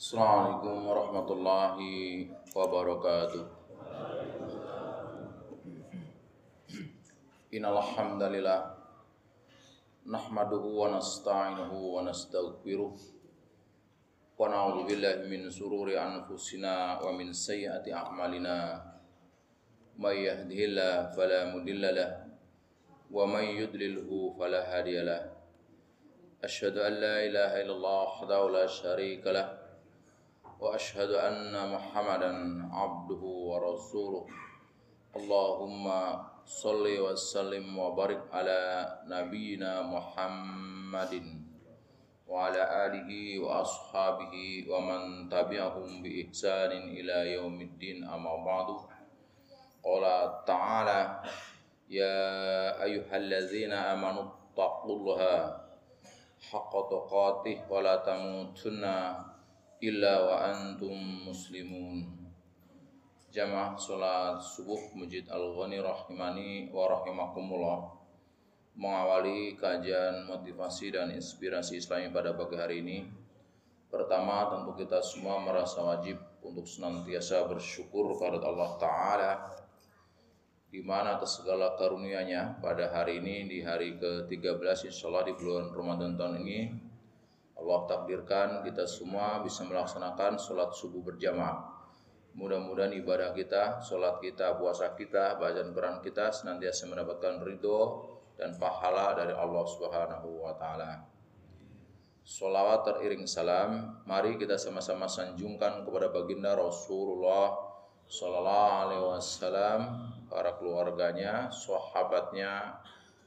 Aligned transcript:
Assalamualaikum 0.00 0.88
warahmatullahi 0.88 2.24
wabarakatuh. 2.56 3.44
Innal 7.52 7.84
hamdalillah 7.84 8.80
nahmaduhu 10.08 10.72
wa 10.72 10.96
nasta'inuhu 10.96 12.00
wa 12.00 12.00
nastaghfiruh 12.08 12.96
wa 12.96 14.48
na'udzu 14.48 14.88
billahi 14.88 15.28
min 15.28 15.52
sururi 15.52 16.00
anfusina 16.00 16.96
wa 16.96 17.12
min 17.12 17.36
sayyiati 17.36 17.92
a'malina 17.92 18.80
may 20.00 20.24
yahdihillahu 20.24 21.12
fala 21.12 21.52
mudilla 21.52 22.24
wa 23.12 23.28
may 23.28 23.52
yudlilhu 23.52 24.32
fala 24.32 24.64
hadiya 24.64 25.04
lahu 25.04 25.28
Asyhadu 26.40 26.88
an 26.88 27.04
la 27.04 27.20
ilaha 27.20 27.60
illallah 27.60 28.08
wahdahu 28.16 28.48
la 28.48 29.59
wa 30.60 30.76
asyhadu 30.76 31.16
anna 31.16 31.72
Muhammadan 31.72 32.68
abduhu 32.68 33.48
wa 33.48 33.64
rasuluh. 33.64 34.28
Allahumma 35.16 36.20
salli 36.44 37.00
wa 37.00 37.16
sallim 37.16 37.72
wa 37.72 37.96
barik 37.96 38.20
ala 38.28 38.84
nabiyyina 39.08 39.80
Muhammadin 39.88 41.48
wa 42.28 42.52
ala 42.52 42.92
alihi 42.92 43.40
wa 43.40 43.64
ashabihi 43.64 44.68
wa 44.68 44.84
man 44.84 45.32
tabi'ahum 45.32 46.04
bi 46.04 46.28
ihsanin 46.28 46.92
ila 46.92 47.24
yaumiddin 47.24 48.04
amma 48.04 48.44
ba'du. 48.44 48.84
Qala 49.80 50.44
ta'ala 50.44 51.24
ya 51.88 52.12
ayyuhallazina 52.84 53.96
amanu 53.96 54.28
illa 59.80 60.28
wa 60.28 60.36
antum 60.44 61.24
muslimun. 61.24 62.04
Jamaah 63.32 63.80
salat 63.80 64.36
subuh 64.44 64.92
Masjid 64.92 65.24
Al-Ghani 65.24 65.80
rahimani 65.80 66.68
wa 66.68 66.84
rahimakumullah. 66.84 67.96
Mengawali 68.76 69.56
kajian 69.56 70.28
motivasi 70.28 70.92
dan 70.92 71.16
inspirasi 71.16 71.80
islami 71.80 72.12
pada 72.12 72.36
pagi 72.36 72.60
hari 72.60 72.84
ini. 72.84 73.08
Pertama 73.88 74.52
tentu 74.52 74.76
kita 74.76 75.00
semua 75.00 75.40
merasa 75.40 75.80
wajib 75.80 76.20
untuk 76.44 76.68
senantiasa 76.68 77.48
bersyukur 77.48 78.14
kepada 78.14 78.38
Allah 78.44 78.70
Ta'ala 78.78 79.32
di 80.70 80.84
mana 80.84 81.18
atas 81.18 81.42
segala 81.42 81.74
karunia-Nya 81.74 82.62
pada 82.62 82.94
hari 82.94 83.18
ini 83.18 83.50
di 83.50 83.58
hari 83.64 83.98
ke-13 83.98 84.86
insya 84.86 85.10
Allah 85.10 85.26
di 85.26 85.34
bulan 85.34 85.74
Ramadan 85.74 86.14
tahun 86.14 86.46
ini 86.46 86.89
Allah 87.60 87.84
takdirkan 87.84 88.64
kita 88.64 88.88
semua 88.88 89.44
bisa 89.44 89.68
melaksanakan 89.68 90.40
sholat 90.40 90.72
subuh 90.72 91.04
berjamaah. 91.04 91.76
Mudah-mudahan 92.32 92.94
ibadah 92.96 93.36
kita, 93.36 93.84
sholat 93.84 94.22
kita, 94.24 94.56
puasa 94.56 94.96
kita, 94.96 95.36
bacaan 95.36 95.76
Quran 95.76 96.00
kita 96.00 96.32
senantiasa 96.32 96.88
mendapatkan 96.88 97.42
ridho 97.44 98.06
dan 98.40 98.56
pahala 98.56 99.12
dari 99.12 99.36
Allah 99.36 99.64
Subhanahu 99.68 100.48
wa 100.48 100.56
taala. 100.56 101.04
Salawat 102.24 102.86
teriring 102.86 103.26
salam, 103.26 104.00
mari 104.06 104.38
kita 104.38 104.54
sama-sama 104.54 105.10
sanjungkan 105.10 105.82
kepada 105.82 106.14
baginda 106.14 106.54
Rasulullah 106.54 107.58
sallallahu 108.06 108.70
alaihi 108.86 109.04
wasallam 109.04 109.80
para 110.30 110.54
keluarganya, 110.56 111.50
sahabatnya, 111.50 112.78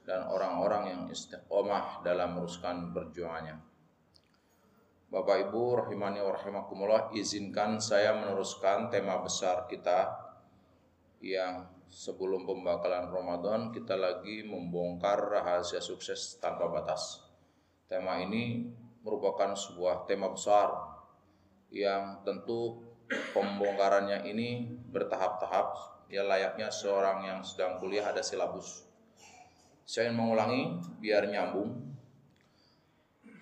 dan 0.08 0.28
orang-orang 0.28 0.84
yang 0.92 1.02
istiqomah 1.12 2.04
dalam 2.04 2.40
meruskan 2.40 2.92
perjuangannya. 2.96 3.73
Bapak 5.14 5.46
Ibu 5.46 5.78
rahimani 5.78 6.26
wa 6.26 6.34
rahimakumullah, 6.34 7.14
izinkan 7.14 7.78
saya 7.78 8.18
meneruskan 8.18 8.90
tema 8.90 9.22
besar 9.22 9.70
kita 9.70 10.10
yang 11.22 11.70
sebelum 11.86 12.50
pembakalan 12.50 13.14
Ramadan 13.14 13.70
kita 13.70 13.94
lagi 13.94 14.42
membongkar 14.42 15.22
rahasia 15.22 15.78
sukses 15.78 16.42
tanpa 16.42 16.66
batas. 16.66 17.22
Tema 17.86 18.26
ini 18.26 18.66
merupakan 19.06 19.54
sebuah 19.54 20.10
tema 20.10 20.34
besar 20.34 20.74
yang 21.70 22.26
tentu 22.26 22.82
pembongkarannya 23.38 24.26
ini 24.26 24.66
bertahap-tahap 24.90 25.94
ya 26.10 26.26
layaknya 26.26 26.74
seorang 26.74 27.30
yang 27.30 27.46
sedang 27.46 27.78
kuliah 27.78 28.10
ada 28.10 28.26
silabus. 28.26 28.90
Saya 29.86 30.10
ingin 30.10 30.26
mengulangi 30.26 30.62
biar 30.98 31.30
nyambung. 31.30 31.93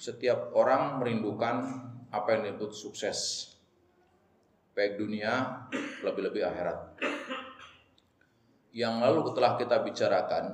Setiap 0.02 0.58
orang 0.58 0.98
merindukan 0.98 1.62
apa 2.10 2.34
yang 2.34 2.50
disebut 2.50 2.74
sukses. 2.74 3.54
Baik 4.74 4.98
dunia, 4.98 5.70
lebih-lebih 6.02 6.42
akhirat. 6.42 6.98
Yang 8.74 8.96
lalu 8.98 9.22
telah 9.38 9.62
kita 9.62 9.78
bicarakan 9.86 10.46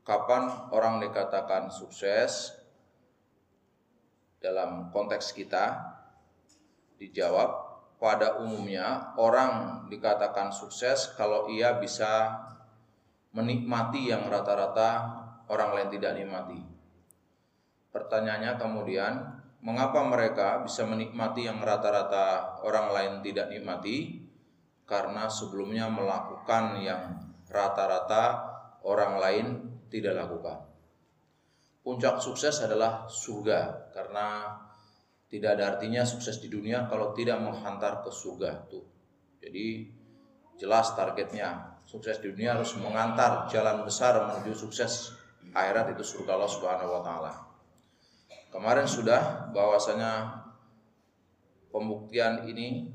kapan 0.00 0.72
orang 0.72 0.96
dikatakan 1.04 1.68
sukses 1.68 2.56
dalam 4.40 4.88
konteks 4.96 5.36
kita 5.36 5.84
dijawab 6.96 7.52
pada 8.00 8.40
umumnya 8.40 9.12
orang 9.20 9.84
dikatakan 9.92 10.48
sukses 10.54 11.12
kalau 11.20 11.52
ia 11.52 11.76
bisa 11.76 12.32
menikmati 13.36 14.08
yang 14.08 14.24
rata-rata 14.32 14.90
orang 15.52 15.76
lain 15.76 15.90
tidak 15.92 16.16
nikmati. 16.16 16.67
Pertanyaannya 17.98 18.54
kemudian, 18.62 19.12
mengapa 19.66 20.06
mereka 20.06 20.62
bisa 20.62 20.86
menikmati 20.86 21.50
yang 21.50 21.58
rata-rata 21.58 22.62
orang 22.62 22.94
lain 22.94 23.12
tidak 23.26 23.50
nikmati? 23.50 24.22
Karena 24.86 25.26
sebelumnya 25.26 25.90
melakukan 25.90 26.78
yang 26.78 27.18
rata-rata 27.50 28.54
orang 28.86 29.18
lain 29.18 29.46
tidak 29.90 30.14
lakukan. 30.14 30.62
Puncak 31.82 32.22
sukses 32.22 32.62
adalah 32.62 33.10
surga 33.10 33.90
karena 33.90 34.54
tidak 35.26 35.58
ada 35.58 35.76
artinya 35.76 36.06
sukses 36.06 36.38
di 36.38 36.46
dunia 36.46 36.86
kalau 36.86 37.10
tidak 37.12 37.42
menghantar 37.42 38.00
ke 38.06 38.14
surga 38.14 38.70
tuh. 38.70 38.86
Jadi 39.42 39.90
jelas 40.54 40.94
targetnya 40.94 41.80
sukses 41.82 42.22
di 42.22 42.30
dunia 42.30 42.54
harus 42.54 42.78
mengantar 42.78 43.50
jalan 43.50 43.82
besar 43.82 44.16
menuju 44.22 44.54
sukses 44.54 45.16
akhirat 45.52 45.96
itu 45.96 46.04
surga 46.04 46.36
Allah 46.36 46.52
Subhanahu 46.52 46.92
wa 46.92 47.02
taala. 47.02 47.47
Kemarin 48.48 48.88
sudah 48.88 49.52
bahwasanya 49.52 50.44
pembuktian 51.68 52.48
ini 52.48 52.88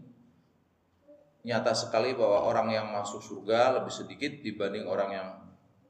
nyata 1.44 1.76
sekali 1.76 2.16
bahwa 2.16 2.48
orang 2.48 2.72
yang 2.72 2.88
masuk 2.90 3.20
surga 3.20 3.78
lebih 3.78 3.94
sedikit 3.94 4.32
dibanding 4.42 4.88
orang 4.88 5.10
yang 5.14 5.28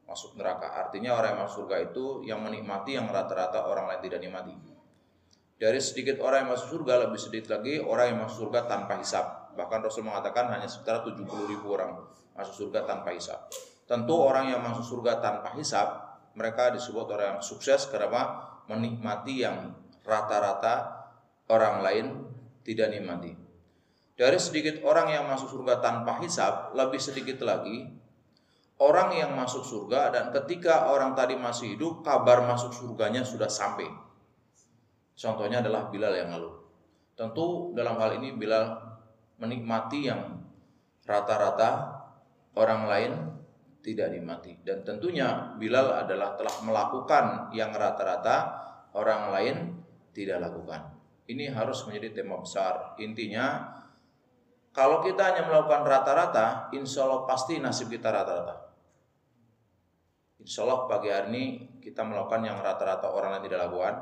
masuk 0.04 0.36
neraka. 0.36 0.68
Artinya 0.68 1.16
orang 1.16 1.34
yang 1.34 1.40
masuk 1.46 1.64
surga 1.64 1.76
itu 1.90 2.04
yang 2.28 2.44
menikmati 2.44 2.98
yang 2.98 3.08
rata-rata 3.08 3.64
orang 3.64 3.88
lain 3.88 4.02
tidak 4.04 4.20
nikmati. 4.20 4.52
Dari 5.54 5.80
sedikit 5.80 6.20
orang 6.20 6.44
yang 6.44 6.50
masuk 6.58 6.68
surga 6.82 7.08
lebih 7.08 7.16
sedikit 7.16 7.56
lagi 7.56 7.80
orang 7.80 8.12
yang 8.12 8.18
masuk 8.26 8.46
surga 8.46 8.66
tanpa 8.68 9.00
hisap. 9.00 9.54
Bahkan 9.54 9.78
Rasul 9.86 10.02
mengatakan 10.04 10.50
hanya 10.50 10.66
sekitar 10.66 11.06
70 11.06 11.24
ribu 11.24 11.72
orang 11.72 12.04
masuk 12.34 12.68
surga 12.68 12.84
tanpa 12.84 13.14
hisap. 13.14 13.48
Tentu 13.86 14.18
orang 14.18 14.50
yang 14.50 14.60
masuk 14.60 14.82
surga 14.82 15.22
tanpa 15.22 15.54
hisap 15.56 16.18
mereka 16.34 16.74
disebut 16.74 17.06
orang 17.06 17.38
yang 17.38 17.40
sukses 17.40 17.86
karena 17.86 18.53
menikmati 18.70 19.44
yang 19.44 19.76
rata-rata 20.04 21.04
orang 21.48 21.84
lain 21.84 22.06
tidak 22.64 22.92
nikmati. 22.92 23.36
Dari 24.14 24.38
sedikit 24.38 24.80
orang 24.86 25.10
yang 25.10 25.24
masuk 25.26 25.50
surga 25.50 25.82
tanpa 25.82 26.22
hisap, 26.22 26.70
lebih 26.72 27.02
sedikit 27.02 27.42
lagi 27.42 27.90
orang 28.78 29.14
yang 29.14 29.34
masuk 29.34 29.62
surga 29.62 30.14
dan 30.14 30.24
ketika 30.30 30.90
orang 30.90 31.14
tadi 31.18 31.34
masih 31.34 31.74
hidup, 31.74 32.02
kabar 32.06 32.42
masuk 32.46 32.70
surganya 32.70 33.26
sudah 33.26 33.50
sampai. 33.50 33.86
Contohnya 35.14 35.62
adalah 35.62 35.90
Bilal 35.90 36.14
yang 36.14 36.30
lalu. 36.34 36.50
Tentu 37.14 37.70
dalam 37.74 37.94
hal 37.98 38.18
ini 38.18 38.34
Bilal 38.34 38.74
menikmati 39.38 40.10
yang 40.10 40.42
rata-rata 41.06 42.02
orang 42.54 42.82
lain 42.86 43.12
tidak 43.84 44.16
nikmati. 44.16 44.56
Dan 44.64 44.80
tentunya 44.80 45.52
Bilal 45.60 46.08
adalah 46.08 46.32
telah 46.40 46.56
melakukan 46.64 47.52
yang 47.52 47.70
rata-rata 47.76 48.36
orang 48.96 49.28
lain 49.28 49.56
tidak 50.16 50.40
lakukan. 50.40 50.96
Ini 51.28 51.52
harus 51.52 51.84
menjadi 51.84 52.24
tema 52.24 52.40
besar. 52.40 52.96
Intinya, 52.96 53.76
kalau 54.72 55.04
kita 55.04 55.20
hanya 55.20 55.44
melakukan 55.44 55.84
rata-rata, 55.84 56.72
insya 56.72 57.04
Allah 57.04 57.28
pasti 57.28 57.60
nasib 57.60 57.92
kita 57.92 58.08
rata-rata. 58.08 58.72
Insya 60.40 60.64
Allah 60.64 60.88
pagi 60.88 61.08
hari 61.08 61.28
ini 61.32 61.44
kita 61.80 62.04
melakukan 62.04 62.44
yang 62.44 62.60
rata-rata 62.60 63.08
orang 63.12 63.36
lain 63.36 63.44
tidak 63.48 63.68
lakukan. 63.68 63.94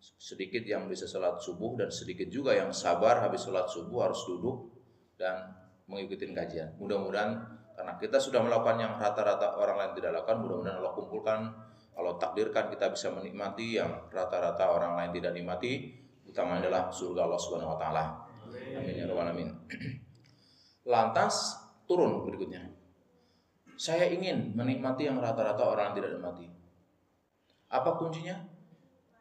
Sedikit 0.00 0.62
yang 0.64 0.86
bisa 0.86 1.08
sholat 1.08 1.40
subuh 1.40 1.80
dan 1.80 1.88
sedikit 1.88 2.28
juga 2.28 2.52
yang 2.52 2.70
sabar 2.70 3.24
habis 3.24 3.44
sholat 3.44 3.64
subuh 3.68 4.08
harus 4.08 4.20
duduk 4.28 4.70
dan 5.16 5.56
mengikuti 5.88 6.28
kajian. 6.30 6.76
Mudah-mudahan 6.76 7.56
karena 7.86 8.02
kita 8.02 8.18
sudah 8.18 8.42
melakukan 8.42 8.82
yang 8.82 8.98
rata-rata 8.98 9.54
orang 9.62 9.78
lain 9.78 9.92
tidak 9.94 10.18
lakukan, 10.18 10.42
mudah-mudahan 10.42 10.82
Allah 10.82 10.90
kumpulkan, 10.98 11.38
Allah 11.94 12.18
takdirkan 12.18 12.66
kita 12.74 12.90
bisa 12.90 13.14
menikmati 13.14 13.78
yang 13.78 14.10
rata-rata 14.10 14.74
orang 14.74 14.98
lain 14.98 15.14
tidak 15.14 15.30
nikmati 15.30 15.94
utama 16.26 16.58
adalah 16.58 16.90
surga 16.90 17.30
Allah 17.30 17.38
Subhanahu 17.38 17.70
wa 17.70 17.78
taala. 17.78 18.04
Amin 18.74 18.90
ya 18.90 19.06
rabbal 19.06 19.30
alamin. 19.30 19.54
Lantas 20.90 21.54
turun 21.86 22.26
berikutnya. 22.26 22.74
Saya 23.78 24.10
ingin 24.10 24.58
menikmati 24.58 25.06
yang 25.06 25.22
rata-rata 25.22 25.62
orang 25.62 25.94
tidak 25.94 26.18
nikmati. 26.18 26.50
Apa 27.70 27.94
kuncinya? 28.02 28.34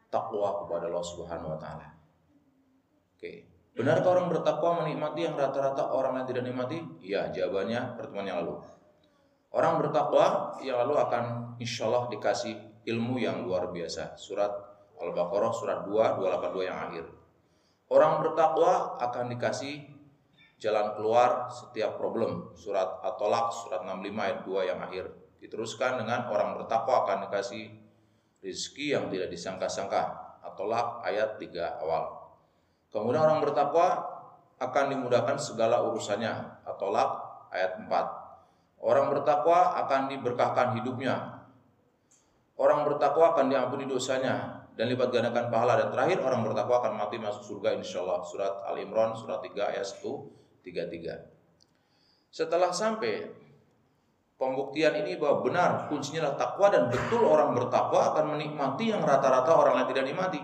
Takwa 0.09 0.65
kepada 0.65 0.89
Allah 0.89 1.05
Subhanahu 1.05 1.53
wa 1.53 1.59
taala. 1.61 1.85
Oke. 3.13 3.54
Benarkah 3.75 4.15
orang 4.15 4.31
bertakwa 4.31 4.87
menikmati 4.87 5.27
yang 5.27 5.35
rata-rata 5.35 5.91
orang 5.91 6.23
yang 6.23 6.27
tidak 6.31 6.47
nikmati? 6.47 6.79
Iya, 7.03 7.27
jawabannya 7.35 7.99
pertemuan 7.99 8.23
yang 8.23 8.39
lalu. 8.39 8.63
Orang 9.51 9.83
bertakwa 9.83 10.55
yang 10.63 10.79
lalu 10.79 10.95
akan 10.95 11.55
insya 11.59 11.91
Allah 11.91 12.07
dikasih 12.07 12.55
ilmu 12.87 13.19
yang 13.19 13.43
luar 13.43 13.75
biasa. 13.75 14.15
Surat 14.15 14.51
Al-Baqarah 14.95 15.51
surat 15.51 15.79
2, 15.83 15.91
282 15.91 16.71
yang 16.71 16.79
akhir. 16.87 17.05
Orang 17.91 18.23
bertakwa 18.23 18.95
akan 18.95 19.35
dikasih 19.35 19.83
jalan 20.55 20.95
keluar 20.95 21.51
setiap 21.51 21.99
problem. 21.99 22.55
Surat 22.55 23.03
At-Tolak 23.03 23.51
surat 23.51 23.83
65 23.83 24.23
ayat 24.23 24.39
2 24.47 24.69
yang 24.71 24.79
akhir. 24.79 25.05
Diteruskan 25.43 25.99
dengan 25.99 26.31
orang 26.31 26.55
bertakwa 26.55 27.03
akan 27.03 27.27
dikasih 27.27 27.75
rezeki 28.39 28.95
yang 28.95 29.11
tidak 29.11 29.27
disangka-sangka. 29.35 30.15
At-Tolak 30.47 31.03
ayat 31.03 31.35
3 31.37 31.83
awal. 31.83 32.24
Kemudian 32.95 33.27
orang 33.27 33.43
bertakwa 33.43 34.07
akan 34.55 34.85
dimudahkan 34.87 35.35
segala 35.35 35.83
urusannya. 35.83 36.63
At-Tolak 36.63 37.09
ayat 37.51 37.83
4. 37.83 37.91
Orang 38.79 39.11
bertakwa 39.11 39.75
akan 39.83 40.07
diberkahkan 40.07 40.79
hidupnya. 40.79 41.43
Orang 42.55 42.87
bertakwa 42.87 43.35
akan 43.35 43.51
diampuni 43.51 43.83
dosanya 43.83 44.63
dan 44.79 44.87
lipat 44.87 45.11
gandakan 45.11 45.51
pahala. 45.51 45.75
Dan 45.75 45.91
terakhir 45.91 46.23
orang 46.23 46.47
bertakwa 46.47 46.79
akan 46.79 46.93
mati 46.95 47.19
masuk 47.19 47.43
surga 47.43 47.75
insya 47.75 47.99
Allah. 47.99 48.23
Surat 48.23 48.63
Al-Imran 48.63 49.11
surat 49.11 49.43
3 49.43 49.75
ayat 49.75 49.83
1 49.83 50.63
33. 50.63 52.31
Setelah 52.31 52.71
sampai 52.71 53.27
pembuktian 54.39 54.95
ini 55.03 55.19
bahwa 55.19 55.43
benar 55.43 55.69
kuncinya 55.91 56.31
adalah 56.31 56.39
takwa 56.39 56.67
dan 56.71 56.87
betul 56.87 57.27
orang 57.27 57.51
bertakwa 57.55 58.15
akan 58.15 58.39
menikmati 58.39 58.91
yang 58.91 59.03
rata-rata 59.03 59.51
orang 59.51 59.83
lain 59.83 59.87
tidak 59.91 60.05
nikmati. 60.07 60.39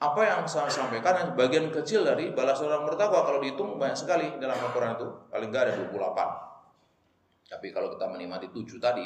Apa 0.00 0.24
yang 0.24 0.48
saya 0.48 0.72
sampaikan 0.72 1.12
hanya 1.12 1.36
bagian 1.36 1.68
kecil 1.68 2.08
dari 2.08 2.32
balas 2.32 2.56
orang 2.64 2.88
bertakwa 2.88 3.20
kalau 3.20 3.36
dihitung 3.36 3.76
banyak 3.76 4.00
sekali 4.00 4.32
dalam 4.40 4.56
Al-Quran 4.56 4.96
itu 4.96 5.06
paling 5.28 5.48
nggak 5.52 5.62
ada 5.68 5.72
28. 5.76 7.52
Tapi 7.52 7.66
kalau 7.68 7.92
kita 7.92 8.08
menikmati 8.08 8.48
tujuh 8.48 8.80
tadi 8.80 9.04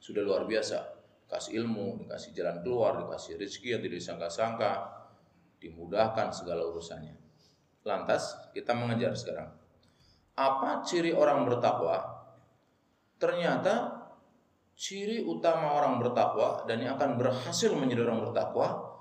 sudah 0.00 0.24
luar 0.24 0.48
biasa. 0.48 1.04
Kasih 1.28 1.60
ilmu, 1.64 2.00
dikasih 2.04 2.32
jalan 2.32 2.64
keluar, 2.64 3.04
dikasih 3.04 3.36
rezeki 3.40 3.68
yang 3.76 3.82
tidak 3.84 3.98
disangka-sangka, 4.00 4.72
dimudahkan 5.60 6.32
segala 6.32 6.64
urusannya. 6.64 7.12
Lantas 7.84 8.32
kita 8.56 8.72
mengejar 8.72 9.12
sekarang. 9.12 9.52
Apa 10.32 10.80
ciri 10.80 11.12
orang 11.12 11.44
bertakwa? 11.44 12.24
Ternyata 13.20 14.00
ciri 14.76 15.24
utama 15.28 15.76
orang 15.76 16.00
bertakwa 16.00 16.64
dan 16.64 16.80
yang 16.80 16.96
akan 16.96 17.20
berhasil 17.20 17.68
menjadi 17.76 18.08
orang 18.08 18.24
bertakwa 18.24 18.91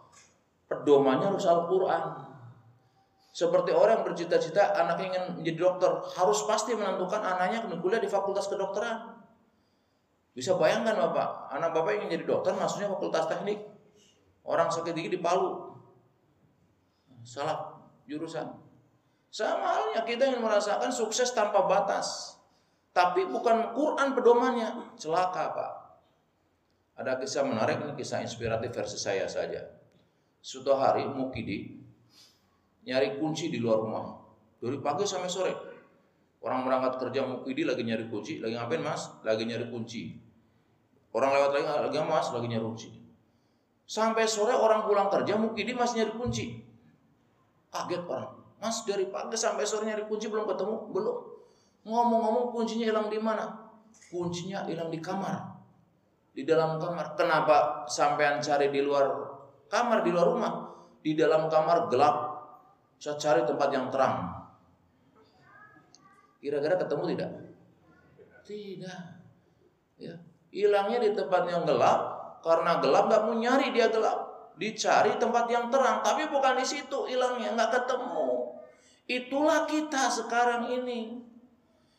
pedomannya 0.71 1.27
harus 1.27 1.44
Al-Quran 1.44 2.31
seperti 3.31 3.71
orang 3.71 4.03
yang 4.03 4.06
bercita-cita 4.12 4.75
anaknya 4.75 5.07
ingin 5.15 5.23
menjadi 5.39 5.59
dokter, 5.63 5.91
harus 6.19 6.44
pasti 6.44 6.75
menentukan 6.75 7.23
anaknya 7.23 7.63
kuliah 7.79 8.03
di 8.03 8.12
fakultas 8.12 8.51
kedokteran. 8.51 9.23
Bisa 10.35 10.56
bayangkan 10.59 11.00
Bapak, 11.00 11.47
anak 11.56 11.71
Bapak 11.71 11.95
ingin 11.95 12.12
jadi 12.12 12.27
dokter 12.27 12.51
maksudnya 12.56 12.91
fakultas 12.91 13.31
teknik. 13.31 13.63
Orang 14.44 14.68
sakit 14.68 14.91
gigi 14.91 15.15
di 15.15 15.19
Palu. 15.23 15.75
Salah 17.24 17.79
jurusan. 18.03 18.51
Sama 19.31 19.79
halnya 19.79 20.03
kita 20.03 20.27
ingin 20.27 20.44
merasakan 20.44 20.91
sukses 20.91 21.31
tanpa 21.31 21.63
batas. 21.63 22.35
Tapi 22.91 23.31
bukan 23.31 23.71
Quran 23.71 24.12
pedomannya. 24.12 25.00
Celaka 25.00 25.56
Pak. 25.56 25.71
Ada 27.00 27.15
kisah 27.15 27.47
menarik, 27.47 27.79
ini 27.79 27.95
kisah 27.95 28.19
inspiratif 28.19 28.75
versi 28.75 29.00
saya 29.00 29.24
saja. 29.31 29.81
Suatu 30.41 30.73
hari 30.73 31.05
Mukidi 31.05 31.77
nyari 32.81 33.21
kunci 33.21 33.53
di 33.53 33.61
luar 33.61 33.85
rumah 33.85 34.05
dari 34.57 34.77
pagi 34.81 35.05
sampai 35.05 35.29
sore. 35.29 35.53
Orang 36.41 36.65
berangkat 36.65 36.97
kerja 36.97 37.21
mukidi 37.21 37.61
lagi 37.61 37.85
nyari 37.85 38.09
kunci, 38.09 38.41
lagi 38.41 38.57
ngapain 38.57 38.81
mas? 38.81 39.13
Lagi 39.21 39.45
nyari 39.45 39.69
kunci. 39.69 40.17
Orang 41.13 41.38
lewat 41.38 41.53
lagi 41.53 41.65
lagi 41.69 41.97
mas, 42.01 42.33
lagi 42.33 42.47
nyari 42.49 42.65
kunci. 42.65 42.89
Sampai 43.85 44.25
sore 44.25 44.49
orang 44.57 44.89
pulang 44.89 45.13
kerja 45.13 45.38
mukidi 45.38 45.77
masih 45.77 46.01
nyari 46.01 46.13
kunci. 46.17 46.45
Kaget 47.69 48.01
orang. 48.09 48.41
Mas 48.57 48.81
dari 48.89 49.05
pagi 49.13 49.38
sampai 49.38 49.69
sore 49.69 49.85
nyari 49.85 50.09
kunci 50.09 50.33
belum 50.33 50.49
ketemu? 50.49 50.89
Belum. 50.89 51.17
Ngomong-ngomong 51.85 52.49
kuncinya 52.49 52.89
hilang 52.89 53.13
di 53.13 53.21
mana? 53.21 53.45
Kuncinya 54.09 54.65
hilang 54.65 54.89
di 54.89 54.97
kamar. 54.97 55.61
Di 56.33 56.41
dalam 56.41 56.81
kamar. 56.81 57.13
Kenapa 57.13 57.85
sampean 57.85 58.41
cari 58.41 58.73
di 58.73 58.81
luar 58.81 59.31
kamar, 59.71 60.03
di 60.03 60.12
luar 60.12 60.27
rumah? 60.27 60.53
Di 61.00 61.15
dalam 61.15 61.47
kamar 61.47 61.88
gelap, 61.88 62.15
saya 63.01 63.15
cari 63.18 63.41
tempat 63.47 63.69
yang 63.71 63.88
terang. 63.89 64.41
Kira-kira 66.44 66.75
ketemu 66.75 67.03
tidak? 67.15 67.31
Tidak. 68.45 69.01
Ya. 70.01 70.15
Hilangnya 70.51 71.00
di 71.00 71.09
tempat 71.15 71.47
yang 71.47 71.63
gelap 71.63 72.00
karena 72.41 72.81
gelap 72.81 73.07
nggak 73.07 73.21
mau 73.29 73.35
nyari 73.38 73.71
dia 73.71 73.88
gelap. 73.88 74.51
Dicari 74.57 75.18
tempat 75.18 75.50
yang 75.50 75.74
terang, 75.74 76.06
tapi 76.06 76.29
bukan 76.29 76.59
di 76.59 76.65
situ 76.67 77.07
hilangnya 77.09 77.57
nggak 77.57 77.71
ketemu. 77.81 78.53
Itulah 79.09 79.65
kita 79.65 80.12
sekarang 80.12 80.69
ini. 80.69 81.24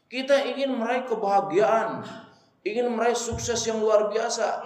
Kita 0.06 0.44
ingin 0.44 0.76
meraih 0.76 1.08
kebahagiaan, 1.08 2.04
ingin 2.62 2.92
meraih 2.92 3.16
sukses 3.16 3.58
yang 3.64 3.80
luar 3.80 4.12
biasa. 4.12 4.60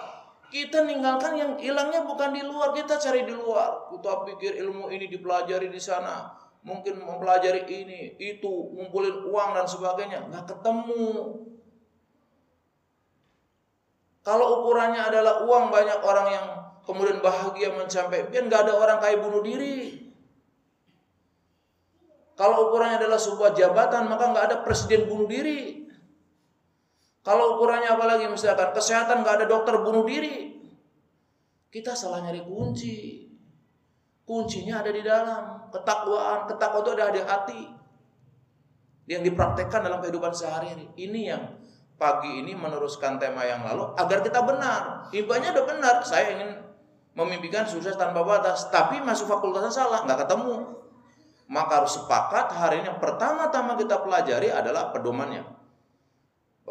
Kita 0.57 0.89
ninggalkan 0.89 1.37
yang 1.37 1.53
hilangnya 1.61 2.01
bukan 2.09 2.33
di 2.33 2.41
luar, 2.41 2.73
kita 2.73 2.97
cari 2.97 3.29
di 3.29 3.35
luar. 3.37 3.93
Kita 3.93 4.25
pikir 4.25 4.57
ilmu 4.65 4.89
ini 4.89 5.05
dipelajari 5.05 5.69
di 5.69 5.77
sana. 5.77 6.33
Mungkin 6.65 6.97
mempelajari 6.97 7.69
ini, 7.69 8.17
itu, 8.17 8.73
ngumpulin 8.73 9.29
uang 9.29 9.51
dan 9.53 9.69
sebagainya. 9.69 10.25
Nggak 10.33 10.57
ketemu. 10.57 11.13
Kalau 14.25 14.65
ukurannya 14.65 15.05
adalah 15.05 15.45
uang 15.45 15.69
banyak 15.69 16.01
orang 16.01 16.29
yang 16.33 16.47
kemudian 16.89 17.21
bahagia 17.21 17.77
mencapai 17.77 18.27
biar 18.33 18.49
nggak 18.49 18.65
ada 18.65 18.75
orang 18.81 18.99
kaya 18.99 19.21
bunuh 19.21 19.45
diri. 19.45 20.09
Kalau 22.33 22.73
ukurannya 22.73 23.07
adalah 23.07 23.21
sebuah 23.21 23.53
jabatan 23.53 24.09
maka 24.09 24.25
nggak 24.33 24.47
ada 24.51 24.57
presiden 24.65 25.07
bunuh 25.07 25.29
diri. 25.31 25.86
Kalau 27.27 27.59
ukurannya 27.59 27.91
apalagi 27.91 28.31
misalkan 28.31 28.71
kesehatan 28.71 29.27
nggak 29.27 29.43
ada 29.43 29.47
dokter 29.51 29.75
bunuh 29.83 30.07
diri, 30.07 30.63
kita 31.75 31.91
salah 31.99 32.23
nyari 32.23 32.47
kunci. 32.47 33.27
Kuncinya 34.23 34.79
ada 34.79 34.95
di 34.95 35.03
dalam 35.03 35.67
ketakwaan. 35.75 36.47
Ketakwaan 36.47 36.83
itu 36.87 36.91
ada 36.95 37.11
di 37.11 37.23
hati 37.27 37.61
yang 39.11 39.27
dipraktekkan 39.27 39.83
dalam 39.83 39.99
kehidupan 39.99 40.31
sehari-hari. 40.31 40.87
Ini 40.95 41.21
yang 41.35 41.43
pagi 41.99 42.47
ini 42.47 42.55
meneruskan 42.55 43.19
tema 43.19 43.43
yang 43.43 43.67
lalu 43.67 43.91
agar 43.99 44.23
kita 44.23 44.47
benar. 44.47 45.11
Ibanya 45.11 45.51
udah 45.51 45.65
benar. 45.67 45.95
Saya 46.07 46.31
ingin 46.31 46.63
memimpikan 47.19 47.67
sukses 47.67 47.99
tanpa 47.99 48.23
batas, 48.23 48.71
tapi 48.71 49.03
masuk 49.03 49.27
fakultasnya 49.27 49.75
salah, 49.75 50.07
nggak 50.07 50.31
ketemu. 50.31 50.79
Maka 51.51 51.83
harus 51.83 51.99
sepakat 51.99 52.55
hari 52.55 52.83
ini 52.83 52.95
yang 52.95 53.03
pertama-tama 53.03 53.75
kita 53.75 53.99
pelajari 53.99 54.51
adalah 54.55 54.95
pedomannya. 54.95 55.66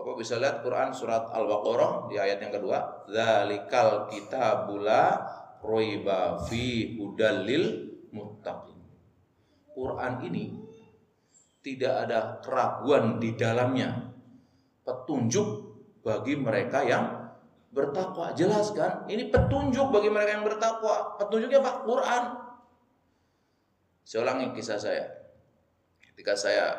Bapak 0.05 0.21
bisa 0.21 0.37
lihat 0.37 0.61
Quran 0.61 0.93
surat 0.93 1.33
Al-Baqarah 1.33 2.05
di 2.05 2.21
ayat 2.21 2.37
yang 2.37 2.53
kedua, 2.53 3.09
"Dzalikal 3.09 4.05
kitabula 4.05 5.17
roiba 5.65 6.37
fi 6.45 6.93
hudalil 6.93 7.89
muttaqin." 8.13 8.77
Quran 9.73 10.13
ini 10.29 10.53
tidak 11.65 12.05
ada 12.05 12.37
keraguan 12.37 13.17
di 13.17 13.33
dalamnya. 13.33 14.13
Petunjuk 14.85 15.73
bagi 16.05 16.37
mereka 16.37 16.85
yang 16.85 17.25
bertakwa. 17.73 18.29
Jelas 18.37 18.77
kan? 18.77 19.09
Ini 19.09 19.33
petunjuk 19.33 19.89
bagi 19.89 20.13
mereka 20.13 20.37
yang 20.37 20.45
bertakwa. 20.45 21.17
Petunjuknya 21.17 21.65
Pak 21.65 21.81
Quran. 21.81 22.23
Saya 24.05 24.21
ulangi 24.21 24.53
kisah 24.53 24.77
saya. 24.77 25.09
Ketika 25.97 26.37
saya 26.37 26.77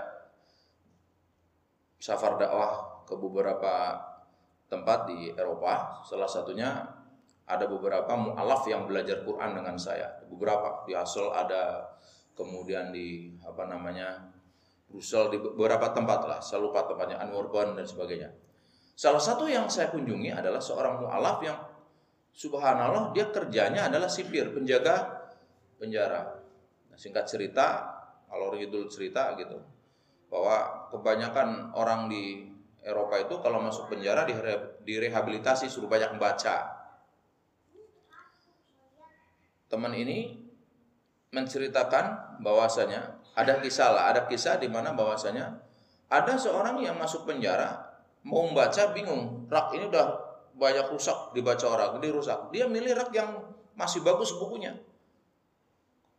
safar 1.98 2.38
dakwah 2.38 2.95
ke 3.06 3.14
beberapa 3.14 4.02
tempat 4.66 5.06
di 5.06 5.30
Eropa. 5.30 6.02
Salah 6.02 6.26
satunya 6.26 6.82
ada 7.46 7.64
beberapa 7.70 8.10
mu'alaf 8.18 8.66
yang 8.66 8.90
belajar 8.90 9.22
Quran 9.22 9.54
dengan 9.54 9.78
saya. 9.78 10.10
Beberapa 10.26 10.82
di 10.82 10.98
Asel 10.98 11.30
ada, 11.30 11.86
kemudian 12.34 12.90
di 12.90 13.30
apa 13.46 13.70
namanya 13.70 14.26
Brussels 14.90 15.30
di 15.30 15.38
beberapa 15.38 15.94
tempat 15.94 16.26
lah. 16.26 16.40
Saya 16.42 16.66
lupa 16.66 16.82
tempatnya 16.82 17.22
Anwar 17.22 17.46
dan 17.50 17.86
sebagainya. 17.86 18.34
Salah 18.98 19.22
satu 19.22 19.46
yang 19.46 19.70
saya 19.70 19.94
kunjungi 19.94 20.34
adalah 20.34 20.58
seorang 20.58 21.06
mu'alaf 21.06 21.38
yang 21.46 21.58
subhanallah 22.34 23.14
dia 23.14 23.30
kerjanya 23.30 23.86
adalah 23.86 24.10
sipir, 24.10 24.50
penjaga 24.50 25.26
penjara. 25.78 26.42
Singkat 26.96 27.28
cerita, 27.28 27.84
kalau 28.24 28.56
Ridul 28.56 28.88
cerita 28.88 29.36
gitu, 29.36 29.60
bahwa 30.32 30.88
kebanyakan 30.88 31.76
orang 31.76 32.08
di 32.08 32.45
Eropa 32.86 33.18
itu 33.18 33.34
kalau 33.42 33.58
masuk 33.58 33.90
penjara 33.90 34.22
direhabilitasi 34.86 35.66
suruh 35.66 35.90
banyak 35.90 36.14
membaca. 36.14 36.70
Teman 39.66 39.90
ini 39.90 40.38
menceritakan 41.34 42.38
bahwasanya 42.38 43.18
ada 43.34 43.58
kisah 43.58 43.90
lah, 43.90 44.14
ada 44.14 44.30
kisah 44.30 44.62
di 44.62 44.70
mana 44.70 44.94
bahwasanya 44.94 45.58
ada 46.06 46.38
seorang 46.38 46.78
yang 46.78 46.94
masuk 46.94 47.26
penjara 47.26 47.86
mau 48.22 48.46
membaca 48.46 48.94
bingung, 48.94 49.50
rak 49.50 49.74
ini 49.74 49.90
udah 49.90 50.06
banyak 50.54 50.86
rusak 50.90 51.34
dibaca 51.34 51.66
orang, 51.66 51.98
ini 51.98 52.10
rusak. 52.10 52.54
Dia 52.54 52.70
milih 52.70 52.94
rak 52.94 53.10
yang 53.14 53.54
masih 53.74 54.02
bagus 54.06 54.34
bukunya. 54.34 54.74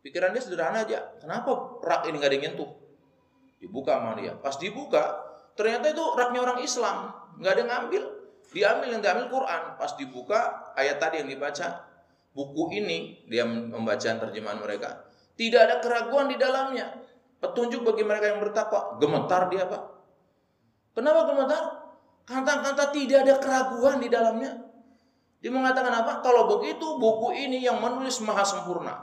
Pikiran 0.00 0.32
dia 0.32 0.40
sederhana 0.40 0.88
aja. 0.88 1.04
Kenapa 1.20 1.80
rak 1.84 2.08
ini 2.08 2.16
nggak 2.16 2.32
diyentuh? 2.32 2.70
Dibuka 3.60 3.98
sama 3.98 4.16
dia. 4.16 4.32
Pas 4.38 4.56
dibuka, 4.56 5.27
ternyata 5.58 5.90
itu 5.90 6.04
raknya 6.14 6.40
orang 6.46 6.62
Islam, 6.62 7.10
nggak 7.42 7.52
ada 7.58 7.64
ngambil. 7.66 8.02
Diambil 8.48 8.88
yang 8.96 9.02
diambil 9.04 9.26
Quran. 9.28 9.62
Pas 9.76 9.92
dibuka 9.98 10.72
ayat 10.72 10.96
tadi 10.96 11.20
yang 11.20 11.28
dibaca, 11.28 11.84
buku 12.32 12.80
ini 12.80 13.28
dia 13.28 13.44
membaca 13.44 14.08
terjemahan 14.08 14.62
mereka. 14.62 15.04
Tidak 15.36 15.60
ada 15.60 15.76
keraguan 15.84 16.32
di 16.32 16.40
dalamnya. 16.40 16.96
Petunjuk 17.38 17.84
bagi 17.84 18.02
mereka 18.02 18.34
yang 18.34 18.40
bertakwa. 18.40 18.96
Gemetar 18.98 19.52
dia, 19.52 19.68
Pak. 19.68 19.82
Kenapa 20.96 21.28
gemetar? 21.28 21.62
Kata-kata 22.26 22.90
tidak 22.90 23.18
ada 23.28 23.34
keraguan 23.38 24.02
di 24.02 24.08
dalamnya. 24.10 24.64
Dia 25.38 25.54
mengatakan 25.54 25.94
apa? 25.94 26.18
Kalau 26.18 26.50
begitu 26.58 26.98
buku 26.98 27.30
ini 27.36 27.62
yang 27.62 27.78
menulis 27.78 28.18
maha 28.26 28.42
sempurna. 28.42 28.98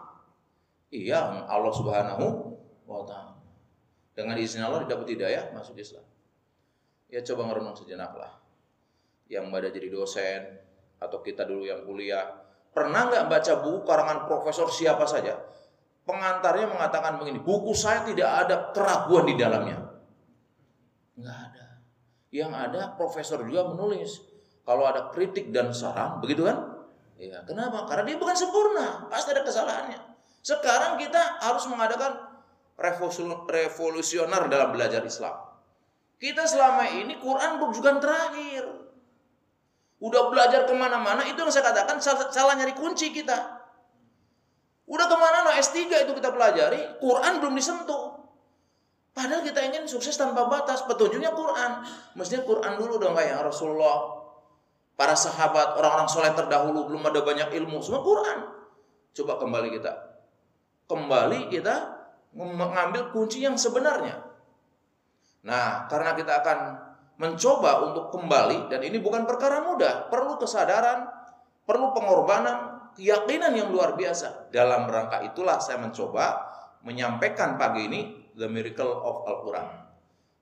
Iya, 0.91 1.47
Allah 1.47 1.73
Subhanahu 1.73 2.25
wa 2.83 3.01
taala. 3.07 3.39
Dengan 4.11 4.35
izin 4.35 4.63
Allah 4.63 4.83
didapat 4.83 5.07
hidayah 5.15 5.55
masuk 5.55 5.79
Islam. 5.79 6.03
Ya 7.15 7.23
coba 7.23 7.47
ngerenung 7.47 7.79
sejenak 7.79 8.11
lah. 8.19 8.35
Yang 9.31 9.45
pada 9.47 9.67
jadi 9.71 9.87
dosen 9.87 10.41
atau 10.99 11.23
kita 11.23 11.47
dulu 11.47 11.63
yang 11.63 11.87
kuliah, 11.87 12.45
Pernah 12.75 13.07
nggak 13.07 13.31
baca 13.31 13.53
buku 13.63 13.79
karangan 13.87 14.19
profesor 14.27 14.67
siapa 14.67 15.07
saja? 15.07 15.39
Pengantarnya 16.03 16.67
mengatakan 16.67 17.15
begini, 17.15 17.39
buku 17.39 17.71
saya 17.71 18.03
tidak 18.03 18.27
ada 18.27 18.55
keraguan 18.75 19.31
di 19.31 19.39
dalamnya. 19.39 19.79
Nggak 21.15 21.37
ada. 21.39 21.65
Yang 22.35 22.51
ada 22.51 22.81
profesor 22.99 23.39
juga 23.47 23.71
menulis. 23.71 24.19
Kalau 24.67 24.83
ada 24.83 25.07
kritik 25.15 25.55
dan 25.55 25.71
saran, 25.71 26.19
begitu 26.19 26.43
kan? 26.43 26.83
Ya, 27.15 27.39
kenapa? 27.47 27.87
Karena 27.87 28.11
dia 28.11 28.19
bukan 28.19 28.35
sempurna, 28.35 29.07
pasti 29.07 29.31
ada 29.31 29.47
kesalahannya. 29.47 29.99
Sekarang 30.43 30.99
kita 30.99 31.39
harus 31.39 31.63
mengadakan 31.71 32.43
revolusioner 33.47 34.51
dalam 34.51 34.75
belajar 34.75 34.99
Islam. 34.99 35.54
Kita 36.15 36.47
selama 36.47 36.87
ini 36.87 37.19
Quran 37.19 37.59
rujukan 37.59 37.99
terakhir. 37.99 38.63
Udah 39.99 40.27
belajar 40.31 40.67
ke 40.67 40.73
mana-mana, 40.75 41.23
itu 41.23 41.39
yang 41.39 41.51
saya 41.51 41.71
katakan 41.71 41.97
salah, 42.03 42.53
nyari 42.55 42.75
kunci 42.75 43.15
kita. 43.15 43.63
Udah 44.85 45.07
ke 45.07 45.15
mana-mana, 45.17 45.55
S3 45.57 45.87
itu 46.05 46.11
kita 46.13 46.29
pelajari, 46.29 46.99
Quran 46.99 47.41
belum 47.41 47.55
disentuh. 47.57 48.21
Padahal 49.15 49.41
kita 49.47 49.63
ingin 49.63 49.87
sukses 49.87 50.13
tanpa 50.19 50.51
batas, 50.51 50.83
petunjuknya 50.83 51.31
Quran. 51.31 51.87
Mestinya 52.19 52.43
Quran 52.43 52.75
dulu 52.75 52.99
dong 52.99 53.15
kayak 53.15 53.47
Rasulullah, 53.47 54.27
para 54.99 55.15
sahabat, 55.15 55.79
orang-orang 55.79 56.11
soleh 56.11 56.35
terdahulu, 56.35 56.91
belum 56.91 57.01
ada 57.07 57.23
banyak 57.23 57.49
ilmu, 57.63 57.79
semua 57.79 58.03
Quran. 58.03 58.37
Coba 59.15 59.39
kembali 59.39 59.71
kita. 59.79 59.91
Kembali 60.91 61.47
kita 61.47 61.75
mengambil 62.35 63.15
kunci 63.15 63.41
yang 63.41 63.55
sebenarnya. 63.55 64.34
Nah, 65.45 65.85
karena 65.85 66.17
kita 66.17 66.41
akan 66.41 66.57
mencoba 67.21 67.85
untuk 67.85 68.11
kembali 68.11 68.67
dan 68.67 68.81
ini 68.81 68.97
bukan 68.99 69.23
perkara 69.29 69.61
mudah, 69.61 70.09
perlu 70.09 70.35
kesadaran, 70.41 71.05
perlu 71.63 71.93
pengorbanan, 71.93 72.91
keyakinan 72.97 73.53
yang 73.53 73.69
luar 73.69 73.93
biasa. 73.93 74.49
Dalam 74.49 74.89
rangka 74.89 75.21
itulah 75.23 75.61
saya 75.61 75.79
mencoba 75.79 76.49
menyampaikan 76.81 77.55
pagi 77.61 77.87
ini 77.87 78.01
the 78.35 78.49
miracle 78.49 78.89
of 79.05 79.23
Al-Qur'an. 79.29 79.67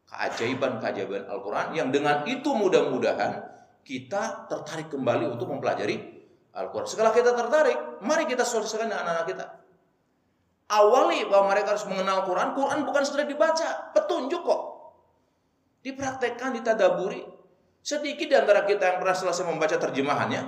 Keajaiban-keajaiban 0.08 1.30
Al-Qur'an 1.30 1.76
yang 1.76 1.92
dengan 1.92 2.24
itu 2.24 2.56
mudah-mudahan 2.56 3.44
kita 3.84 4.48
tertarik 4.48 4.88
kembali 4.88 5.36
untuk 5.36 5.52
mempelajari 5.52 6.00
Al-Quran. 6.56 6.88
Setelah 6.88 7.12
kita 7.12 7.36
tertarik, 7.36 8.00
mari 8.02 8.24
kita 8.24 8.48
sosialisasikan 8.48 8.88
dengan 8.88 9.04
anak-anak 9.04 9.26
kita. 9.28 9.46
Awali 10.74 11.28
bahwa 11.28 11.52
mereka 11.54 11.76
harus 11.76 11.86
mengenal 11.92 12.24
Quran. 12.24 12.56
Quran 12.56 12.80
bukan 12.88 13.04
sekedar 13.04 13.28
dibaca, 13.28 13.92
petunjuk 13.92 14.42
kok 14.42 14.73
dipraktekkan, 15.84 16.56
ditadaburi. 16.58 17.22
Sedikit 17.84 18.32
di 18.32 18.36
antara 18.40 18.64
kita 18.64 18.96
yang 18.96 18.98
pernah 19.04 19.14
selesai 19.14 19.44
membaca 19.44 19.76
terjemahannya, 19.76 20.42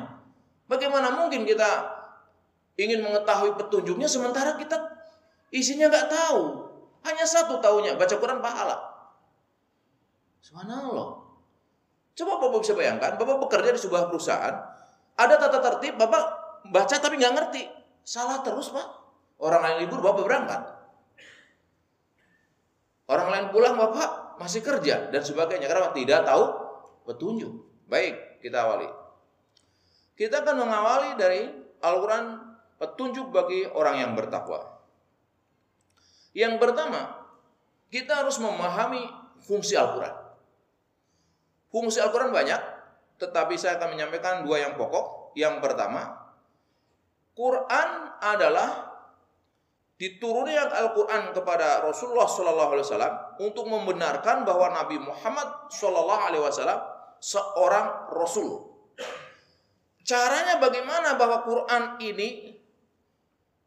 bagaimana 0.71 1.11
mungkin 1.11 1.43
kita 1.43 1.91
ingin 2.79 3.03
mengetahui 3.03 3.59
petunjuknya 3.59 4.07
sementara 4.07 4.55
kita 4.55 4.79
isinya 5.51 5.91
nggak 5.91 6.07
tahu. 6.07 6.63
Hanya 7.05 7.27
satu 7.27 7.61
tahunya, 7.61 7.99
baca 7.99 8.15
Quran 8.17 8.39
pahala. 8.41 8.81
Subhanallah. 10.41 11.21
Coba 12.15 12.31
Bapak 12.39 12.63
bisa 12.63 12.73
bayangkan, 12.73 13.19
Bapak 13.19 13.37
bekerja 13.45 13.75
di 13.75 13.79
sebuah 13.83 14.09
perusahaan, 14.09 14.55
ada 15.19 15.35
tata 15.35 15.59
tertib, 15.59 15.99
Bapak 15.99 16.23
baca 16.71 16.95
tapi 16.95 17.19
nggak 17.19 17.35
ngerti. 17.35 17.63
Salah 18.07 18.39
terus, 18.41 18.71
Pak. 18.71 18.87
Orang 19.43 19.61
lain 19.61 19.85
libur, 19.85 19.99
Bapak 19.99 20.23
berangkat. 20.23 20.61
Orang 23.05 23.29
lain 23.29 23.45
pulang, 23.53 23.75
Bapak 23.77 24.24
masih 24.37 24.61
kerja 24.61 25.09
dan 25.09 25.21
sebagainya 25.23 25.67
karena 25.69 25.91
tidak 25.95 26.21
tahu 26.27 26.43
petunjuk. 27.07 27.53
Baik, 27.85 28.41
kita 28.41 28.65
awali. 28.65 28.89
Kita 30.15 30.41
akan 30.41 30.55
mengawali 30.63 31.09
dari 31.19 31.41
Al-Quran 31.83 32.25
petunjuk 32.79 33.29
bagi 33.31 33.67
orang 33.67 34.01
yang 34.01 34.11
bertakwa. 34.15 34.79
Yang 36.35 36.59
pertama, 36.59 37.15
kita 37.87 38.25
harus 38.25 38.35
memahami 38.41 39.07
fungsi 39.43 39.79
Al-Quran. 39.79 40.15
Fungsi 41.71 41.99
Al-Quran 42.03 42.31
banyak, 42.31 42.61
tetapi 43.19 43.55
saya 43.55 43.79
akan 43.79 43.95
menyampaikan 43.95 44.43
dua 44.43 44.63
yang 44.63 44.73
pokok. 44.75 45.35
Yang 45.35 45.59
pertama, 45.63 46.15
Quran 47.35 47.89
adalah 48.23 48.84
diturunnya 49.95 50.67
Al-Quran 50.75 51.31
kepada 51.31 51.83
Rasulullah 51.87 52.27
Sallallahu 52.27 52.71
Alaihi 52.75 52.85
Wasallam 52.87 53.13
untuk 53.39 53.65
membenarkan 53.71 54.43
bahwa 54.43 54.75
Nabi 54.75 54.99
Muhammad 54.99 55.71
Sallallahu 55.71 56.21
Alaihi 56.27 56.43
Wasallam 56.43 56.79
seorang 57.23 58.11
Rasul. 58.11 58.75
Caranya 60.05 60.61
bagaimana 60.61 61.17
bahwa 61.17 61.41
Quran 61.47 61.83
ini 62.03 62.59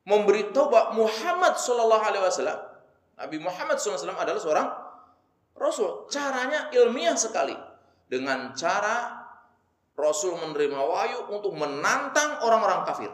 memberitahu 0.07 0.71
bahwa 0.71 1.05
Muhammad 1.05 1.59
Sallallahu 1.59 2.05
Alaihi 2.05 2.23
Wasallam, 2.23 2.61
Nabi 3.19 3.37
Muhammad 3.43 3.77
SAW 3.83 4.15
adalah 4.15 4.39
seorang 4.39 4.69
Rasul. 5.59 6.07
Caranya 6.07 6.71
ilmiah 6.71 7.19
sekali 7.19 7.59
dengan 8.07 8.55
cara 8.55 9.27
Rasul 9.99 10.39
menerima 10.39 10.79
wahyu 10.79 11.35
untuk 11.35 11.51
menantang 11.59 12.39
orang-orang 12.47 12.87
kafir. 12.87 13.11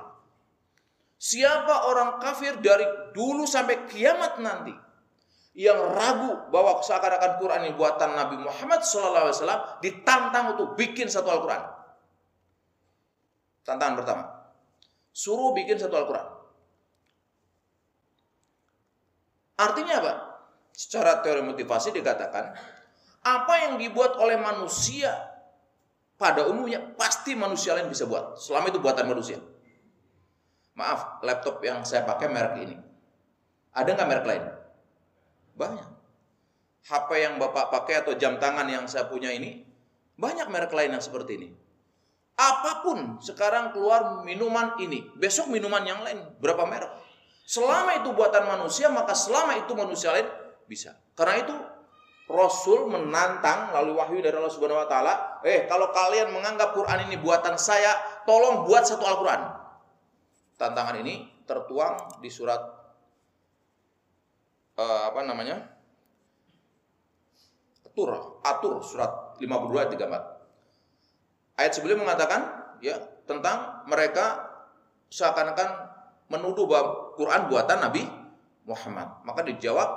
Siapa 1.24 1.88
orang 1.88 2.20
kafir 2.20 2.60
dari 2.60 2.84
dulu 3.16 3.48
sampai 3.48 3.88
kiamat 3.88 4.44
nanti 4.44 4.76
yang 5.56 5.80
ragu 5.96 6.52
bahwa 6.52 6.84
seakan-akan 6.84 7.40
Quran 7.40 7.60
ini 7.64 7.72
buatan 7.72 8.12
Nabi 8.12 8.44
Muhammad 8.44 8.84
SAW 8.84 9.80
ditantang 9.80 10.52
untuk 10.52 10.76
bikin 10.76 11.08
satu 11.08 11.32
Al-Quran. 11.32 11.64
Tantangan 13.64 13.96
pertama, 14.04 14.24
suruh 15.16 15.56
bikin 15.56 15.80
satu 15.80 15.96
Al-Quran. 15.96 16.28
Artinya 19.64 19.94
apa? 20.04 20.12
Secara 20.76 21.24
teori 21.24 21.40
motivasi 21.40 21.96
dikatakan, 21.96 22.52
apa 23.24 23.54
yang 23.64 23.80
dibuat 23.80 24.20
oleh 24.20 24.36
manusia 24.36 25.08
pada 26.20 26.44
umumnya 26.44 26.84
pasti 27.00 27.32
manusia 27.32 27.72
lain 27.72 27.88
bisa 27.88 28.04
buat. 28.04 28.36
Selama 28.36 28.68
itu 28.68 28.76
buatan 28.76 29.08
manusia. 29.08 29.40
Maaf, 30.74 31.22
laptop 31.22 31.62
yang 31.62 31.86
saya 31.86 32.02
pakai 32.02 32.26
merek 32.26 32.54
ini. 32.66 32.76
Ada 33.74 33.94
nggak 33.94 34.08
merek 34.10 34.26
lain? 34.26 34.44
Banyak. 35.54 35.88
HP 36.84 37.08
yang 37.16 37.34
Bapak 37.38 37.70
pakai 37.70 38.04
atau 38.04 38.12
jam 38.18 38.36
tangan 38.36 38.66
yang 38.68 38.84
saya 38.90 39.06
punya 39.06 39.30
ini, 39.30 39.64
banyak 40.18 40.50
merek 40.50 40.74
lain 40.74 40.98
yang 40.98 41.02
seperti 41.02 41.40
ini. 41.40 41.48
Apa 42.34 42.82
pun 42.82 43.22
sekarang 43.22 43.70
keluar 43.70 44.26
minuman 44.26 44.74
ini, 44.82 45.06
besok 45.14 45.46
minuman 45.46 45.86
yang 45.86 46.02
lain, 46.02 46.20
berapa 46.42 46.66
merek? 46.66 46.90
Selama 47.46 48.02
itu 48.02 48.10
buatan 48.10 48.44
manusia, 48.44 48.90
maka 48.90 49.14
selama 49.14 49.54
itu 49.54 49.72
manusia 49.78 50.10
lain 50.10 50.26
bisa. 50.66 50.98
Karena 51.14 51.40
itu 51.40 51.54
Rasul 52.24 52.88
menantang 52.88 53.70
lalu 53.70 53.94
wahyu 54.00 54.18
dari 54.24 54.34
Allah 54.34 54.50
Subhanahu 54.50 54.80
wa 54.80 54.88
taala, 54.88 55.14
"Eh, 55.44 55.68
kalau 55.68 55.92
kalian 55.92 56.32
menganggap 56.32 56.72
Quran 56.72 57.04
ini 57.06 57.20
buatan 57.20 57.54
saya, 57.60 58.24
tolong 58.24 58.64
buat 58.66 58.82
satu 58.88 59.04
Al-Qur'an." 59.04 59.63
Tantangan 60.54 61.02
ini 61.02 61.44
tertuang 61.44 62.22
di 62.22 62.30
surat 62.30 62.60
uh, 64.78 65.02
apa 65.10 65.20
namanya? 65.26 65.60
Atur, 67.86 68.42
atur 68.42 68.82
surat 68.82 69.38
52 69.38 69.82
ayat 69.82 69.90
34. 69.94 71.58
Ayat 71.58 71.72
sebelum 71.78 72.02
mengatakan 72.02 72.42
ya 72.82 72.98
tentang 73.24 73.86
mereka 73.86 74.50
seakan-akan 75.14 75.68
menuduh 76.26 76.66
bahwa 76.66 77.14
Quran 77.14 77.46
buatan 77.46 77.78
Nabi 77.78 78.02
Muhammad. 78.66 79.22
Maka 79.22 79.46
dijawab, 79.46 79.88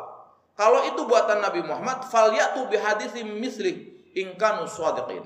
kalau 0.54 0.86
itu 0.86 1.02
buatan 1.10 1.42
Nabi 1.42 1.66
Muhammad, 1.66 2.06
falyatu 2.06 2.70
bihaditsim 2.70 3.42
misli 3.42 3.98
ingkanu 4.14 4.70
shadiqin. 4.70 5.26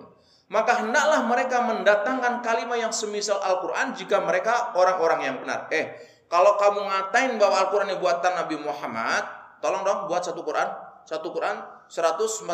Maka 0.52 0.84
hendaklah 0.84 1.24
mereka 1.32 1.64
mendatangkan 1.64 2.44
kalimat 2.44 2.76
yang 2.76 2.92
semisal 2.92 3.40
Al-Quran 3.40 3.96
jika 3.96 4.20
mereka 4.20 4.76
orang-orang 4.76 5.20
yang 5.24 5.36
benar. 5.40 5.72
Eh, 5.72 5.96
kalau 6.28 6.60
kamu 6.60 6.92
ngatain 6.92 7.40
bahwa 7.40 7.56
Al-Quran 7.64 7.96
ini 7.96 7.98
buatan 8.04 8.36
Nabi 8.36 8.60
Muhammad, 8.60 9.24
tolong 9.64 9.88
dong 9.88 10.12
buat 10.12 10.20
satu 10.20 10.44
Quran. 10.44 10.68
Satu 11.08 11.32
Quran 11.32 11.56
114 11.88 12.52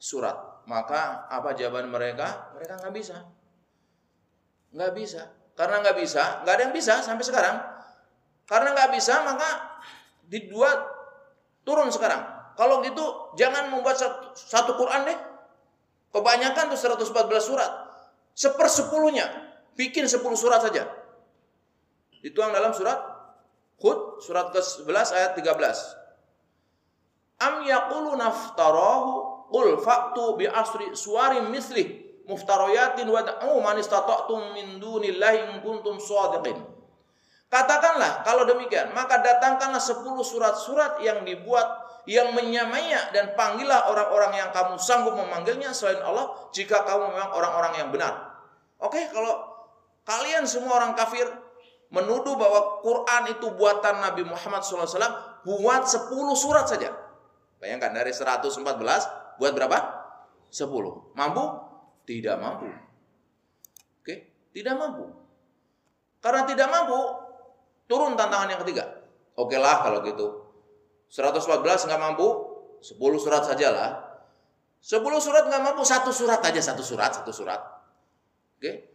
surat. 0.00 0.64
Maka 0.64 1.28
apa 1.28 1.52
jawaban 1.52 1.92
mereka? 1.92 2.56
Mereka 2.56 2.80
nggak 2.80 2.94
bisa. 2.96 3.16
Nggak 4.72 4.92
bisa. 4.96 5.22
Karena 5.54 5.84
nggak 5.84 5.96
bisa, 6.00 6.40
nggak 6.40 6.54
ada 6.56 6.62
yang 6.66 6.74
bisa 6.74 7.04
sampai 7.04 7.24
sekarang. 7.28 7.56
Karena 8.48 8.72
nggak 8.72 8.90
bisa, 8.96 9.22
maka 9.28 9.48
dibuat 10.24 10.88
turun 11.68 11.92
sekarang. 11.92 12.24
Kalau 12.56 12.80
gitu, 12.80 13.36
jangan 13.36 13.68
membuat 13.68 14.00
satu, 14.00 14.32
satu 14.32 14.72
Quran 14.80 15.04
deh. 15.04 15.33
Kebanyakan 16.14 16.70
tuh 16.70 16.78
114 16.78 17.10
surat. 17.42 17.70
Sepersepuluhnya, 18.38 19.26
bikin 19.74 20.06
10 20.06 20.22
surat 20.38 20.62
saja. 20.62 20.86
Dituang 22.22 22.54
dalam 22.54 22.70
surat 22.70 22.96
Hud, 23.82 24.22
surat 24.22 24.54
ke-11 24.54 25.08
ayat 25.12 25.34
13 25.34 26.04
am 27.44 27.54
yaqulu 27.66 28.14
naftarahu 28.14 29.10
qul 29.50 29.78
fa'tu 29.82 30.38
bi 30.38 30.46
asri 30.48 30.94
suwarin 30.94 31.50
misli 31.50 32.04
muftarayatin 32.24 33.04
wa 33.10 33.20
da'u 33.20 33.60
man 33.60 33.76
istata'tum 33.76 34.56
min 34.56 34.80
dunillahi 34.80 35.38
in 35.50 35.54
kuntum 35.60 36.00
shadiqin 36.00 36.56
Katakanlah 37.52 38.26
kalau 38.26 38.42
demikian 38.50 38.90
maka 38.96 39.22
datangkanlah 39.22 39.78
10 39.78 40.02
surat-surat 40.26 40.98
yang 41.06 41.22
dibuat 41.22 41.83
yang 42.04 42.36
menyamainya 42.36 43.12
dan 43.16 43.32
panggillah 43.32 43.88
orang-orang 43.88 44.36
yang 44.36 44.50
kamu 44.52 44.76
sanggup 44.76 45.16
memanggilnya 45.16 45.72
selain 45.72 46.04
Allah 46.04 46.30
jika 46.52 46.84
kamu 46.84 47.12
memang 47.16 47.30
orang-orang 47.32 47.72
yang 47.80 47.88
benar. 47.88 48.36
Oke, 48.80 49.08
kalau 49.08 49.40
kalian 50.04 50.44
semua 50.44 50.76
orang 50.76 50.92
kafir 50.92 51.24
menuduh 51.88 52.36
bahwa 52.36 52.84
Quran 52.84 53.22
itu 53.32 53.46
buatan 53.56 54.04
Nabi 54.04 54.26
Muhammad 54.26 54.60
SAW, 54.66 54.84
buat 55.46 55.82
10 55.88 56.10
surat 56.36 56.68
saja. 56.68 56.92
Bayangkan 57.62 57.96
dari 57.96 58.12
114 58.12 58.60
buat 59.40 59.52
berapa? 59.56 59.78
10. 60.52 61.16
Mampu? 61.16 61.44
Tidak 62.04 62.36
mampu. 62.36 62.68
Oke, 64.04 64.14
tidak 64.52 64.76
mampu. 64.76 65.08
Karena 66.20 66.44
tidak 66.44 66.68
mampu, 66.68 67.00
turun 67.88 68.12
tantangan 68.12 68.52
yang 68.52 68.60
ketiga. 68.60 68.84
Oke 69.40 69.56
lah 69.56 69.80
kalau 69.80 70.04
gitu. 70.04 70.43
114 71.14 71.86
nggak 71.86 72.00
mampu, 72.02 72.26
10 72.82 72.98
surat 73.22 73.46
sajalah. 73.46 74.02
10 74.82 74.98
surat 75.22 75.46
nggak 75.46 75.62
mampu, 75.62 75.86
satu 75.86 76.10
surat 76.10 76.42
aja, 76.42 76.58
satu 76.58 76.82
surat, 76.82 77.14
satu 77.14 77.30
surat. 77.30 77.62
Oke. 78.58 78.90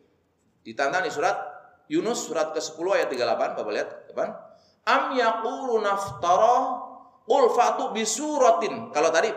Ditantang 0.68 1.08
di 1.08 1.12
surat 1.16 1.40
Yunus 1.88 2.28
surat 2.28 2.52
ke-10 2.52 2.86
ayat 2.92 3.08
38, 3.08 3.56
Bapak 3.56 3.72
lihat, 3.72 3.90
depan. 4.12 4.36
Am 4.84 5.16
yaqulu 5.16 5.80
naftara 5.80 6.90
Qul 7.30 7.46
fatu 7.54 7.94
bisuratin. 7.94 8.90
Kalau 8.90 9.14
tadi 9.14 9.30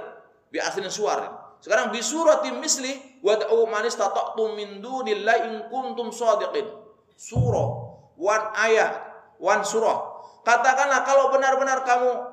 bi 0.49 0.57
aslin 0.57 0.89
suar. 0.89 1.29
Sekarang 1.61 1.93
bisuratin 1.93 2.57
misli 2.57 3.21
wad'u 3.21 3.69
man 3.69 3.85
istata'tum 3.85 4.57
min 4.57 4.81
dunillahi 4.81 5.53
in 5.53 5.55
kuntum 5.69 6.09
shadiqin. 6.09 6.73
Surah, 7.13 7.69
one 8.17 8.47
ayat, 8.57 8.97
one 9.37 9.61
surah. 9.61 10.25
Katakanlah 10.41 11.05
kalau 11.05 11.31
benar-benar 11.37 11.85
kamu 11.85 12.32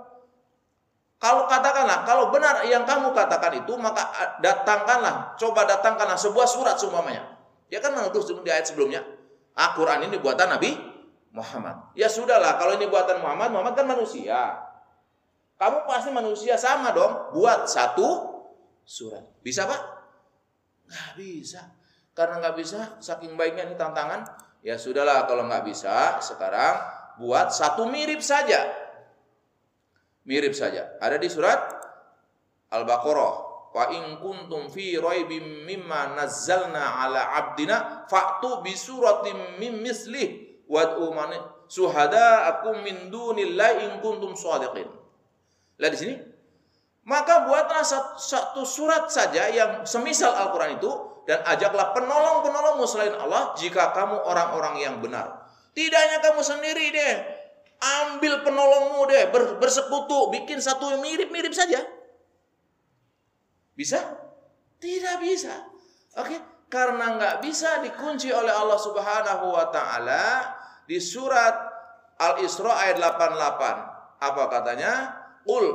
kalau 1.19 1.51
katakanlah, 1.51 2.07
kalau 2.07 2.31
benar 2.31 2.63
yang 2.63 2.87
kamu 2.87 3.11
katakan 3.11 3.51
itu, 3.59 3.75
maka 3.75 4.07
datangkanlah, 4.39 5.35
coba 5.35 5.67
datangkanlah 5.67 6.15
sebuah 6.15 6.47
surat 6.47 6.79
seumpamanya. 6.79 7.35
Dia 7.67 7.83
kan 7.83 7.91
menuduh 7.91 8.23
di 8.23 8.47
ayat 8.47 8.71
sebelumnya. 8.71 9.03
Al-Quran 9.51 10.07
ini 10.07 10.15
buatan 10.23 10.47
Nabi 10.47 10.79
Muhammad. 11.35 11.91
Ya 11.91 12.07
sudahlah, 12.07 12.55
kalau 12.55 12.79
ini 12.79 12.87
buatan 12.87 13.19
Muhammad, 13.19 13.51
Muhammad 13.51 13.75
kan 13.75 13.83
manusia. 13.91 14.63
Kamu 15.59 15.83
pasti 15.83 16.07
manusia 16.15 16.55
sama 16.55 16.95
dong. 16.95 17.35
Buat 17.35 17.67
satu 17.67 18.39
surat. 18.87 19.27
Bisa 19.43 19.67
pak? 19.67 19.81
Nggak 20.87 21.11
bisa. 21.19 21.61
Karena 22.15 22.39
nggak 22.39 22.55
bisa, 22.55 22.95
saking 23.03 23.35
baiknya 23.35 23.67
ini 23.67 23.75
tantangan. 23.75 24.23
Ya 24.63 24.79
sudahlah 24.79 25.27
kalau 25.27 25.51
nggak 25.51 25.67
bisa, 25.67 26.23
sekarang 26.23 26.79
buat 27.19 27.51
satu 27.51 27.91
mirip 27.91 28.23
saja. 28.23 28.78
Mirip 30.29 30.53
saja. 30.53 30.93
Ada 31.01 31.17
di 31.17 31.25
surat 31.25 31.57
Al-Baqarah. 32.69 33.49
Wa 33.73 33.89
in 33.93 34.21
kuntum 34.21 34.69
fi 34.69 34.97
raibim 34.97 35.65
mimma 35.65 36.13
nazzalna 36.13 37.05
ala 37.05 37.33
abdina 37.37 38.05
fa'tu 38.05 38.61
bi 38.65 38.73
suratin 38.73 39.61
mim 39.61 39.81
mislih 39.81 40.61
wad'u 40.69 41.13
man 41.13 41.33
suhada'akum 41.69 42.81
min 42.85 43.09
dunillahi 43.09 43.89
in 43.89 43.91
kuntum 44.05 44.37
shadiqin. 44.37 44.89
Lihat 45.81 45.91
di 45.93 45.99
sini. 46.01 46.15
Maka 47.09 47.49
buatlah 47.49 47.81
satu 48.17 48.61
surat 48.69 49.09
saja 49.09 49.49
yang 49.49 49.81
semisal 49.81 50.29
Al-Quran 50.29 50.77
itu 50.77 50.91
dan 51.25 51.41
ajaklah 51.45 51.89
penolong-penolongmu 51.97 52.85
selain 52.85 53.17
Allah 53.17 53.57
jika 53.57 53.97
kamu 53.97 54.17
orang-orang 54.29 54.77
yang 54.77 55.01
benar. 55.01 55.49
Tidak 55.73 55.97
hanya 55.97 56.21
kamu 56.21 56.41
sendiri 56.45 56.93
deh. 56.93 57.38
Ambil 57.79 58.43
penolongmu 58.43 59.07
deh, 59.07 59.31
bersekutu, 59.59 60.35
bikin 60.35 60.59
satu 60.59 60.99
mirip-mirip 60.99 61.55
saja. 61.55 61.79
Bisa? 63.79 64.03
Tidak 64.83 65.15
bisa. 65.23 65.67
Oke, 66.19 66.35
karena 66.67 67.15
nggak 67.15 67.35
bisa 67.39 67.79
dikunci 67.79 68.27
oleh 68.35 68.51
Allah 68.51 68.75
Subhanahu 68.75 69.55
wa 69.55 69.71
taala 69.71 70.51
di 70.83 70.99
surat 70.99 71.55
Al-Isra 72.19 72.75
ayat 72.83 72.99
88. 72.99 74.19
Apa 74.19 74.43
katanya? 74.51 74.93
Qul 75.47 75.65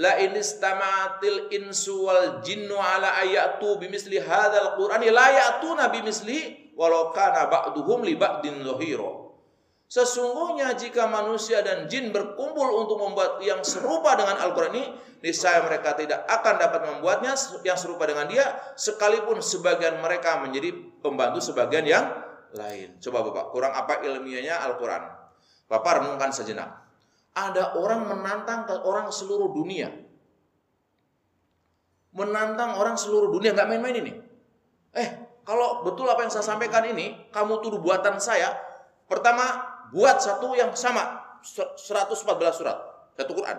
la 0.00 0.16
in 0.18 0.34
istama'atil 0.34 1.52
insu 1.54 2.08
wal 2.08 2.40
jinnu 2.42 2.74
ala 2.74 3.20
ayatu 3.20 3.76
bimisli 3.76 4.18
hadzal 4.18 4.74
qur'ani 4.80 5.12
la 5.12 5.28
ya'tuna 5.30 5.92
bimisli 5.92 6.72
walau 6.74 7.12
kana 7.12 7.46
ba'duhum 7.46 8.02
li 8.02 8.16
ba'din 8.16 8.64
zahira. 8.64 9.19
Sesungguhnya 9.90 10.78
jika 10.78 11.10
manusia 11.10 11.66
dan 11.66 11.90
jin 11.90 12.14
berkumpul 12.14 12.78
untuk 12.78 13.02
membuat 13.02 13.42
yang 13.42 13.58
serupa 13.66 14.14
dengan 14.14 14.38
Al-Quran 14.38 14.70
ini, 14.78 14.86
niscaya 15.18 15.66
mereka 15.66 15.98
tidak 15.98 16.30
akan 16.30 16.54
dapat 16.62 16.80
membuatnya 16.86 17.34
yang 17.66 17.74
serupa 17.74 18.06
dengan 18.06 18.30
dia, 18.30 18.54
sekalipun 18.78 19.42
sebagian 19.42 19.98
mereka 19.98 20.38
menjadi 20.38 20.70
pembantu 21.02 21.42
sebagian 21.42 21.82
yang 21.82 22.06
lain. 22.54 23.02
Coba 23.02 23.26
Bapak, 23.26 23.50
kurang 23.50 23.74
apa 23.74 23.98
ilmiahnya 24.06 24.62
Al-Quran? 24.62 25.10
Bapak 25.66 25.92
renungkan 25.98 26.30
sejenak 26.30 26.80
ada 27.34 27.78
orang 27.78 28.10
menantang 28.10 28.66
ke 28.66 28.74
orang 28.82 29.08
seluruh 29.14 29.54
dunia. 29.54 29.90
Menantang 32.10 32.74
orang 32.74 32.98
seluruh 32.98 33.30
dunia, 33.30 33.54
nggak 33.54 33.70
main-main 33.70 34.02
ini. 34.02 34.12
Eh, 34.98 35.08
kalau 35.46 35.86
betul 35.86 36.10
apa 36.10 36.26
yang 36.26 36.32
saya 36.34 36.42
sampaikan 36.42 36.82
ini, 36.90 37.30
kamu 37.30 37.62
tuduh 37.62 37.78
buatan 37.78 38.18
saya, 38.18 38.50
pertama 39.06 39.69
buat 39.90 40.16
satu 40.22 40.54
yang 40.54 40.74
sama, 40.74 41.18
114 41.42 42.16
surat, 42.54 42.78
satu 43.14 43.32
Quran. 43.34 43.58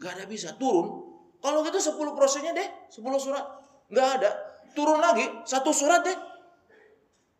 Nggak 0.00 0.12
ada 0.16 0.24
bisa, 0.28 0.48
turun. 0.56 1.08
Kalau 1.40 1.64
gitu 1.64 1.80
10 1.80 2.16
prosesnya 2.16 2.52
deh, 2.52 2.68
10 2.92 3.00
surat. 3.20 3.44
Nggak 3.88 4.08
ada. 4.20 4.30
Turun 4.76 5.00
lagi, 5.00 5.24
satu 5.48 5.72
surat 5.72 6.04
deh. 6.04 6.18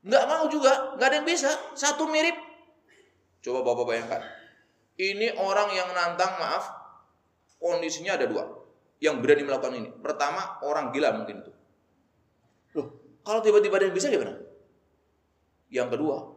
Nggak 0.05 0.25
mau 0.29 0.45
juga, 0.49 0.97
nggak 0.97 1.07
ada 1.09 1.17
yang 1.21 1.29
bisa. 1.29 1.53
Satu 1.77 2.09
mirip. 2.09 2.35
Coba 3.41 3.65
Bapak 3.65 3.85
bayangkan 3.89 4.41
ini 5.01 5.33
orang 5.41 5.73
yang 5.73 5.89
nantang, 5.97 6.37
maaf, 6.37 6.69
kondisinya 7.57 8.21
ada 8.21 8.29
dua. 8.29 8.45
Yang 9.01 9.17
berani 9.25 9.43
melakukan 9.49 9.73
ini. 9.81 9.89
Pertama, 9.97 10.61
orang 10.61 10.93
gila 10.93 11.17
mungkin 11.17 11.41
itu. 11.41 11.53
Loh, 12.77 13.17
kalau 13.25 13.41
tiba-tiba 13.41 13.81
ada 13.81 13.89
yang 13.89 13.97
bisa 13.97 14.13
gimana? 14.13 14.37
Yang 15.73 15.89
kedua, 15.97 16.30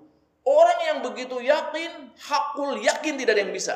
orang 0.44 0.80
yang 0.88 0.98
begitu 1.04 1.40
yakin, 1.40 2.12
hakul 2.20 2.76
yakin 2.80 3.14
tidak 3.20 3.40
ada 3.40 3.42
yang 3.44 3.56
bisa. 3.56 3.76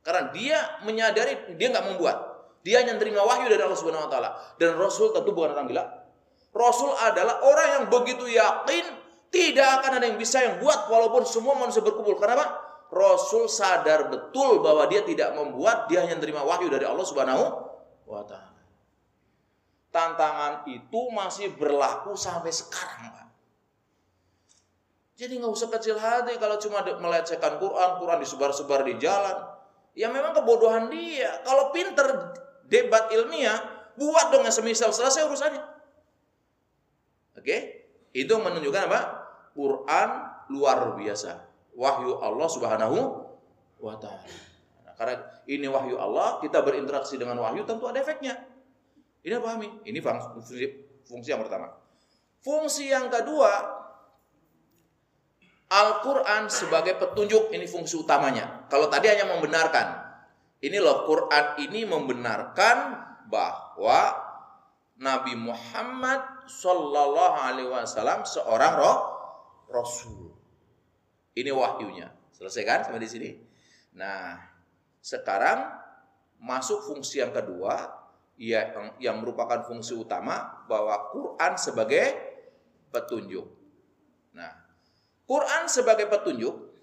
Karena 0.00 0.32
dia 0.32 0.58
menyadari 0.82 1.54
dia 1.56 1.68
nggak 1.70 1.86
membuat. 1.94 2.16
Dia 2.60 2.84
hanya 2.84 3.00
terima 3.00 3.24
wahyu 3.24 3.48
dari 3.48 3.62
Allah 3.64 3.78
Subhanahu 3.78 4.08
wa 4.08 4.10
taala. 4.12 4.30
Dan 4.60 4.76
Rasul 4.76 5.16
tentu 5.16 5.32
bukan 5.32 5.56
orang 5.56 5.68
gila. 5.68 5.84
Rasul 6.50 6.92
adalah 6.98 7.40
orang 7.46 7.68
yang 7.78 7.84
begitu 7.88 8.26
yakin 8.26 8.84
tidak 9.30 9.80
akan 9.80 10.02
ada 10.02 10.04
yang 10.10 10.18
bisa 10.18 10.42
yang 10.42 10.58
buat 10.58 10.90
walaupun 10.90 11.22
semua 11.24 11.54
manusia 11.56 11.80
berkumpul. 11.80 12.18
Kenapa? 12.18 12.58
Rasul 12.90 13.46
sadar 13.46 14.10
betul 14.10 14.58
bahwa 14.58 14.82
dia 14.90 15.06
tidak 15.06 15.30
membuat, 15.38 15.86
dia 15.86 16.02
hanya 16.02 16.18
menerima 16.18 16.42
wahyu 16.42 16.66
dari 16.66 16.82
Allah 16.82 17.06
Subhanahu 17.06 17.44
wa 18.10 18.22
taala. 18.26 18.50
Tantangan 19.94 20.66
itu 20.66 21.00
masih 21.14 21.54
berlaku 21.54 22.18
sampai 22.18 22.50
sekarang, 22.50 23.14
Pak. 23.14 23.29
Jadi 25.20 25.36
nggak 25.36 25.52
usah 25.52 25.68
kecil 25.68 26.00
hati 26.00 26.40
kalau 26.40 26.56
cuma 26.56 26.80
melecehkan 26.80 27.60
Quran, 27.60 28.00
Quran 28.00 28.24
disebar-sebar 28.24 28.88
di 28.88 28.96
jalan. 28.96 29.36
Ya 29.92 30.08
memang 30.08 30.32
kebodohan 30.32 30.88
dia. 30.88 31.44
Kalau 31.44 31.68
pinter 31.76 32.32
debat 32.64 33.12
ilmiah, 33.12 33.60
buat 34.00 34.32
dong 34.32 34.48
yang 34.48 34.54
semisal 34.56 34.88
selesai 34.88 35.28
urusannya. 35.28 35.60
Oke? 37.36 37.56
Itu 38.16 38.40
menunjukkan 38.40 38.88
apa? 38.88 39.00
Quran 39.52 40.08
luar 40.56 40.96
biasa 40.96 41.36
wahyu 41.76 42.16
Allah 42.24 42.48
Subhanahu 42.48 42.98
wa 43.76 43.94
taala. 44.00 44.24
Nah, 44.88 44.94
karena 44.96 45.20
ini 45.44 45.68
wahyu 45.68 46.00
Allah, 46.00 46.40
kita 46.40 46.64
berinteraksi 46.64 47.20
dengan 47.20 47.36
wahyu 47.44 47.68
tentu 47.68 47.84
ada 47.84 48.00
efeknya. 48.00 48.40
Ini 49.20 49.36
pahami? 49.36 49.84
Ini 49.84 50.00
fungsi, 50.00 50.64
fungsi 51.04 51.28
yang 51.28 51.44
pertama. 51.44 51.76
Fungsi 52.40 52.88
yang 52.88 53.12
kedua, 53.12 53.79
Al-Quran 55.70 56.50
sebagai 56.50 56.98
petunjuk, 56.98 57.54
ini 57.54 57.62
fungsi 57.70 57.94
utamanya. 57.94 58.66
Kalau 58.66 58.90
tadi 58.90 59.06
hanya 59.06 59.30
membenarkan. 59.30 60.02
Ini 60.60 60.76
loh, 60.82 61.06
Quran 61.06 61.62
ini 61.62 61.86
membenarkan 61.86 62.78
bahwa 63.30 64.18
Nabi 65.00 65.38
Muhammad 65.38 66.44
Sallallahu 66.50 67.38
Alaihi 67.38 67.70
Wasallam 67.70 68.26
seorang 68.26 68.72
roh, 68.76 68.98
Rasul. 69.70 70.34
Ini 71.38 71.54
wahyunya. 71.54 72.10
Selesai 72.34 72.62
kan 72.66 72.80
sampai 72.84 73.00
di 73.00 73.08
sini? 73.08 73.30
Nah, 73.94 74.36
sekarang 74.98 75.70
masuk 76.42 76.82
fungsi 76.82 77.22
yang 77.22 77.30
kedua 77.30 77.88
ya, 78.40 78.74
yang, 78.74 78.86
yang 78.98 79.16
merupakan 79.22 79.62
fungsi 79.64 79.94
utama 79.94 80.66
bahwa 80.66 81.12
Quran 81.14 81.52
sebagai 81.60 82.06
petunjuk. 82.90 83.59
Quran 85.30 85.70
sebagai 85.70 86.10
petunjuk 86.10 86.74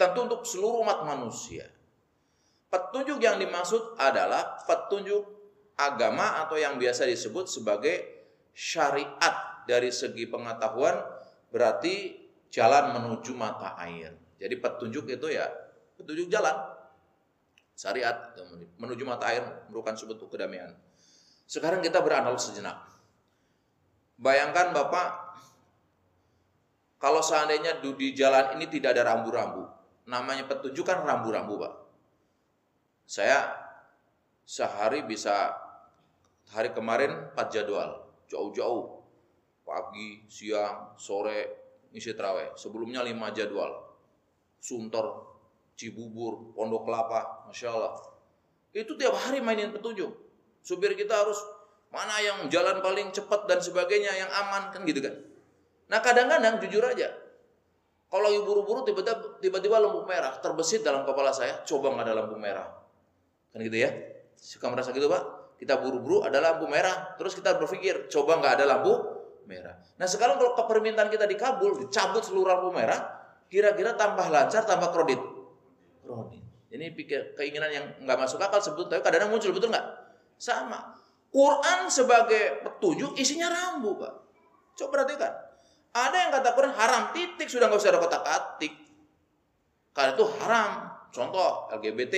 tentu 0.00 0.24
untuk 0.24 0.48
seluruh 0.48 0.80
umat 0.80 1.04
manusia. 1.04 1.68
Petunjuk 2.72 3.20
yang 3.20 3.36
dimaksud 3.36 4.00
adalah 4.00 4.64
petunjuk 4.64 5.20
agama 5.76 6.40
atau 6.40 6.56
yang 6.56 6.80
biasa 6.80 7.04
disebut 7.04 7.52
sebagai 7.52 8.00
syariat 8.56 9.60
dari 9.68 9.92
segi 9.92 10.24
pengetahuan 10.24 11.04
berarti 11.52 12.16
jalan 12.48 12.96
menuju 12.96 13.36
mata 13.36 13.76
air. 13.76 14.16
Jadi 14.40 14.56
petunjuk 14.56 15.12
itu 15.12 15.28
ya 15.28 15.44
petunjuk 16.00 16.32
jalan. 16.32 16.72
Syariat 17.76 18.32
menuju 18.80 19.04
mata 19.04 19.28
air 19.28 19.44
merupakan 19.68 19.92
sebuah 19.92 20.16
kedamaian. 20.32 20.72
Sekarang 21.44 21.84
kita 21.84 22.00
beranalogi 22.00 22.48
sejenak. 22.48 22.88
Bayangkan 24.16 24.72
Bapak 24.72 25.31
kalau 27.02 27.18
seandainya 27.18 27.82
di 27.82 28.14
jalan 28.14 28.54
ini 28.54 28.70
tidak 28.70 28.94
ada 28.94 29.10
rambu-rambu. 29.10 29.66
Namanya 30.06 30.46
petunjuk 30.46 30.86
kan 30.86 31.02
rambu-rambu, 31.02 31.58
Pak. 31.58 31.72
Saya 33.10 33.42
sehari 34.46 35.02
bisa 35.02 35.50
hari 36.54 36.70
kemarin 36.70 37.34
4 37.34 37.50
jadwal, 37.50 38.06
jauh-jauh. 38.30 39.02
Pagi, 39.66 40.22
siang, 40.30 40.94
sore, 40.94 41.58
ngisi 41.90 42.14
terawih. 42.14 42.54
Sebelumnya 42.54 43.02
lima 43.02 43.34
jadwal. 43.34 43.82
Sunter, 44.62 45.06
Cibubur, 45.74 46.54
Pondok 46.54 46.86
Kelapa, 46.86 47.50
Masya 47.50 47.68
Allah. 47.74 47.98
Itu 48.70 48.94
tiap 48.94 49.18
hari 49.18 49.42
mainin 49.42 49.74
petunjuk. 49.74 50.10
Supir 50.62 50.94
kita 50.94 51.18
harus 51.18 51.38
mana 51.90 52.14
yang 52.22 52.46
jalan 52.46 52.78
paling 52.78 53.10
cepat 53.10 53.50
dan 53.50 53.58
sebagainya, 53.58 54.14
yang 54.14 54.30
aman, 54.30 54.70
kan 54.70 54.86
gitu 54.86 55.02
kan. 55.02 55.31
Nah 55.92 56.00
kadang-kadang 56.00 56.56
jujur 56.64 56.80
aja, 56.88 57.12
kalau 58.08 58.24
lagi 58.24 58.40
buru-buru 58.40 58.80
tiba-tiba 59.44 59.76
lampu 59.76 60.08
merah 60.08 60.40
terbesit 60.40 60.80
dalam 60.80 61.04
kepala 61.04 61.36
saya, 61.36 61.60
coba 61.68 61.92
nggak 61.92 62.08
ada 62.08 62.14
lampu 62.24 62.40
merah. 62.40 62.64
Kan 63.52 63.60
gitu 63.60 63.76
ya? 63.76 63.92
Suka 64.40 64.72
merasa 64.72 64.96
gitu 64.96 65.12
Pak? 65.12 65.56
Kita 65.60 65.76
buru-buru 65.76 66.24
ada 66.24 66.40
lampu 66.40 66.64
merah, 66.64 67.12
terus 67.20 67.36
kita 67.36 67.60
berpikir, 67.60 68.08
coba 68.08 68.40
nggak 68.40 68.52
ada 68.56 68.64
lampu 68.72 68.92
merah. 69.44 69.76
Nah 70.00 70.08
sekarang 70.08 70.40
kalau 70.40 70.56
kepermintaan 70.56 71.12
kita 71.12 71.28
dikabul, 71.28 71.76
dicabut 71.84 72.24
seluruh 72.24 72.48
lampu 72.56 72.72
merah, 72.72 72.98
kira-kira 73.52 73.92
tambah 73.92 74.32
lancar, 74.32 74.64
tambah 74.64 74.96
kredit. 74.96 75.20
Kredit. 76.00 76.42
Ini 76.72 76.96
pikir 76.96 77.36
keinginan 77.36 77.68
yang 77.68 77.84
nggak 78.00 78.16
masuk 78.16 78.40
akal 78.40 78.64
sebetulnya, 78.64 78.96
tapi 78.96 79.04
kadang-kadang 79.04 79.30
muncul 79.36 79.52
betul 79.52 79.68
nggak? 79.68 79.86
Sama. 80.40 80.96
Quran 81.28 81.92
sebagai 81.92 82.64
petunjuk 82.64 83.12
isinya 83.20 83.52
rambu, 83.52 84.00
Pak. 84.00 84.12
Coba 84.80 84.88
perhatikan. 85.04 85.51
Ada 85.92 86.16
yang 86.16 86.30
kata 86.32 86.48
Quran 86.56 86.72
haram, 86.72 87.02
titik 87.12 87.48
sudah 87.52 87.68
nggak 87.68 87.80
usah 87.80 87.92
ada 87.92 88.00
kotak 88.00 88.24
atik. 88.24 88.72
Karena 89.92 90.16
itu 90.16 90.24
haram. 90.40 90.70
Contoh 91.12 91.68
LGBT. 91.68 92.16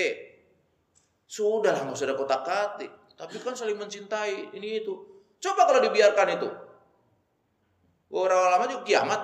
Sudah 1.27 1.75
lah 1.75 1.83
nggak 1.83 1.99
usah 1.99 2.07
ada 2.07 2.15
kotak 2.15 2.47
atik. 2.47 2.91
Tapi 3.19 3.35
kan 3.43 3.59
saling 3.59 3.75
mencintai 3.75 4.55
ini 4.55 4.83
itu. 4.83 4.95
Coba 5.43 5.67
kalau 5.67 5.83
dibiarkan 5.83 6.39
itu, 6.39 6.49
Orang 8.15 8.47
lama 8.47 8.65
juga 8.71 8.87
kiamat. 8.87 9.21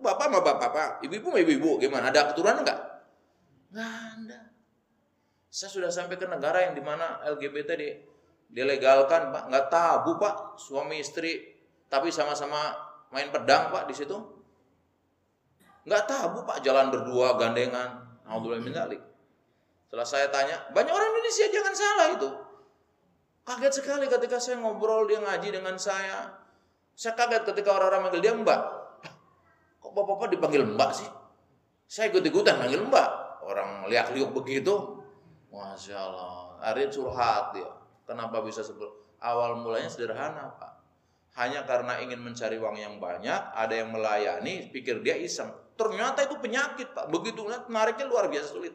Bapak 0.00 0.30
bapak, 0.30 0.54
bapak, 0.62 0.88
ibu-ibu 1.02 1.34
ibu-ibu, 1.34 1.70
gimana? 1.82 2.08
Ada 2.08 2.30
keturunan 2.30 2.62
enggak? 2.62 2.78
Enggak 3.74 3.90
ada. 3.90 4.40
Saya 5.50 5.70
sudah 5.70 5.90
sampai 5.90 6.14
ke 6.14 6.30
negara 6.30 6.62
yang 6.62 6.78
di 6.78 6.82
mana 6.82 7.20
LGBT 7.26 7.74
di, 7.74 7.90
dilegalkan, 8.54 9.34
Pak. 9.34 9.42
Enggak 9.50 9.66
tabu, 9.74 10.14
Pak. 10.16 10.62
Suami 10.62 11.02
istri, 11.02 11.58
tapi 11.90 12.14
sama-sama 12.14 12.70
main 13.14 13.30
pedang, 13.30 13.70
Pak, 13.70 13.86
di 13.86 13.94
situ. 13.94 14.18
Enggak 15.86 16.10
tabu, 16.10 16.42
Pak. 16.42 16.58
Jalan 16.66 16.90
berdua, 16.90 17.38
gandengan. 17.38 18.02
Alhamdulillah 18.26 18.90
Setelah 19.86 20.06
saya 20.08 20.26
tanya, 20.34 20.58
banyak 20.74 20.90
orang 20.90 21.08
Indonesia 21.14 21.46
jangan 21.54 21.74
salah 21.76 22.06
itu. 22.10 22.28
Kaget 23.44 23.72
sekali 23.84 24.08
ketika 24.08 24.40
saya 24.40 24.58
ngobrol 24.58 25.04
dia 25.06 25.20
ngaji 25.20 25.52
dengan 25.52 25.76
saya. 25.76 26.32
Saya 26.96 27.12
kaget 27.12 27.44
ketika 27.52 27.76
orang-orang 27.76 28.08
manggil 28.08 28.24
dia 28.24 28.32
mbak. 28.32 28.60
Kok 29.84 29.92
bapak-bapak 29.92 30.32
dipanggil 30.32 30.64
mbak 30.64 30.90
sih? 30.96 31.10
Saya 31.84 32.08
ikut-ikutan 32.08 32.56
manggil 32.56 32.88
mbak. 32.88 33.08
Orang 33.44 33.84
liak-liuk 33.92 34.32
begitu. 34.32 35.04
Masya 35.52 35.96
Allah. 36.00 36.56
Hari 36.64 36.88
curhat 36.88 37.52
dia. 37.52 37.68
Kenapa 38.08 38.40
bisa 38.40 38.64
sebut? 38.64 38.88
Awal 39.20 39.60
mulanya 39.60 39.92
sederhana 39.92 40.52
Pak. 40.56 40.83
Hanya 41.34 41.66
karena 41.66 41.98
ingin 41.98 42.22
mencari 42.22 42.56
uang 42.62 42.78
yang 42.78 43.02
banyak, 43.02 43.40
ada 43.54 43.74
yang 43.74 43.90
melayani, 43.90 44.70
pikir 44.70 45.02
dia 45.02 45.18
iseng. 45.18 45.50
Ternyata 45.74 46.22
itu 46.30 46.38
penyakit 46.38 46.94
Pak. 46.94 47.10
Begitu 47.10 47.42
nariknya 47.66 48.06
luar 48.06 48.30
biasa 48.30 48.54
sulit. 48.54 48.74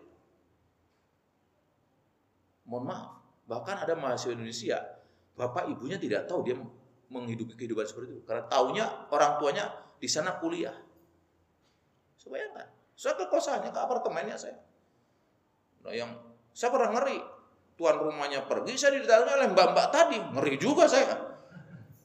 Mohon 2.67 2.85
maaf, 2.93 3.11
bahkan 3.49 3.81
ada 3.81 3.97
mahasiswa 3.97 4.35
Indonesia, 4.35 4.77
bapak 5.33 5.71
ibunya 5.73 5.97
tidak 5.97 6.29
tahu 6.29 6.45
dia 6.45 6.53
menghidupi 7.09 7.57
kehidupan 7.57 7.81
seperti 7.89 8.13
itu 8.13 8.21
karena 8.21 8.45
taunya 8.45 8.85
orang 9.09 9.41
tuanya 9.41 9.73
di 9.97 10.05
sana 10.05 10.37
kuliah. 10.37 10.77
Sebayangkan, 12.19 12.67
saya 12.93 13.15
ke 13.17 13.25
kosannya, 13.31 13.73
ke 13.73 13.79
apartemennya 13.79 14.37
saya. 14.37 14.59
Nah, 15.81 15.95
yang 15.95 16.11
saya 16.51 16.69
pernah 16.69 16.91
ngeri, 16.99 17.17
tuan 17.79 17.95
rumahnya 17.95 18.43
pergi, 18.45 18.75
saya 18.75 18.99
didatangi 18.99 19.33
oleh 19.39 19.49
mbak-mbak 19.55 19.87
tadi, 19.89 20.17
ngeri 20.19 20.55
juga 20.59 20.85
saya. 20.85 21.28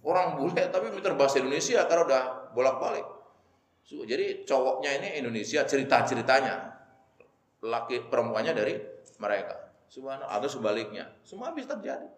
Orang 0.04 0.36
bule 0.36 0.68
tapi 0.68 0.92
minta 0.92 1.10
bahasa 1.16 1.40
Indonesia 1.40 1.80
karena 1.88 2.02
udah 2.04 2.22
bolak-balik. 2.52 3.06
Jadi 3.84 4.44
cowoknya 4.44 5.00
ini 5.00 5.08
Indonesia 5.20 5.64
cerita-ceritanya, 5.64 6.54
laki 7.64 8.08
perempuannya 8.12 8.52
dari 8.52 8.74
mereka. 9.20 9.72
Subhanallah 9.88 10.32
atau 10.32 10.48
sebaliknya, 10.48 11.08
semua 11.24 11.52
bisa 11.56 11.76
terjadi. 11.76 12.08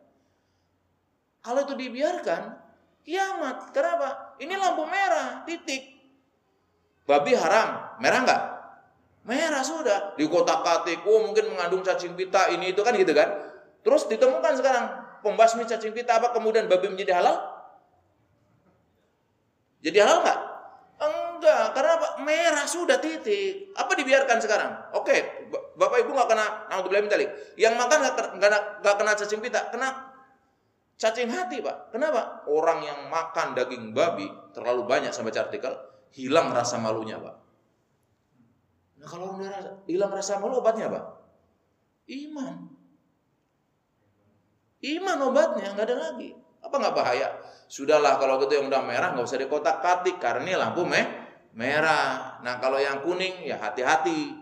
Kalau 1.43 1.63
itu 1.63 1.75
dibiarkan, 1.79 2.67
Kiamat. 3.07 3.71
Kenapa? 3.71 4.35
Ini 4.43 4.59
lampu 4.59 4.83
merah, 4.83 5.47
titik. 5.47 5.95
Babi 7.07 7.39
haram, 7.39 8.03
merah 8.03 8.27
enggak? 8.27 8.43
Merah 9.23 9.63
sudah. 9.63 10.19
Di 10.19 10.27
kota 10.27 10.59
katik, 10.67 11.07
oh 11.07 11.23
mungkin 11.23 11.55
mengandung 11.55 11.87
cacing 11.87 12.19
pita, 12.19 12.51
ini 12.51 12.75
itu 12.75 12.83
kan 12.83 12.99
gitu 12.99 13.15
kan. 13.15 13.31
Terus 13.87 14.11
ditemukan 14.11 14.59
sekarang 14.59 14.85
pembasmi 15.23 15.63
cacing 15.71 15.95
pita 15.95 16.19
apa 16.19 16.35
kemudian 16.35 16.67
babi 16.67 16.91
menjadi 16.91 17.23
halal? 17.23 17.56
Jadi 19.87 19.97
halal 20.03 20.27
enggak? 20.27 20.41
Enggak, 20.97 21.65
karena 21.79 21.91
apa? 21.95 22.09
Merah 22.27 22.67
sudah 22.67 22.99
titik. 22.99 23.71
Apa 23.79 23.95
dibiarkan 23.95 24.43
sekarang? 24.43 24.91
Oke, 24.99 25.47
Bapak 25.79 26.03
Ibu 26.03 26.11
nggak 26.11 26.27
kena 26.27 26.47
naudzubillah 26.75 27.07
min 27.07 27.13
Yang 27.55 27.75
makan 27.79 27.97
nggak 28.03 28.15
kena, 28.43 28.59
kena 28.83 29.13
cacing 29.15 29.39
pita, 29.39 29.71
kena 29.71 30.17
Cacing 30.97 31.29
hati 31.29 31.61
pak. 31.61 31.93
Kenapa? 31.93 32.49
Orang 32.49 32.81
yang 32.81 33.13
makan 33.13 33.53
daging 33.53 33.93
babi 33.93 34.25
terlalu 34.57 34.89
banyak 34.89 35.13
sampai 35.13 35.37
artikel 35.37 35.77
hilang 36.17 36.49
rasa 36.57 36.81
malunya 36.81 37.21
pak. 37.21 37.37
Nah 38.97 39.05
kalau 39.05 39.37
udah 39.37 39.85
hilang 39.85 40.09
rasa 40.09 40.41
malu 40.41 40.65
obatnya 40.65 40.89
apa? 40.89 41.21
Iman. 42.09 42.73
Iman 44.81 45.19
obatnya 45.21 45.77
nggak 45.77 45.85
ada 45.85 45.97
lagi. 46.01 46.33
Apa 46.67 46.75
nggak 46.83 46.95
bahaya? 46.99 47.29
Sudahlah 47.71 48.19
kalau 48.19 48.43
gitu 48.43 48.59
yang 48.59 48.67
udah 48.67 48.83
merah 48.83 49.15
nggak 49.15 49.27
usah 49.27 49.39
dikotak 49.39 49.79
katik 49.79 50.19
karena 50.19 50.43
ini 50.43 50.55
lampu 50.59 50.83
meh 50.83 51.07
merah. 51.55 52.43
Nah 52.43 52.59
kalau 52.59 52.83
yang 52.83 53.07
kuning 53.07 53.47
ya 53.47 53.63
hati-hati. 53.63 54.35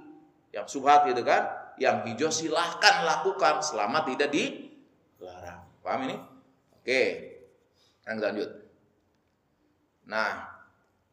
Yang 0.56 0.66
subhat 0.72 1.04
gitu 1.04 1.20
kan. 1.20 1.44
Yang 1.76 1.96
hijau 2.08 2.30
silahkan 2.30 3.04
lakukan 3.04 3.60
selama 3.60 4.06
tidak 4.08 4.32
dilarang. 4.32 5.66
Paham 5.84 6.00
ini? 6.08 6.16
Oke. 6.80 7.02
Yang 8.06 8.16
lanjut. 8.20 8.50
Nah, 10.04 10.30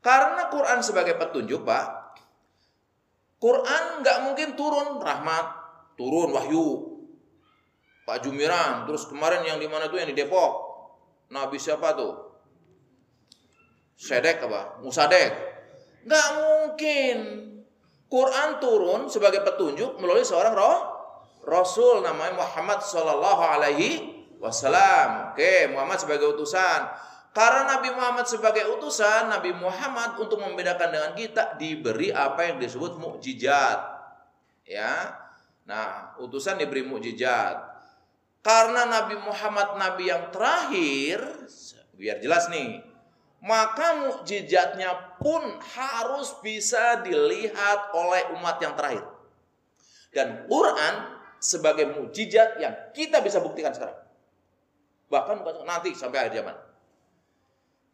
karena 0.04 0.52
Quran 0.52 0.84
sebagai 0.84 1.16
petunjuk, 1.16 1.64
Pak, 1.64 1.86
Quran 3.40 4.04
nggak 4.04 4.18
mungkin 4.28 4.50
turun 4.60 5.00
rahmat, 5.00 5.46
turun 5.96 6.36
wahyu. 6.36 6.92
Pak 8.06 8.28
Jumiran, 8.28 8.84
terus 8.86 9.08
kemarin 9.08 9.48
yang 9.48 9.58
di 9.58 9.72
mana 9.72 9.88
tuh 9.88 9.98
yang 10.02 10.10
di 10.12 10.18
Depok, 10.18 10.71
Nabi 11.32 11.58
siapa 11.58 11.96
tuh? 11.96 12.14
Sedek 13.96 14.44
apa? 14.46 14.84
Musadek. 14.84 15.32
Nggak 16.04 16.30
mungkin. 16.36 17.18
Quran 18.12 18.60
turun 18.60 19.02
sebagai 19.08 19.40
petunjuk 19.48 19.96
melalui 20.04 20.28
seorang 20.28 20.52
roh 20.52 20.80
Rasul 21.48 22.04
namanya 22.04 22.44
Muhammad 22.44 22.84
Sallallahu 22.84 23.42
Alaihi 23.42 23.92
Wasallam. 24.38 25.34
Oke, 25.34 25.72
Muhammad 25.72 25.98
sebagai 25.98 26.36
utusan. 26.36 26.92
Karena 27.32 27.64
Nabi 27.64 27.96
Muhammad 27.96 28.28
sebagai 28.28 28.68
utusan, 28.76 29.32
Nabi 29.32 29.56
Muhammad 29.56 30.20
untuk 30.20 30.44
membedakan 30.44 30.92
dengan 30.92 31.12
kita 31.16 31.56
diberi 31.56 32.12
apa 32.12 32.52
yang 32.52 32.60
disebut 32.60 33.00
mukjizat. 33.00 33.80
Ya. 34.68 35.16
Nah, 35.64 36.20
utusan 36.20 36.60
diberi 36.60 36.84
mukjizat. 36.84 37.71
Karena 38.42 38.90
Nabi 38.90 39.22
Muhammad 39.22 39.78
nabi 39.78 40.10
yang 40.10 40.34
terakhir, 40.34 41.22
biar 41.94 42.18
jelas 42.18 42.50
nih, 42.50 42.82
maka 43.42 44.02
mukjizatnya 44.02 45.18
pun 45.22 45.62
harus 45.78 46.34
bisa 46.42 47.06
dilihat 47.06 47.94
oleh 47.94 48.34
umat 48.38 48.58
yang 48.58 48.74
terakhir. 48.74 49.06
Dan 50.10 50.50
Quran 50.50 51.22
sebagai 51.38 51.90
mukjizat 51.94 52.58
yang 52.58 52.74
kita 52.98 53.22
bisa 53.22 53.38
buktikan 53.42 53.74
sekarang. 53.74 53.98
Bahkan 55.10 55.46
nanti 55.66 55.94
sampai 55.94 56.26
akhir 56.26 56.42
zaman. 56.42 56.56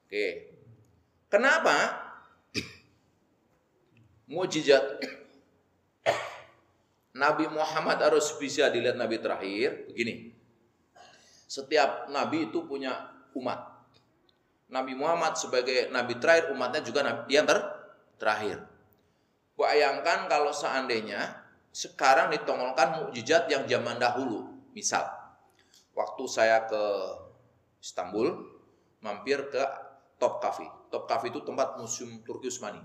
Oke. 0.08 0.28
Kenapa? 1.28 2.08
Mujizat 4.28 4.84
Nabi 7.18 7.50
Muhammad 7.50 7.98
harus 8.04 8.30
bisa 8.38 8.70
dilihat 8.70 9.00
nabi 9.00 9.18
terakhir. 9.18 9.90
Begini. 9.90 10.37
Setiap 11.48 12.12
nabi 12.12 12.52
itu 12.52 12.68
punya 12.68 13.08
umat. 13.34 13.80
Nabi 14.68 14.94
Muhammad 15.00 15.40
sebagai 15.40 15.88
nabi 15.96 16.20
terakhir 16.20 16.52
umatnya 16.52 16.84
juga 16.84 17.00
nabi 17.08 17.32
yang 17.32 17.48
ter 17.48 17.60
terakhir. 18.20 18.68
Bayangkan 19.56 20.28
kalau 20.28 20.52
seandainya 20.52 21.48
sekarang 21.72 22.30
ditongolkan 22.36 23.02
mukjizat 23.02 23.48
yang 23.48 23.64
zaman 23.66 23.98
dahulu. 23.98 24.46
Misal, 24.76 25.08
waktu 25.98 26.24
saya 26.30 26.68
ke 26.70 26.84
Istanbul, 27.82 28.34
mampir 29.02 29.50
ke 29.50 29.64
Top 30.18 30.42
Cafe. 30.42 30.66
Top 30.90 31.06
Cafe 31.10 31.30
itu 31.30 31.42
tempat 31.42 31.78
museum 31.78 32.22
Turki 32.22 32.50
Utsmani. 32.50 32.82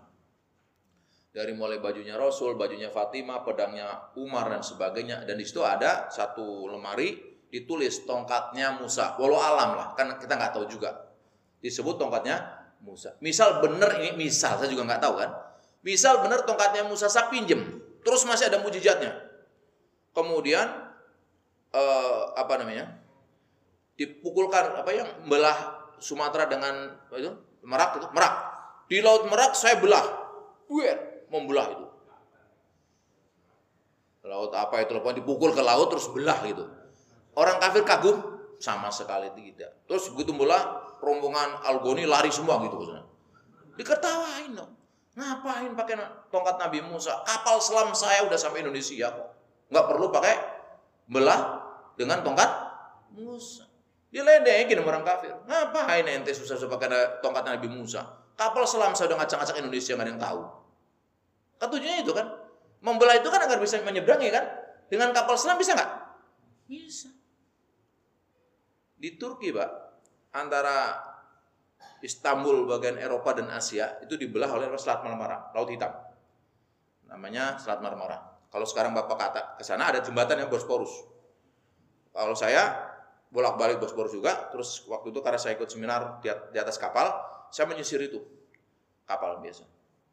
Dari 1.32 1.56
mulai 1.56 1.80
bajunya 1.80 2.20
Rasul, 2.20 2.60
bajunya 2.60 2.92
Fatimah, 2.92 3.40
pedangnya 3.40 4.12
Umar 4.20 4.52
dan 4.52 4.60
sebagainya. 4.60 5.24
Dan 5.24 5.40
di 5.40 5.48
situ 5.48 5.64
ada 5.64 6.12
satu 6.12 6.68
lemari 6.68 7.31
ditulis 7.52 8.08
tongkatnya 8.08 8.80
Musa. 8.80 9.12
Walau 9.20 9.36
alam 9.36 9.76
lah, 9.76 9.92
kan 9.92 10.16
kita 10.16 10.40
nggak 10.40 10.56
tahu 10.56 10.64
juga. 10.64 11.12
Disebut 11.60 12.00
tongkatnya 12.00 12.40
Musa. 12.80 13.12
Misal 13.20 13.60
benar 13.60 14.00
ini 14.00 14.16
misal, 14.16 14.56
saya 14.56 14.72
juga 14.72 14.88
nggak 14.88 15.04
tahu 15.04 15.20
kan. 15.20 15.30
Misal 15.84 16.24
benar 16.24 16.48
tongkatnya 16.48 16.88
Musa 16.88 17.12
saya 17.12 17.28
pinjem, 17.28 17.60
terus 18.00 18.24
masih 18.24 18.48
ada 18.48 18.64
mujizatnya. 18.64 19.12
Kemudian 20.16 20.66
eh, 21.76 22.22
apa 22.40 22.56
namanya? 22.56 22.88
Dipukulkan 24.00 24.72
apa 24.80 24.90
yang 24.96 25.28
belah 25.28 25.84
Sumatera 26.00 26.48
dengan 26.48 26.96
itu 27.14 27.30
Merak 27.62 28.00
itu 28.00 28.08
Merak. 28.10 28.34
Di 28.88 28.98
Laut 29.04 29.28
Merak 29.28 29.54
saya 29.54 29.78
belah. 29.78 30.02
Buer, 30.66 31.28
membelah 31.28 31.68
itu. 31.68 31.86
Laut 34.24 34.50
apa 34.56 34.80
itu 34.80 34.96
lepas 34.96 35.12
dipukul 35.12 35.52
ke 35.52 35.60
laut 35.60 35.92
terus 35.92 36.08
belah 36.10 36.40
gitu. 36.48 36.64
Orang 37.32 37.56
kafir 37.60 37.82
kagum 37.84 38.20
sama 38.60 38.92
sekali 38.92 39.32
tidak. 39.32 39.88
Terus 39.88 40.12
begitu 40.12 40.36
belah 40.36 40.94
rombongan 41.02 41.64
Algoni 41.66 42.06
lari 42.06 42.30
semua 42.30 42.60
gitu 42.62 42.78
maksudnya. 42.78 43.04
Diketawain 43.74 44.52
dong. 44.52 44.72
Ngapain 45.12 45.72
pakai 45.76 45.96
tongkat 46.32 46.56
Nabi 46.56 46.78
Musa? 46.84 47.20
Kapal 47.24 47.60
selam 47.60 47.92
saya 47.92 48.24
udah 48.24 48.38
sampai 48.38 48.64
Indonesia 48.64 49.12
kok. 49.12 49.28
Nggak 49.68 49.84
perlu 49.88 50.08
pakai 50.08 50.34
belah 51.08 51.40
dengan 51.96 52.24
tongkat 52.24 52.48
Musa. 53.12 53.68
Diledekin 54.12 54.80
orang 54.84 55.04
kafir. 55.04 55.32
Ngapain 55.48 56.04
ente 56.04 56.36
susah-susah 56.36 56.68
pakai 56.68 57.20
tongkat 57.24 57.44
Nabi 57.48 57.68
Musa? 57.68 58.04
Kapal 58.36 58.64
selam 58.64 58.92
saya 58.96 59.12
udah 59.12 59.24
ngacak-ngacak 59.24 59.56
Indonesia 59.60 59.92
nggak 59.96 60.04
ada 60.04 60.12
yang 60.12 60.20
tahu. 60.20 60.40
Tujuannya 61.62 61.98
itu 62.04 62.12
kan. 62.12 62.26
Membelah 62.82 63.14
itu 63.22 63.28
kan 63.30 63.40
agar 63.40 63.56
bisa 63.62 63.78
menyeberangi 63.80 64.28
kan. 64.32 64.44
Dengan 64.88 65.14
kapal 65.16 65.36
selam 65.40 65.56
bisa 65.56 65.72
nggak? 65.76 65.90
Bisa. 66.66 67.21
Di 69.02 69.18
Turki, 69.18 69.50
Pak, 69.50 69.70
antara 70.30 70.94
Istanbul 72.06 72.70
bagian 72.70 73.02
Eropa 73.02 73.34
dan 73.34 73.50
Asia 73.50 73.98
itu 73.98 74.14
dibelah 74.14 74.46
oleh 74.54 74.70
Selat 74.78 75.02
Marmara, 75.02 75.50
Laut 75.58 75.66
Hitam. 75.66 75.90
Namanya 77.10 77.58
Selat 77.58 77.82
Marmara. 77.82 78.22
Kalau 78.46 78.62
sekarang 78.62 78.94
Bapak 78.94 79.16
kata 79.18 79.42
ke 79.58 79.66
sana 79.66 79.90
ada 79.90 79.98
jembatan 79.98 80.38
yang 80.38 80.46
Bosporus. 80.46 81.02
Kalau 82.14 82.38
saya 82.38 82.78
bolak-balik 83.34 83.82
Bosporus 83.82 84.14
juga. 84.14 84.52
Terus 84.54 84.86
waktu 84.86 85.10
itu 85.10 85.18
karena 85.18 85.40
saya 85.40 85.58
ikut 85.58 85.66
seminar 85.66 86.22
di, 86.22 86.58
atas 86.60 86.78
kapal, 86.78 87.10
saya 87.50 87.66
menyisir 87.66 87.98
itu. 87.98 88.22
Kapal 89.02 89.42
biasa. 89.42 89.66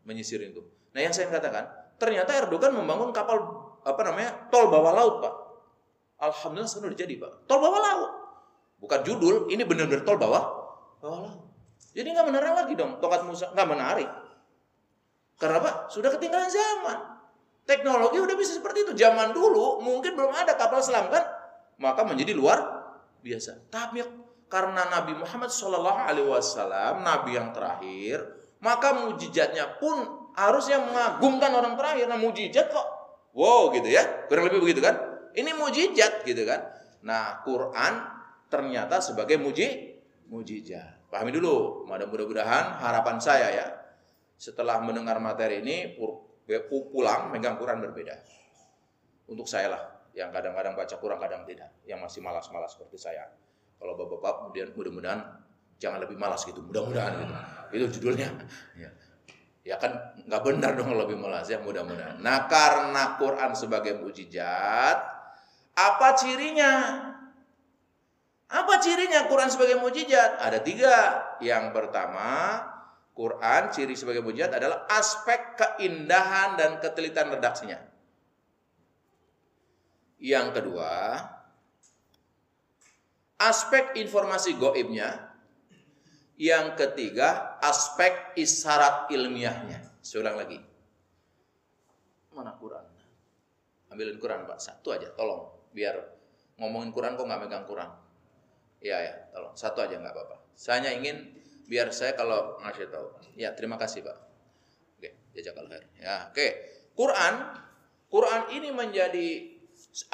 Menyisir 0.08 0.41
itu. 0.41 0.65
Nah 0.97 1.06
yang 1.06 1.13
saya 1.13 1.30
katakan, 1.30 1.93
ternyata 2.02 2.34
Erdogan 2.34 2.73
membangun 2.73 3.13
kapal 3.13 3.38
apa 3.86 4.02
namanya 4.02 4.49
tol 4.49 4.71
bawah 4.73 4.97
laut 4.97 5.15
pak. 5.21 5.34
Alhamdulillah 6.19 6.67
sekarang 6.67 6.89
udah 6.95 6.99
jadi 6.99 7.13
pak. 7.21 7.32
Tol 7.45 7.60
bawah 7.62 7.82
laut. 7.84 8.12
Bukan 8.79 8.99
judul, 9.03 9.51
ini 9.51 9.67
benar-benar 9.67 10.07
tol 10.07 10.15
bawah 10.15 10.59
bawah 10.99 11.19
laut. 11.25 11.39
Jadi 11.95 12.07
nggak 12.15 12.27
menarik 12.27 12.53
lagi 12.53 12.73
dong 12.75 12.99
tongkat 13.01 13.21
Musa, 13.25 13.51
nggak 13.51 13.67
menarik. 13.67 14.09
Karena 15.39 15.57
apa? 15.63 15.71
Sudah 15.87 16.11
ketinggalan 16.11 16.51
zaman. 16.51 16.97
Teknologi 17.63 18.17
udah 18.19 18.35
bisa 18.35 18.55
seperti 18.59 18.83
itu. 18.87 18.93
Zaman 18.99 19.31
dulu 19.31 19.79
mungkin 19.79 20.13
belum 20.13 20.35
ada 20.35 20.59
kapal 20.59 20.83
selam 20.83 21.07
kan, 21.07 21.23
maka 21.79 22.03
menjadi 22.03 22.35
luar 22.35 22.59
biasa. 23.23 23.71
Tapi 23.71 24.03
karena 24.51 24.89
Nabi 24.89 25.15
Muhammad 25.15 25.53
Shallallahu 25.53 25.99
Alaihi 26.09 26.27
Wasallam 26.27 27.05
Nabi 27.05 27.37
yang 27.39 27.55
terakhir, 27.55 28.25
maka 28.59 28.97
mujizatnya 28.97 29.79
pun 29.79 30.29
harusnya 30.35 30.83
mengagumkan 30.83 31.51
orang 31.55 31.73
terakhir. 31.79 32.05
Nah 32.11 32.19
mujizat 32.19 32.67
kok, 32.67 32.87
wow 33.31 33.71
gitu 33.71 33.87
ya, 33.87 34.27
kurang 34.27 34.51
lebih 34.51 34.65
begitu 34.65 34.81
kan? 34.83 34.97
Ini 35.37 35.55
mujizat 35.55 36.25
gitu 36.25 36.43
kan? 36.43 36.67
Nah 37.05 37.45
Quran 37.47 38.18
ternyata 38.49 38.99
sebagai 38.99 39.38
muji 39.38 39.95
mujizat. 40.29 41.09
Pahami 41.09 41.33
dulu, 41.33 41.89
mudah-mudahan 41.89 42.77
harapan 42.77 43.17
saya 43.17 43.47
ya, 43.49 43.65
setelah 44.38 44.77
mendengar 44.77 45.17
materi 45.17 45.65
ini 45.65 45.97
pulang 46.69 47.33
megang 47.33 47.57
Quran 47.57 47.81
berbeda. 47.81 48.13
Untuk 49.29 49.49
saya 49.49 49.73
lah, 49.73 49.81
yang 50.13 50.29
kadang-kadang 50.29 50.77
baca 50.77 50.95
kurang 51.01 51.17
kadang 51.21 51.45
tidak. 51.49 51.69
Yang 51.85 51.99
masih 52.05 52.21
malas-malas 52.25 52.77
seperti 52.77 52.97
saya. 52.97 53.25
Kalau 53.77 53.97
bapak-bapak 53.97 54.33
kemudian 54.45 54.69
mudah-mudahan 54.73 55.21
jangan 55.79 56.03
lebih 56.03 56.19
malas 56.19 56.43
gitu 56.45 56.59
mudah-mudahan 56.62 57.13
gitu. 57.15 57.35
Itu 57.73 57.85
judulnya. 57.97 58.29
Ya, 58.75 58.89
ya 59.65 59.75
kan 59.81 60.17
nggak 60.29 60.41
benar 60.45 60.77
dong 60.77 60.93
lebih 60.93 61.17
malas 61.17 61.49
ya 61.49 61.57
mudah-mudahan. 61.62 62.19
Nah 62.21 62.45
karena 62.45 63.17
Quran 63.17 63.53
sebagai 63.55 63.97
mujizat 63.97 64.97
apa 65.73 66.07
cirinya 66.17 66.71
apa 68.49 68.73
cirinya 68.81 69.29
Quran 69.29 69.49
sebagai 69.53 69.77
mujizat 69.77 70.41
ada 70.41 70.59
tiga 70.62 70.95
yang 71.41 71.69
pertama 71.69 72.59
Quran 73.13 73.69
ciri 73.69 73.93
sebagai 73.93 74.25
mujizat 74.25 74.57
adalah 74.57 74.89
aspek 74.89 75.57
keindahan 75.57 76.57
dan 76.57 76.81
ketelitian 76.81 77.29
redaksinya 77.29 77.89
yang 80.19 80.51
kedua, 80.51 81.15
aspek 83.39 83.95
informasi 83.95 84.59
goibnya. 84.59 85.31
Yang 86.35 86.75
ketiga, 86.75 87.59
aspek 87.63 88.35
isyarat 88.35 89.12
ilmiahnya. 89.12 89.79
Seulang 90.03 90.35
lagi. 90.39 90.59
Mana 92.35 92.55
ambilin 93.89 94.19
Quran 94.19 94.47
Pak, 94.47 94.59
satu 94.59 94.95
aja, 94.95 95.12
tolong. 95.15 95.71
Biar 95.75 95.99
ngomongin 96.59 96.91
Quran 96.91 97.15
kok 97.15 97.27
nggak 97.27 97.41
megang 97.43 97.65
Quran. 97.67 97.89
Iya 98.79 98.97
ya, 99.03 99.13
tolong 99.35 99.55
satu 99.59 99.83
aja 99.83 99.99
nggak 99.99 100.15
apa-apa. 100.15 100.35
Saya 100.55 100.79
hanya 100.79 100.91
ingin 100.95 101.35
biar 101.67 101.91
saya 101.91 102.15
kalau 102.15 102.55
ngasih 102.63 102.87
tahu. 102.87 103.07
Ya 103.35 103.51
terima 103.51 103.75
kasih 103.75 104.07
Pak. 104.07 104.17
Oke, 104.95 105.09
jazakallah 105.35 105.75
khair. 105.75 105.85
Ya, 105.99 106.15
oke. 106.31 106.47
Quran, 106.95 107.33
Quran 108.07 108.41
ini 108.55 108.69
menjadi 108.71 109.27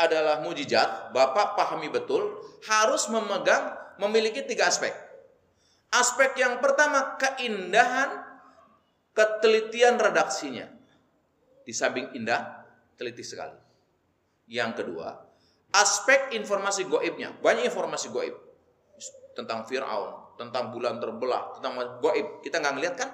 adalah 0.01 0.41
mujizat. 0.41 1.13
Bapak 1.13 1.53
pahami 1.53 1.93
betul 1.93 2.41
harus 2.65 3.05
memegang 3.13 3.77
memiliki 4.01 4.41
tiga 4.41 4.65
aspek. 4.69 4.93
Aspek 5.93 6.33
yang 6.41 6.57
pertama 6.57 7.21
keindahan, 7.21 8.17
ketelitian 9.13 10.01
redaksinya. 10.01 10.65
Di 11.65 11.73
samping 11.73 12.17
indah, 12.17 12.65
teliti 12.97 13.21
sekali. 13.21 13.57
Yang 14.49 14.85
kedua, 14.85 15.17
aspek 15.73 16.33
informasi 16.33 16.85
goibnya. 16.85 17.33
Banyak 17.41 17.65
informasi 17.65 18.09
goib 18.13 18.44
tentang 19.35 19.67
Fir'aun, 19.67 20.39
tentang 20.39 20.71
bulan 20.71 20.97
terbelah, 20.97 21.53
tentang 21.59 21.99
goib. 21.99 22.39
Kita 22.41 22.63
nggak 22.63 22.73
ngeliat 22.79 22.95
kan? 22.95 23.09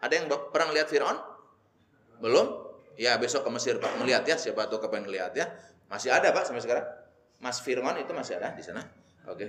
Ada 0.00 0.12
yang 0.18 0.26
pernah 0.50 0.72
lihat 0.72 0.88
Fir'aun? 0.88 1.18
Belum? 2.18 2.66
Ya 2.98 3.14
besok 3.14 3.46
ke 3.46 3.50
Mesir 3.54 3.78
Pak 3.78 3.94
melihat 4.02 4.26
ya, 4.26 4.34
siapa 4.34 4.66
tahu 4.66 4.82
kapan 4.82 5.06
ngelihat 5.06 5.30
ya. 5.38 5.46
Masih 5.86 6.10
ada 6.10 6.34
Pak 6.34 6.50
sampai 6.50 6.64
sekarang. 6.64 6.86
Mas 7.38 7.62
Firman 7.62 7.94
itu 8.02 8.10
masih 8.10 8.42
ada 8.42 8.50
di 8.50 8.62
sana. 8.66 8.82
Oke. 9.30 9.46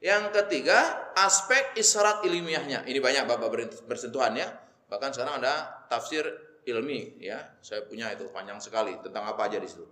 Yang 0.00 0.32
ketiga, 0.32 1.12
aspek 1.12 1.76
isyarat 1.76 2.24
ilmiahnya. 2.24 2.88
Ini 2.88 2.98
banyak 3.02 3.28
Bapak 3.28 3.48
bersentuhan 3.84 4.32
ya. 4.38 4.48
Bahkan 4.88 5.10
sekarang 5.12 5.44
ada 5.44 5.84
tafsir 5.92 6.24
ilmi 6.64 7.20
ya. 7.20 7.36
Saya 7.60 7.84
punya 7.84 8.08
itu 8.08 8.24
panjang 8.32 8.56
sekali 8.56 8.96
tentang 9.04 9.28
apa 9.28 9.50
aja 9.50 9.60
di 9.60 9.68
situ. 9.68 9.84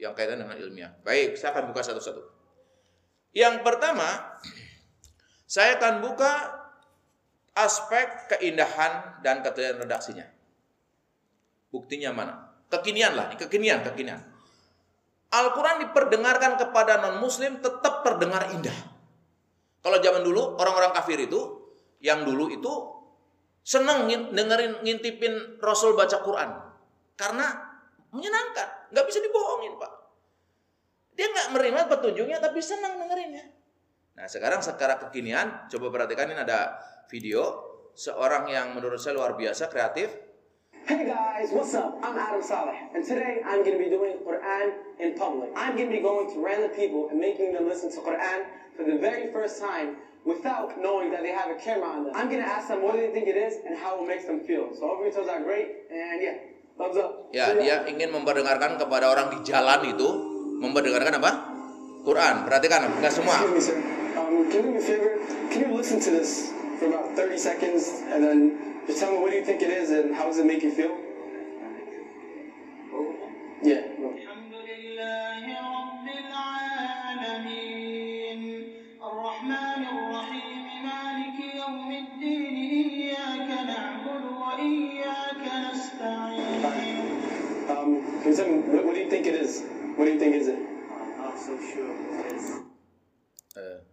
Yang 0.00 0.16
kaitan 0.16 0.40
dengan 0.40 0.56
ilmiah. 0.56 0.96
Baik, 1.04 1.36
saya 1.36 1.52
akan 1.52 1.68
buka 1.68 1.84
satu-satu. 1.84 2.22
Yang 3.36 3.60
pertama, 3.60 4.40
saya 5.50 5.82
akan 5.82 5.98
buka 5.98 6.30
aspek 7.58 8.30
keindahan 8.30 9.18
dan 9.26 9.42
ketelitian 9.42 9.82
redaksinya. 9.82 10.26
Buktinya 11.74 12.14
mana? 12.14 12.34
Kekinian 12.70 13.18
lah, 13.18 13.34
kekinian, 13.34 13.82
kekinian. 13.82 14.22
Al-Quran 15.34 15.90
diperdengarkan 15.90 16.54
kepada 16.54 17.02
non-muslim 17.02 17.58
tetap 17.58 18.06
terdengar 18.06 18.54
indah. 18.54 18.74
Kalau 19.82 19.98
zaman 19.98 20.22
dulu, 20.22 20.54
orang-orang 20.54 20.94
kafir 20.94 21.18
itu, 21.18 21.66
yang 21.98 22.22
dulu 22.22 22.46
itu 22.46 22.70
senang 23.66 24.06
dengerin 24.06 24.86
ngintipin 24.86 25.58
Rasul 25.58 25.98
baca 25.98 26.22
Quran. 26.22 26.50
Karena 27.18 27.46
menyenangkan, 28.14 28.94
nggak 28.94 29.06
bisa 29.06 29.18
dibohongin 29.18 29.74
Pak. 29.82 29.92
Dia 31.18 31.26
nggak 31.26 31.48
menerima 31.58 31.80
petunjuknya, 31.90 32.38
tapi 32.38 32.62
senang 32.62 33.02
dengerinnya. 33.02 33.59
Nah 34.20 34.28
sekarang 34.28 34.60
sekarang 34.60 35.00
kekinian, 35.08 35.64
coba 35.72 35.88
perhatikan 35.88 36.28
ini 36.28 36.44
ada 36.44 36.76
video 37.08 37.40
seorang 37.96 38.52
yang 38.52 38.76
menurut 38.76 39.00
saya 39.00 39.16
luar 39.16 39.32
biasa 39.32 39.72
kreatif. 39.72 40.12
Hey 40.84 41.08
guys, 41.08 41.48
what's 41.56 41.72
up? 41.72 41.96
I'm 42.04 42.20
Adam 42.20 42.44
Saleh, 42.44 42.76
and 42.92 43.00
today 43.00 43.40
I'm 43.40 43.64
going 43.64 43.80
to 43.80 43.82
be 43.82 43.88
doing 43.88 44.20
Quran 44.20 44.76
in 45.00 45.16
public. 45.16 45.48
I'm 45.56 45.72
going 45.72 45.88
to 45.88 45.96
be 45.96 46.04
going 46.04 46.28
to 46.28 46.36
random 46.36 46.68
people 46.76 47.08
and 47.08 47.16
making 47.16 47.56
them 47.56 47.64
listen 47.64 47.88
to 47.96 48.04
Quran 48.04 48.44
for 48.76 48.84
the 48.84 49.00
very 49.00 49.32
first 49.32 49.56
time 49.56 49.96
without 50.28 50.76
knowing 50.76 51.08
that 51.16 51.24
they 51.24 51.32
have 51.32 51.48
a 51.48 51.56
camera 51.56 51.88
on 51.88 52.04
them. 52.04 52.12
I'm 52.12 52.28
going 52.28 52.44
to 52.44 52.50
ask 52.52 52.68
them 52.68 52.84
what 52.84 53.00
do 53.00 53.00
they 53.00 53.16
think 53.16 53.24
it 53.24 53.40
is 53.40 53.56
and 53.64 53.72
how 53.72 53.96
it 53.96 54.04
makes 54.04 54.28
them 54.28 54.44
feel. 54.44 54.68
So 54.76 54.84
hope 54.84 55.00
your 55.00 55.16
are 55.16 55.40
great, 55.40 55.88
and 55.88 56.20
yeah, 56.20 56.36
thumbs 56.76 57.00
up. 57.00 57.32
Ya, 57.32 57.56
dia 57.56 57.88
ingin 57.88 58.12
memperdengarkan 58.12 58.76
kepada 58.76 59.16
orang 59.16 59.32
di 59.32 59.48
jalan 59.48 59.80
itu, 59.88 60.08
memperdengarkan 60.60 61.16
apa? 61.16 61.32
Quran. 62.04 62.44
Perhatikan, 62.44 62.84
enggak 62.84 63.16
semua. 63.16 63.40
Excuse 64.30 64.46
me, 64.46 64.46
sir. 64.46 64.46
Um, 64.46 64.50
can 64.50 64.54
you 64.54 64.62
do 64.62 64.70
me 64.70 64.78
a 64.78 64.80
favor? 64.80 65.50
Can 65.50 65.70
you 65.70 65.76
listen 65.76 66.00
to 66.00 66.10
this 66.10 66.52
for 66.78 66.86
about 66.86 67.16
30 67.16 67.36
seconds 67.36 68.02
and 68.06 68.22
then 68.22 68.86
just 68.86 69.00
tell 69.00 69.12
me 69.12 69.18
what 69.18 69.30
do 69.30 69.36
you 69.36 69.44
think 69.44 69.62
it 69.62 69.70
is 69.70 69.90
and 69.90 70.14
how 70.14 70.24
does 70.24 70.38
it 70.38 70.46
make 70.46 70.62
you 70.62 70.72
feel? 70.72 70.96
Yeah. 73.62 73.82
Um, 87.70 88.02
can 88.22 88.30
you 88.30 88.36
tell 88.36 88.46
me, 88.48 88.58
what, 88.60 88.84
what 88.86 88.94
do 88.94 89.00
you 89.00 89.10
think 89.10 89.26
it 89.26 89.34
is? 89.34 89.62
What 89.96 90.04
do 90.04 90.12
you 90.12 90.18
think 90.18 90.34
is 90.36 90.48
it? 90.48 90.56
I'm 90.56 91.18
not 91.18 91.38
so 91.38 91.58
sure. 91.58 91.94
It's, 92.26 92.60
Uh, 93.56 93.89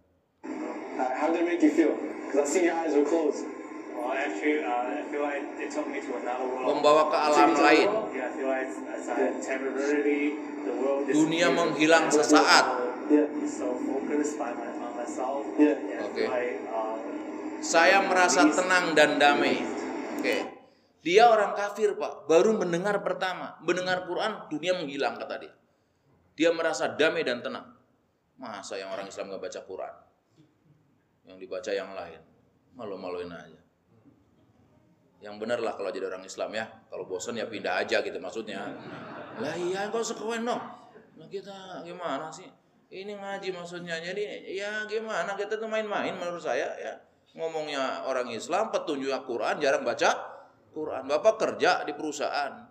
how 1.28 1.34
did 1.36 1.44
it 1.44 1.46
make 1.46 1.62
you 1.62 1.70
feel? 1.70 1.92
Because 2.24 2.48
I 2.48 2.52
see 2.52 2.64
your 2.64 2.76
eyes 2.80 2.96
were 2.96 3.04
closed. 3.04 3.44
well, 3.98 4.16
actually, 4.16 4.64
uh, 4.64 4.88
I 4.88 5.04
feel 5.12 5.22
like 5.22 5.44
it 5.60 5.68
took 5.68 5.86
me 5.90 6.00
to 6.00 6.10
another 6.16 6.46
world. 6.48 6.80
membawa 6.80 7.12
ke 7.12 7.16
alam 7.20 7.50
lain. 7.52 7.88
Yeah, 8.16 8.24
I 8.24 8.30
feel 8.32 8.48
like 8.48 8.70
as 8.96 9.04
I 9.12 9.36
temporarily 9.42 10.22
the 10.64 10.72
world 10.80 11.04
Dunia 11.10 11.52
menghilang 11.52 12.08
sesaat. 12.08 12.66
Yeah. 13.12 13.28
So 13.44 13.76
focused 13.76 14.40
by 14.40 14.56
my, 14.56 14.72
on 14.72 14.92
myself. 14.96 15.44
Yeah. 15.60 15.76
And 15.76 16.08
Okay. 16.12 16.26
Uh, 16.64 16.96
Saya 17.58 18.00
merasa 18.06 18.46
tenang 18.48 18.94
dan 18.94 19.18
damai. 19.18 19.60
Oke. 20.16 20.36
Dia 21.02 21.26
orang 21.26 21.58
kafir, 21.58 21.98
Pak. 21.98 22.30
Baru 22.30 22.54
mendengar 22.54 23.02
pertama, 23.02 23.58
mendengar 23.66 24.06
Quran, 24.06 24.46
dunia 24.46 24.78
menghilang 24.78 25.18
kata 25.18 25.42
dia. 25.42 25.54
Dia 26.38 26.54
merasa 26.54 26.86
damai 26.94 27.26
dan 27.26 27.42
tenang. 27.42 27.74
Masa 28.38 28.78
yang 28.78 28.94
orang 28.94 29.10
Islam 29.10 29.34
nggak 29.34 29.42
baca 29.42 29.60
Quran? 29.66 29.94
Yang 31.28 31.44
dibaca 31.44 31.70
yang 31.70 31.92
lain. 31.92 32.20
Malu-maluin 32.72 33.28
aja. 33.28 33.60
Yang 35.20 35.34
benar 35.36 35.58
lah 35.60 35.76
kalau 35.76 35.92
jadi 35.92 36.08
orang 36.08 36.24
Islam 36.24 36.56
ya. 36.56 36.64
Kalau 36.88 37.04
bosan 37.04 37.36
ya 37.36 37.44
pindah 37.44 37.84
aja 37.84 38.00
gitu 38.00 38.16
maksudnya. 38.16 38.64
Lah 39.38 39.54
iya 39.54 39.92
kok 39.92 40.00
sekuen 40.00 40.48
dong. 40.48 40.62
Nah 41.20 41.28
kita 41.28 41.84
gimana 41.84 42.32
sih? 42.32 42.48
Ini 42.88 43.12
ngaji 43.20 43.52
maksudnya. 43.52 44.00
Jadi 44.00 44.24
ya 44.56 44.88
gimana 44.88 45.36
kita 45.36 45.60
tuh 45.60 45.68
main-main 45.68 46.16
menurut 46.16 46.40
saya 46.40 46.72
ya. 46.80 46.94
Ngomongnya 47.36 48.08
orang 48.08 48.32
Islam, 48.32 48.72
petunjuk 48.72 49.12
Al-Quran, 49.12 49.60
jarang 49.60 49.84
baca 49.84 50.10
Quran. 50.72 51.04
Bapak 51.04 51.36
kerja 51.36 51.84
di 51.84 51.92
perusahaan. 51.92 52.66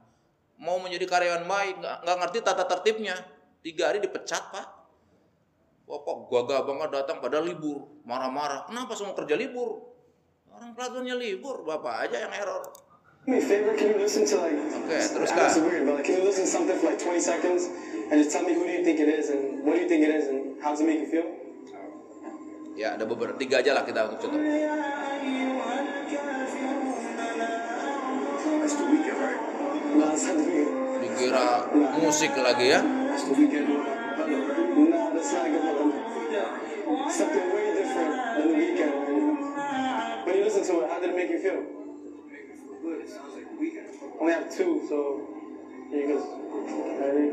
Mau 0.57 0.81
menjadi 0.81 1.05
karyawan 1.05 1.45
baik, 1.45 1.75
nggak 1.83 2.17
ngerti 2.17 2.41
tata 2.41 2.65
tertibnya. 2.65 3.13
Tiga 3.61 3.93
hari 3.93 4.01
dipecat 4.01 4.49
pak. 4.49 4.65
Bapak 5.87 6.27
gagah 6.27 6.67
banget 6.67 6.89
datang 6.91 7.23
pada 7.23 7.39
libur. 7.39 7.87
Marah-marah. 8.03 8.67
Kenapa 8.67 8.91
semua 8.91 9.15
kerja 9.15 9.39
libur? 9.39 9.87
Orang 10.51 10.75
pelatonnya 10.75 11.15
libur, 11.15 11.63
bapak 11.63 12.09
aja 12.09 12.27
yang 12.27 12.33
error. 12.35 12.65
Do 13.23 13.31
me 13.31 13.39
a 13.39 13.43
favor, 13.43 13.71
can 13.75 13.95
you 13.95 13.99
listen 13.99 14.27
to 14.27 14.35
like, 14.39 14.55
Okay, 14.55 14.99
I 14.99 15.07
terus 15.07 15.31
know 15.31 15.45
it's 15.47 15.55
Kak. 15.55 15.63
weird, 15.63 15.83
but 15.87 15.99
like, 15.99 16.07
can 16.07 16.15
you 16.19 16.25
listen 16.27 16.43
to 16.43 16.51
something 16.51 16.75
for 16.79 16.91
like 16.91 16.99
20 16.99 17.19
seconds 17.19 17.61
and 18.11 18.15
just 18.19 18.31
tell 18.31 18.43
me 18.43 18.55
who 18.55 18.63
do 18.67 18.71
you 18.71 18.83
think 18.83 18.99
it 18.99 19.07
is 19.11 19.29
and 19.31 19.63
what 19.63 19.75
do 19.75 19.83
you 19.83 19.89
think 19.91 20.03
it 20.03 20.11
is 20.11 20.27
and 20.27 20.59
how 20.59 20.71
does 20.75 20.83
it 20.83 20.87
make 20.87 20.99
you 21.03 21.09
feel? 21.11 21.27
Ya 22.75 22.95
ada 22.99 23.07
beberapa 23.07 23.35
tiga 23.39 23.63
aja 23.63 23.71
lah 23.77 23.83
kita 23.87 24.11
untuk 24.11 24.31
contoh. 24.31 24.41
Dikira 31.03 31.47
musik 32.01 32.31
lagi 32.37 32.65
ya 32.75 32.79
That's 34.76 34.76
the 34.76 34.76
weekend. 34.76 34.90
No, 34.90 35.14
that's 35.14 35.32
not 35.32 35.46
a 35.46 35.50
good 35.50 35.64
one. 35.80 37.10
Something 37.10 37.54
way 37.54 37.72
different 37.72 38.12
than 38.36 38.48
the 38.48 38.54
weekend. 38.54 38.94
When 40.26 40.36
you 40.36 40.44
listen 40.44 40.64
to 40.66 40.80
it, 40.84 40.90
how 40.90 41.00
did 41.00 41.10
it 41.10 41.16
make 41.16 41.30
you 41.30 41.40
feel? 41.40 41.62
good. 42.82 43.00
It 43.00 43.08
sounds 43.08 43.34
like 43.34 43.46
a 43.46 43.56
weekend. 43.60 43.88
Only 44.20 44.32
have 44.32 44.50
two, 44.50 44.84
so 44.88 45.22
here 45.90 46.00
you 46.00 46.08
go. 46.08 46.18
Ready? 47.00 47.32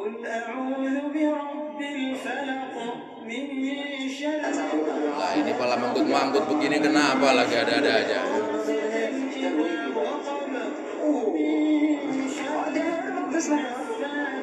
قل 0.00 0.26
أعوذ 0.26 1.12
برب 1.12 1.80
الفلق 1.80 2.74
من 3.26 3.44
شر 4.08 4.40
That's 4.40 4.58
how 4.58 4.72
it 4.72 4.80
works. 4.80 5.20
Lah 5.20 5.32
ini 5.36 5.52
pala 5.60 5.76
manggut-manggut 5.76 6.44
begini 6.48 6.80
kenapa 6.80 7.36
lagi 7.36 7.54
ada-ada 7.60 7.92
aja. 8.00 8.20
You 8.64 8.80
did? 13.36 14.33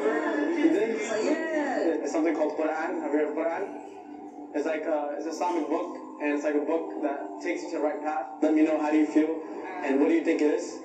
yeah. 0.71 2.03
It's 2.03 2.13
something 2.13 2.35
called 2.35 2.53
Quran. 2.53 3.01
Have 3.01 3.11
you 3.13 3.19
heard 3.19 3.29
of 3.29 3.35
Quran? 3.35 3.67
It's 4.55 4.67
like 4.67 4.85
a, 4.85 5.15
it's 5.17 5.27
a 5.27 5.31
Islamic 5.31 5.69
book, 5.69 6.21
and 6.21 6.33
it's 6.33 6.45
like 6.45 6.55
a 6.55 6.61
book 6.61 7.01
that 7.03 7.41
takes 7.41 7.63
you 7.63 7.69
to 7.71 7.77
the 7.77 7.83
right 7.83 8.01
path. 8.03 8.27
Let 8.43 8.53
me 8.53 8.63
know 8.63 8.79
how 8.79 8.91
do 8.91 8.97
you 8.99 9.07
feel, 9.07 9.41
and 9.83 9.99
what 9.99 10.09
do 10.09 10.15
you 10.15 10.21
think 10.21 10.41
it 10.43 10.51
is. 10.51 10.79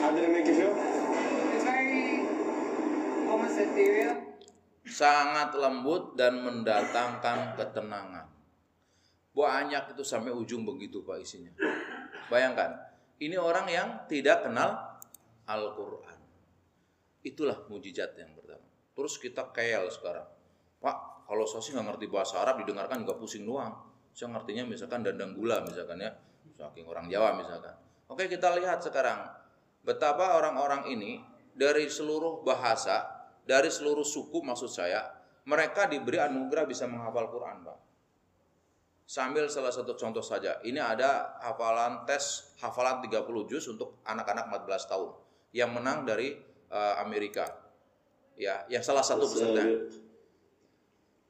How 0.00 0.10
did 0.12 0.24
it 0.24 0.30
make 0.30 0.46
you 0.46 0.54
feel? 0.54 0.72
It's 1.54 1.64
very 1.64 2.20
almost 3.28 3.58
ethereal. 3.58 4.33
Sangat 4.84 5.56
lembut 5.56 6.14
dan 6.14 6.44
mendatangkan 6.44 7.56
ketenangan. 7.56 8.28
Banyak 9.34 9.96
itu 9.96 10.04
sampai 10.06 10.30
ujung 10.30 10.62
begitu 10.62 11.02
Pak 11.02 11.18
isinya. 11.18 11.50
Bayangkan, 12.30 12.70
ini 13.18 13.34
orang 13.34 13.66
yang 13.66 13.88
tidak 14.06 14.46
kenal 14.46 15.00
Al-Quran. 15.50 16.18
Itulah 17.24 17.66
mujizat 17.66 18.14
yang 18.20 18.30
pertama. 18.36 18.62
Terus 18.94 19.18
kita 19.18 19.50
kayal 19.50 19.90
sekarang. 19.90 20.28
Pak, 20.78 21.26
kalau 21.26 21.44
saya 21.48 21.64
sih 21.64 21.72
nggak 21.74 21.96
ngerti 21.96 22.06
bahasa 22.12 22.38
Arab, 22.44 22.62
didengarkan 22.62 23.02
juga 23.02 23.16
pusing 23.18 23.42
doang. 23.42 23.74
Saya 24.14 24.30
ngertinya 24.30 24.68
misalkan 24.68 25.02
dandang 25.02 25.34
gula 25.34 25.64
misalkan 25.66 25.98
ya. 25.98 26.14
Saking 26.54 26.86
orang 26.86 27.10
Jawa 27.10 27.34
misalkan. 27.34 27.74
Oke 28.06 28.30
kita 28.30 28.54
lihat 28.54 28.78
sekarang. 28.84 29.26
Betapa 29.82 30.38
orang-orang 30.38 30.86
ini 30.92 31.18
dari 31.52 31.90
seluruh 31.90 32.46
bahasa, 32.46 33.13
dari 33.44 33.68
seluruh 33.68 34.04
suku 34.04 34.40
maksud 34.40 34.72
saya, 34.72 35.04
mereka 35.44 35.84
diberi 35.84 36.16
anugerah 36.16 36.64
bisa 36.64 36.88
menghafal 36.88 37.28
Quran 37.28 37.60
Pak. 37.64 37.78
Sambil 39.04 39.52
salah 39.52 39.68
satu 39.68 39.92
contoh 40.00 40.24
saja, 40.24 40.64
ini 40.64 40.80
ada 40.80 41.36
hafalan 41.44 42.08
tes 42.08 42.56
hafalan 42.64 43.04
30 43.04 43.28
juz 43.52 43.68
untuk 43.68 44.00
anak-anak 44.08 44.48
14 44.64 44.90
tahun 44.90 45.10
yang 45.52 45.76
menang 45.76 46.08
dari 46.08 46.32
uh, 46.72 46.96
Amerika. 47.04 47.44
Ya, 48.40 48.64
yang 48.72 48.80
salah 48.80 49.04
satu 49.04 49.28
peserta. 49.28 49.62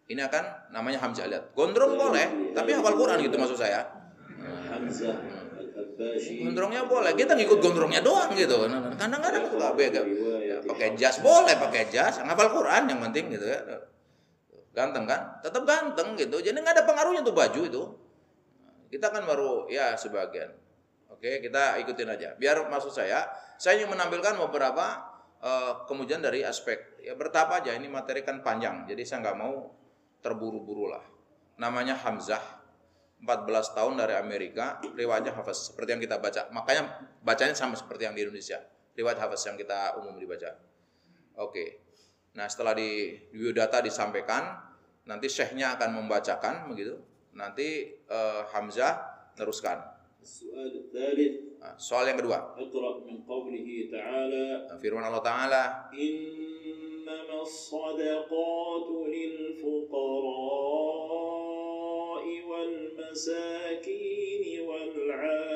Ini 0.06 0.20
akan 0.22 0.70
namanya 0.70 1.02
Hamzah 1.02 1.26
lihat. 1.26 1.50
Gondrong 1.56 1.98
boleh, 1.98 2.54
tapi 2.54 2.70
hafal 2.78 2.94
Quran 2.94 3.18
gitu 3.26 3.36
maksud 3.36 3.58
saya. 3.58 3.82
Hamzah 4.70 5.33
Gondrongnya 5.94 6.82
boleh, 6.90 7.14
kita 7.14 7.38
ngikut 7.38 7.58
gondrongnya 7.62 8.02
doang 8.02 8.30
gitu. 8.34 8.66
Kadang-kadang 8.98 9.46
suka 9.50 9.68
bega. 9.78 10.02
Pakai 10.64 10.98
jas 10.98 11.22
boleh, 11.22 11.54
pakai 11.60 11.92
jas, 11.92 12.18
ngapal 12.22 12.50
Quran 12.50 12.90
yang 12.90 13.00
penting 13.04 13.30
gitu 13.30 13.46
ya. 13.46 13.60
Ganteng 14.74 15.06
kan? 15.06 15.38
Tetap 15.44 15.62
ganteng 15.62 16.18
gitu. 16.18 16.42
Jadi 16.42 16.58
nggak 16.58 16.74
ada 16.80 16.84
pengaruhnya 16.88 17.22
tuh 17.22 17.34
baju 17.34 17.60
itu. 17.62 17.82
Kita 18.90 19.10
kan 19.10 19.22
baru 19.26 19.70
ya 19.70 19.94
sebagian. 19.94 20.50
Oke, 21.10 21.38
kita 21.38 21.78
ikutin 21.82 22.10
aja. 22.10 22.34
Biar 22.34 22.66
maksud 22.66 22.90
saya, 22.90 23.30
saya 23.54 23.78
ingin 23.78 23.94
menampilkan 23.94 24.34
beberapa 24.34 24.98
uh, 25.38 25.86
kemudian 25.86 26.18
dari 26.18 26.42
aspek 26.42 26.98
ya 27.02 27.14
bertapa 27.14 27.62
aja. 27.62 27.70
Ini 27.74 27.86
materi 27.86 28.26
kan 28.26 28.42
panjang, 28.42 28.86
jadi 28.90 29.02
saya 29.06 29.30
nggak 29.30 29.38
mau 29.38 29.70
terburu-buru 30.24 30.90
lah. 30.90 31.04
Namanya 31.54 31.94
Hamzah, 31.94 32.42
14 33.22 33.76
tahun 33.76 33.94
dari 33.96 34.14
Amerika, 34.18 34.82
riwayatnya 34.82 35.32
hafaz 35.32 35.72
seperti 35.72 35.96
yang 35.96 36.02
kita 36.02 36.20
baca. 36.20 36.50
Makanya 36.52 36.82
bacanya 37.24 37.56
sama 37.56 37.78
seperti 37.78 38.04
yang 38.04 38.14
di 38.16 38.26
Indonesia. 38.26 38.60
Riwayat 38.94 39.18
hafaz 39.18 39.48
yang 39.48 39.56
kita 39.56 39.96
umum 40.02 40.18
dibaca. 40.20 40.54
Oke. 41.40 41.50
Okay. 41.50 41.68
Nah, 42.34 42.50
setelah 42.50 42.74
di 42.74 43.14
biodata 43.30 43.78
disampaikan, 43.78 44.58
nanti 45.06 45.30
syekhnya 45.30 45.78
akan 45.78 46.02
membacakan 46.02 46.66
begitu. 46.66 46.98
Nanti 47.34 47.94
uh, 48.10 48.46
Hamzah 48.50 49.30
teruskan. 49.38 49.78
Soal 51.78 52.04
nah, 52.04 52.08
yang 52.12 52.18
kedua. 52.18 52.38
Nah, 54.68 54.78
firman 54.78 55.04
Allah 55.06 55.22
Ta'ala. 55.22 55.62
Innamas 55.94 57.54
sadaqatu 57.70 59.06
lil 59.06 59.58
fuqara'a 59.62 61.23
والمساكين 63.14 64.60
والعاملين 64.60 65.53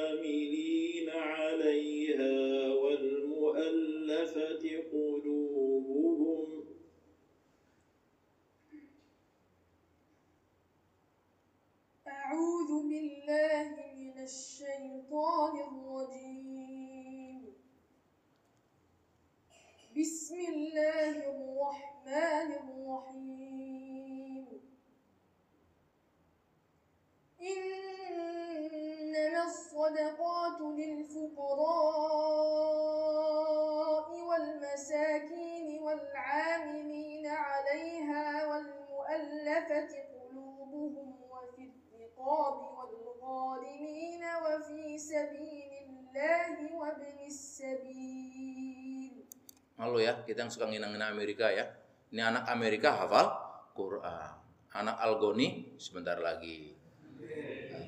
Malu 49.99 50.07
ya, 50.07 50.15
kita 50.23 50.47
yang 50.47 50.53
suka 50.55 50.71
ngina-ngina 50.71 51.11
Amerika 51.11 51.51
ya. 51.51 51.67
Ini 52.15 52.23
anak 52.23 52.47
Amerika 52.55 52.95
hafal 52.95 53.35
Quran. 53.75 54.31
Anak 54.79 54.95
Algoni 55.03 55.75
sebentar 55.75 56.15
lagi. 56.23 56.71
Nah, 57.19 57.83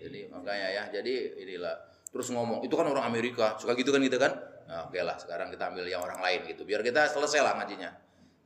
Jadi 0.00 0.32
makanya 0.32 0.68
ya, 0.72 0.82
jadi 0.88 1.36
inilah 1.36 1.76
terus 2.08 2.32
ngomong 2.32 2.64
itu 2.64 2.72
kan 2.72 2.88
orang 2.88 3.04
Amerika 3.04 3.60
suka 3.60 3.76
gitu 3.76 3.92
kan 3.92 4.00
gitu 4.02 4.18
kan 4.18 4.34
nah, 4.66 4.90
oke 4.90 4.98
lah 4.98 5.14
sekarang 5.14 5.46
kita 5.46 5.70
ambil 5.70 5.86
yang 5.86 6.02
orang 6.02 6.18
lain 6.18 6.42
gitu 6.42 6.66
biar 6.66 6.82
kita 6.82 7.06
selesai 7.06 7.38
lah 7.38 7.54
ngajinya 7.54 7.86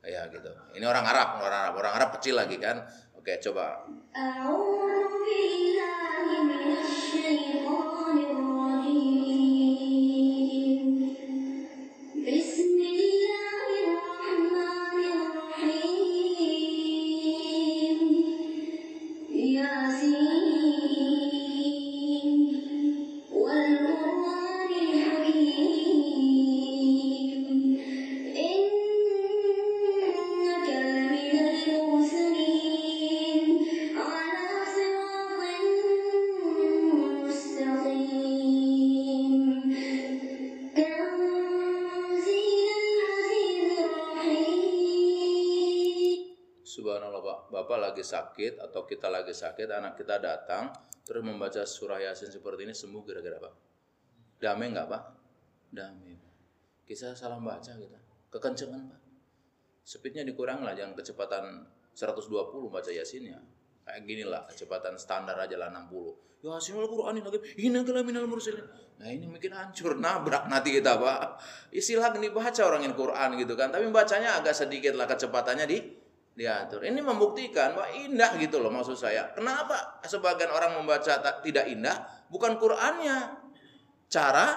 ya 0.05 0.29
gitu 0.29 0.53
ini 0.77 0.85
orang 0.85 1.01
Arab 1.01 1.41
orang 1.41 1.59
Arab 1.65 1.73
orang 1.81 1.93
Arab 1.97 2.09
kecil 2.21 2.37
lagi 2.37 2.61
kan 2.61 2.85
oke 3.17 3.33
coba 3.41 3.89
sakit, 49.35 49.67
anak 49.67 49.99
kita 49.99 50.17
datang 50.23 50.71
terus 51.05 51.21
membaca 51.21 51.61
surah 51.67 52.01
Yasin 52.01 52.31
seperti 52.33 52.65
ini 52.65 52.73
sembuh 52.73 53.03
kira-kira 53.03 53.37
Pak. 53.37 53.53
Damai 54.41 54.71
nggak 54.71 54.87
Pak? 54.87 55.03
Damai. 55.69 56.15
Kita 56.87 57.13
salah 57.13 57.37
baca 57.37 57.71
kita. 57.75 57.99
Kekencengan 58.31 58.81
Pak. 58.89 58.99
Speednya 59.85 60.25
dikurang 60.25 60.65
lah, 60.65 60.73
jangan 60.73 60.97
kecepatan 60.97 61.67
120 61.93 62.73
baca 62.73 62.89
Yasinnya. 62.89 63.37
Kayak 63.85 64.01
gini 64.09 64.23
lah, 64.25 64.47
kecepatan 64.49 64.97
standar 64.97 65.37
aja 65.37 65.61
lah 65.61 65.69
60. 65.69 66.41
Yasin 66.41 66.77
Al-Quran 66.77 67.21
lagi, 67.21 67.39
ini 67.61 67.77
adalah 67.77 68.01
minal 68.01 68.25
mursalin. 68.25 68.65
Nah 68.95 69.09
ini 69.11 69.27
mungkin 69.27 69.51
hancur, 69.53 69.97
nabrak 69.97 70.47
nanti 70.47 70.73
kita 70.73 70.97
Pak. 70.97 71.41
Istilah 71.73 72.15
dibaca 72.15 72.61
orang 72.65 72.81
yang 72.85 72.95
Quran 72.95 73.29
gitu 73.37 73.53
kan, 73.53 73.69
tapi 73.73 73.89
bacanya 73.93 74.39
agak 74.39 74.55
sedikit 74.55 74.93
lah 74.97 75.05
kecepatannya 75.05 75.65
di 75.67 76.04
diatur. 76.35 76.83
Ini 76.83 76.99
membuktikan 76.99 77.73
bahwa 77.73 77.89
indah 77.95 78.35
gitu 78.37 78.59
loh 78.59 78.69
maksud 78.69 78.99
saya. 78.99 79.31
Kenapa 79.31 80.03
sebagian 80.03 80.51
orang 80.51 80.75
membaca 80.75 81.23
tidak 81.41 81.65
indah? 81.71 82.03
Bukan 82.27 82.59
Qur'annya, 82.59 83.39
cara 84.11 84.47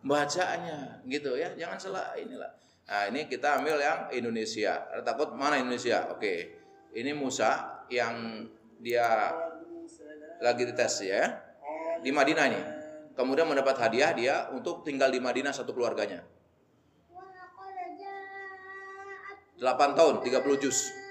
bacanya 0.00 1.02
gitu 1.04 1.34
ya. 1.34 1.52
Jangan 1.58 1.78
salah 1.82 2.14
inilah. 2.14 2.54
Nah, 2.84 3.10
ini 3.10 3.26
kita 3.26 3.58
ambil 3.58 3.82
yang 3.82 4.08
Indonesia. 4.14 4.86
Takut 5.02 5.34
mana 5.34 5.58
Indonesia? 5.58 6.06
Oke. 6.14 6.62
Ini 6.94 7.10
Musa 7.10 7.82
yang 7.90 8.46
dia 8.78 9.34
lagi 10.38 10.62
dites 10.62 11.02
ya 11.02 11.34
di 11.98 12.14
Madinah 12.14 12.46
ini. 12.46 12.62
Kemudian 13.18 13.50
mendapat 13.50 13.74
hadiah 13.78 14.14
dia 14.14 14.34
untuk 14.54 14.86
tinggal 14.86 15.10
di 15.10 15.18
Madinah 15.18 15.50
satu 15.50 15.74
keluarganya. 15.74 16.22
8 19.54 19.94
tahun, 19.94 20.14
30 20.22 20.62
juz. 20.62 21.03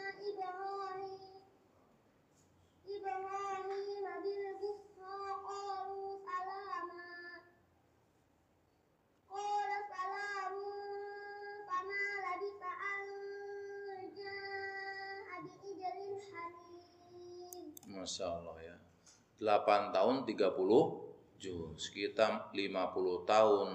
8 19.44 19.92
tahun 19.92 20.24
30 20.24 21.44
juz. 21.44 21.82
Kita 21.92 22.50
50 22.56 23.28
tahun 23.28 23.68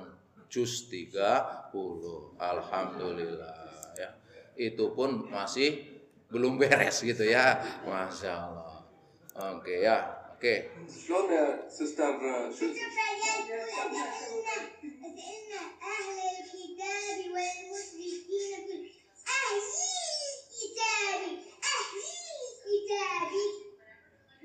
juz 0.49 0.89
30. 0.89 2.41
Alhamdulillah 2.41 3.57
ya. 4.01 4.11
Itu 4.57 4.97
pun 4.97 5.29
masih 5.29 5.85
belum 6.33 6.57
beres 6.57 7.05
gitu 7.05 7.29
ya. 7.29 7.61
Masya 7.85 8.33
Allah. 8.33 8.81
Oke 9.55 9.77
okay, 9.77 9.79
ya. 9.85 9.99
Oke. 10.35 10.41
Okay. 10.41 10.59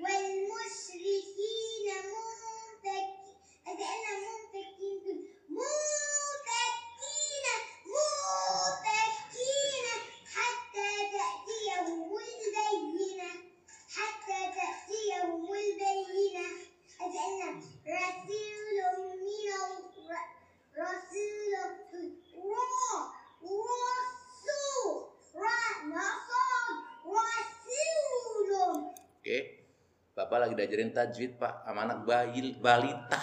والمشركين 0.03 1.87
منفكين 2.13 3.27
منفكين 4.23 5.05
منفكين 5.49 7.45
منفكين 7.93 9.85
حتى 10.35 10.89
تأتيهم 11.13 12.09
البينة 12.17 13.31
حتى 13.95 14.39
تأتيهم 14.57 15.41
البينة. 15.53 16.22
Bapak 30.33 30.49
lagi 30.49 30.57
diajarin 30.57 30.89
tajwid, 30.89 31.37
Pak, 31.37 31.61
sama 31.61 31.85
anak 31.85 32.09
bayi 32.09 32.57
balita. 32.57 33.21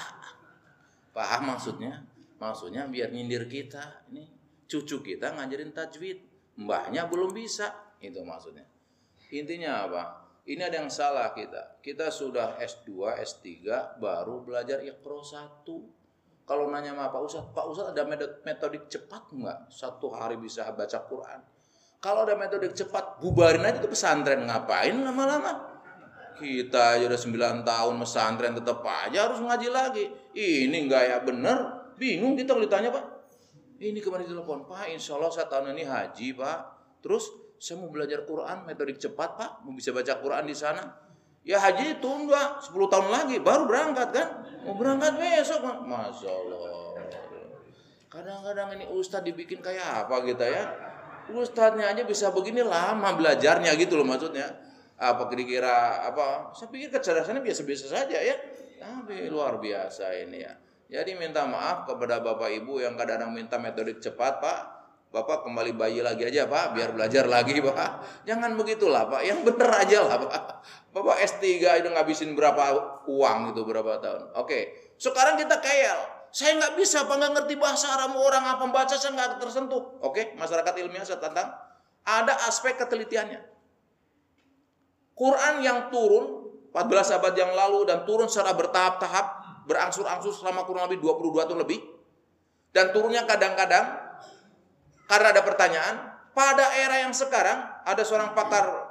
Paham 1.10 1.50
maksudnya? 1.50 2.06
Maksudnya 2.38 2.86
biar 2.86 3.10
nyindir 3.10 3.50
kita. 3.50 4.06
Ini 4.14 4.30
cucu 4.70 5.02
kita 5.02 5.34
ngajarin 5.34 5.74
tajwid. 5.74 6.22
Mbahnya 6.62 7.10
belum 7.10 7.34
bisa. 7.34 7.98
Itu 7.98 8.22
maksudnya. 8.22 8.62
Intinya 9.34 9.90
apa? 9.90 10.02
Ini 10.46 10.62
ada 10.62 10.86
yang 10.86 10.86
salah 10.86 11.34
kita. 11.34 11.82
Kita 11.82 12.14
sudah 12.14 12.62
S2, 12.62 13.18
S3 13.18 13.98
baru 13.98 14.46
belajar 14.46 14.78
Iqra 14.78 15.18
1. 15.66 15.66
Kalau 16.46 16.70
nanya 16.70 16.94
sama 16.94 17.10
Pak 17.10 17.22
Ustadz, 17.26 17.50
Pak 17.50 17.64
Ustadz 17.74 17.90
ada 17.90 18.06
metode- 18.06 18.38
metodik 18.46 18.86
cepat 18.86 19.34
nggak? 19.34 19.66
Satu 19.66 20.14
hari 20.14 20.38
bisa 20.38 20.62
baca 20.70 21.02
Quran. 21.10 21.42
Kalau 21.98 22.22
ada 22.22 22.38
metode 22.38 22.70
cepat, 22.70 23.18
bubarin 23.18 23.66
aja 23.66 23.82
tuh 23.82 23.90
pesantren. 23.90 24.46
Ngapain 24.46 24.94
lama-lama? 24.94 25.69
Kita 26.40 26.96
aja 26.96 27.04
udah 27.04 27.20
9 27.20 27.68
tahun 27.68 27.94
pesantren 28.00 28.56
tetap 28.56 28.80
aja 28.80 29.28
harus 29.28 29.44
ngaji 29.44 29.68
lagi. 29.68 30.08
Ini 30.32 30.72
nggak 30.88 31.02
ya 31.04 31.18
bener. 31.20 31.58
Bingung 32.00 32.32
kita 32.32 32.56
kalau 32.56 32.64
ditanya 32.64 32.88
Pak. 32.88 33.04
Ini 33.76 34.00
kemarin 34.00 34.24
telepon 34.24 34.64
Pak, 34.64 34.88
insya 34.88 35.20
Allah 35.20 35.28
saya 35.28 35.52
tahun 35.52 35.76
ini 35.76 35.84
haji 35.84 36.32
Pak. 36.32 36.58
Terus 37.04 37.28
saya 37.60 37.76
mau 37.76 37.92
belajar 37.92 38.24
Quran 38.24 38.64
metodik 38.64 38.96
cepat 38.96 39.36
Pak. 39.36 39.50
Mau 39.68 39.76
bisa 39.76 39.92
baca 39.92 40.16
Quran 40.16 40.48
di 40.48 40.56
sana. 40.56 40.80
Ya 41.44 41.60
haji 41.60 42.00
tunggu 42.00 42.32
10 42.32 42.72
tahun 42.72 43.08
lagi 43.12 43.36
baru 43.44 43.68
berangkat 43.68 44.08
kan. 44.16 44.28
Mau 44.64 44.80
berangkat 44.80 45.20
besok 45.20 45.60
Pak. 45.60 45.76
Masya 45.84 46.28
Allah. 46.32 46.60
Kadang-kadang 48.10 48.74
ini 48.80 48.88
ustadz 48.90 49.28
dibikin 49.28 49.60
kayak 49.60 50.08
apa 50.08 50.24
gitu 50.24 50.40
ya. 50.42 50.64
Ustadznya 51.30 51.94
aja 51.94 52.02
bisa 52.02 52.32
begini 52.34 52.64
lama 52.64 53.14
belajarnya 53.14 53.76
gitu 53.76 54.00
loh 54.00 54.08
maksudnya. 54.08 54.50
Apa 55.00 55.32
kira-kira 55.32 56.04
apa? 56.04 56.52
Saya 56.52 56.68
pikir 56.68 56.92
kecerdasannya 56.92 57.40
biasa-biasa 57.40 57.86
saja 57.88 58.20
ya. 58.20 58.36
Tapi 58.76 59.32
luar 59.32 59.56
biasa 59.56 60.12
ini 60.12 60.44
ya. 60.44 60.52
Jadi 60.90 61.16
minta 61.16 61.48
maaf 61.48 61.88
kepada 61.88 62.20
Bapak 62.20 62.52
Ibu 62.52 62.84
yang 62.84 63.00
kadang-kadang 63.00 63.32
minta 63.32 63.56
metodik 63.56 64.02
cepat, 64.04 64.44
Pak. 64.44 64.60
Bapak 65.10 65.42
kembali 65.42 65.74
bayi 65.74 66.02
lagi 66.02 66.22
aja, 66.22 66.46
Pak, 66.46 66.74
biar 66.74 66.94
belajar 66.94 67.26
lagi, 67.26 67.58
Pak. 67.58 68.22
Jangan 68.26 68.54
begitulah, 68.54 69.10
Pak. 69.10 69.22
Yang 69.26 69.40
bener 69.42 69.70
aja 69.70 69.98
lah, 70.06 70.16
Pak. 70.22 70.42
Bapak 70.94 71.16
S3 71.18 71.46
itu 71.82 71.88
ngabisin 71.90 72.34
berapa 72.38 72.62
uang 73.10 73.54
itu 73.54 73.62
berapa 73.66 73.98
tahun. 73.98 74.38
Oke. 74.38 74.94
Sekarang 74.98 75.34
kita 75.34 75.58
kayal. 75.58 75.98
Saya 76.30 76.62
nggak 76.62 76.78
bisa, 76.78 77.10
Pak, 77.10 77.14
nggak 77.18 77.32
ngerti 77.42 77.54
bahasa 77.58 77.90
Arab 77.90 78.14
orang 78.14 78.44
apa 78.46 78.62
membaca 78.62 78.94
saya 78.94 79.10
nggak 79.18 79.42
tersentuh. 79.42 79.98
Oke, 79.98 80.38
masyarakat 80.38 80.74
ilmiah 80.78 81.02
saya 81.02 81.18
tantang. 81.18 81.50
Ada 82.06 82.46
aspek 82.46 82.78
ketelitiannya. 82.78 83.49
Quran 85.20 85.60
yang 85.60 85.92
turun 85.92 86.48
14 86.72 87.18
abad 87.20 87.34
yang 87.36 87.52
lalu 87.52 87.84
dan 87.84 88.08
turun 88.08 88.24
secara 88.24 88.56
bertahap-tahap, 88.56 89.26
berangsur-angsur 89.68 90.32
selama 90.32 90.64
kurang 90.64 90.88
lebih 90.88 91.04
22 91.04 91.44
tahun 91.44 91.60
lebih. 91.60 91.80
Dan 92.72 92.94
turunnya 92.96 93.28
kadang-kadang 93.28 94.00
karena 95.10 95.28
ada 95.34 95.42
pertanyaan, 95.42 95.94
pada 96.32 96.72
era 96.72 97.02
yang 97.04 97.12
sekarang 97.12 97.58
ada 97.84 98.00
seorang 98.06 98.32
pakar 98.32 98.88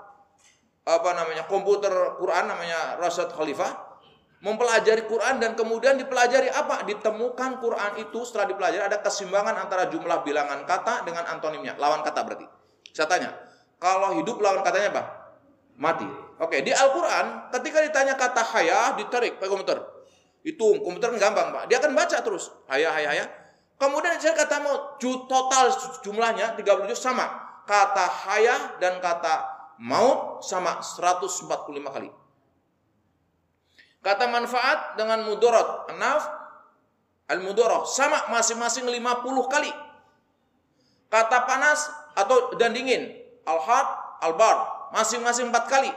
apa 0.84 1.10
namanya 1.16 1.48
komputer 1.48 1.92
Quran 2.20 2.46
namanya 2.52 3.00
Rasyad 3.00 3.32
Khalifah 3.32 3.90
mempelajari 4.44 5.08
Quran 5.08 5.40
dan 5.40 5.56
kemudian 5.56 5.96
dipelajari 6.00 6.52
apa? 6.52 6.84
Ditemukan 6.88 7.60
Quran 7.60 7.92
itu 8.00 8.20
setelah 8.28 8.48
dipelajari 8.52 8.84
ada 8.84 9.00
keseimbangan 9.00 9.56
antara 9.68 9.88
jumlah 9.88 10.24
bilangan 10.24 10.64
kata 10.64 11.08
dengan 11.08 11.28
antonimnya, 11.28 11.76
lawan 11.80 12.04
kata 12.04 12.20
berarti. 12.24 12.48
Saya 12.92 13.08
tanya, 13.08 13.32
kalau 13.80 14.20
hidup 14.20 14.40
lawan 14.40 14.64
katanya 14.64 14.92
apa? 14.96 15.04
Mati. 15.80 16.04
Oke, 16.44 16.60
di 16.60 16.76
Al-Quran 16.76 17.56
ketika 17.56 17.80
ditanya 17.80 18.20
kata 18.20 18.44
haya 18.44 19.00
ditarik 19.00 19.40
pakai 19.40 19.48
komputer. 19.48 19.80
Hitung, 20.44 20.84
komputer 20.84 21.16
gampang 21.16 21.56
Pak. 21.56 21.72
Dia 21.72 21.80
akan 21.80 21.96
baca 21.96 22.20
terus. 22.20 22.52
Haya, 22.68 22.92
haya, 22.92 23.16
haya. 23.16 23.26
Kemudian 23.80 24.20
saya 24.20 24.36
kata 24.36 24.60
maut, 24.60 25.00
ju- 25.00 25.24
total 25.32 25.72
jumlahnya 26.04 26.60
37 26.60 26.92
sama. 27.00 27.32
Kata 27.64 28.08
haya 28.28 28.76
dan 28.84 29.00
kata 29.00 29.48
maut 29.80 30.44
sama 30.44 30.84
145 30.84 31.48
kali. 31.88 32.12
Kata 34.04 34.28
manfaat 34.32 34.96
dengan 35.00 35.28
mudorot, 35.28 35.92
naf, 35.96 36.24
al 37.28 37.40
mudoroh 37.40 37.88
sama 37.88 38.32
masing-masing 38.32 38.88
50 38.88 39.48
kali. 39.48 39.72
Kata 41.08 41.48
panas 41.48 41.88
atau 42.16 42.56
dan 42.60 42.72
dingin, 42.76 43.16
al 43.48 43.60
had, 43.64 43.88
al 44.24 44.34
bar, 44.40 44.79
masing-masing 44.94 45.50
4 45.50 45.66
kali. 45.66 45.92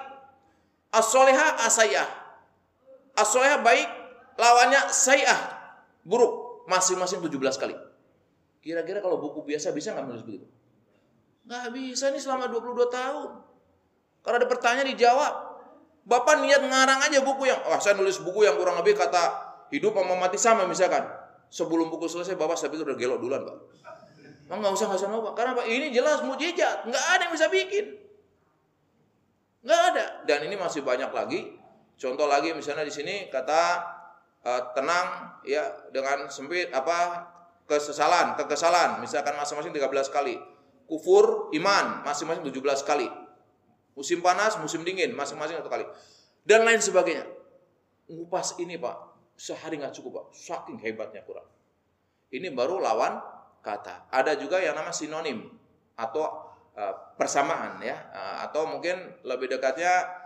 As-soleha 0.93 1.65
asayah. 1.65 2.09
As-soleha 3.17 3.61
baik, 3.61 3.89
lawannya 4.41 4.89
sayah, 4.93 5.37
buruk, 6.05 6.65
masing-masing 6.69 7.21
17 7.21 7.61
kali. 7.61 7.77
Kira-kira 8.63 9.03
kalau 9.03 9.19
buku 9.19 9.43
biasa 9.43 9.75
bisa 9.75 9.93
nggak 9.93 10.07
menulis 10.07 10.25
begitu? 10.25 10.47
Nggak 11.45 11.75
bisa 11.75 12.09
nih 12.15 12.23
selama 12.23 12.47
22 12.47 12.89
tahun. 12.89 13.31
Kalau 14.23 14.37
ada 14.39 14.47
pertanyaan 14.47 14.89
dijawab. 14.95 15.35
Bapak 16.03 16.43
niat 16.43 16.59
ngarang 16.67 16.99
aja 17.07 17.23
buku 17.23 17.47
yang, 17.47 17.63
wah 17.63 17.79
saya 17.79 17.95
nulis 17.95 18.19
buku 18.19 18.43
yang 18.43 18.59
kurang 18.59 18.75
lebih 18.83 18.99
kata 18.99 19.55
hidup 19.71 19.95
sama 19.95 20.15
mati 20.19 20.35
sama 20.35 20.67
misalkan. 20.67 21.07
Sebelum 21.47 21.95
buku 21.95 22.11
selesai 22.11 22.35
Bapak 22.35 22.59
saya 22.59 22.75
pikir 22.75 22.83
udah 22.83 22.99
gelok 22.99 23.19
duluan 23.23 23.47
Pak. 23.47 23.57
Nggak 24.51 24.73
usah 24.75 24.91
nggak 24.91 24.99
usah 24.99 25.09
Pak. 25.11 25.35
Karena 25.39 25.53
Pak 25.55 25.67
ini 25.71 25.95
jelas 25.95 26.27
mujizat, 26.27 26.91
nggak 26.91 27.05
ada 27.07 27.23
yang 27.23 27.33
bisa 27.39 27.47
bikin. 27.47 27.87
Nggak 29.63 29.81
ada. 29.95 30.07
Dan 30.27 30.39
ini 30.51 30.59
masih 30.59 30.83
banyak 30.83 31.11
lagi. 31.11 31.41
Contoh 31.95 32.27
lagi 32.27 32.51
misalnya 32.51 32.83
di 32.83 32.95
sini 32.95 33.31
kata 33.31 33.63
eh, 34.43 34.63
tenang 34.75 35.39
ya 35.47 35.63
dengan 35.95 36.27
sempit 36.27 36.75
apa 36.75 37.31
kesesalan, 37.71 38.35
kekesalan 38.35 38.99
misalkan 38.99 39.39
masing-masing 39.39 39.71
13 39.71 40.11
kali. 40.11 40.35
Kufur 40.91 41.55
iman 41.55 42.03
masing-masing 42.03 42.43
17 42.43 42.83
kali. 42.83 43.07
Musim 43.95 44.25
panas, 44.25 44.59
musim 44.59 44.83
dingin 44.83 45.15
masing-masing 45.15 45.63
satu 45.63 45.71
kali. 45.71 45.87
Dan 46.43 46.67
lain 46.67 46.83
sebagainya. 46.83 47.29
Ngupas 48.11 48.59
ini 48.59 48.77
Pak, 48.77 48.97
sehari 49.39 49.79
nggak 49.79 49.95
cukup 49.95 50.11
Pak. 50.21 50.27
Saking 50.35 50.83
hebatnya 50.83 51.23
Quran. 51.23 51.47
Ini 52.35 52.51
baru 52.51 52.83
lawan 52.83 53.21
kata. 53.63 54.11
Ada 54.11 54.35
juga 54.41 54.59
yang 54.59 54.75
nama 54.75 54.91
sinonim 54.91 55.55
atau 55.95 56.42
eh, 56.77 56.95
persamaan 57.19 57.81
ya 57.81 57.97
Eh, 58.13 58.37
atau 58.49 58.69
mungkin 58.69 59.23
lebih 59.25 59.51
dekatnya 59.53 60.21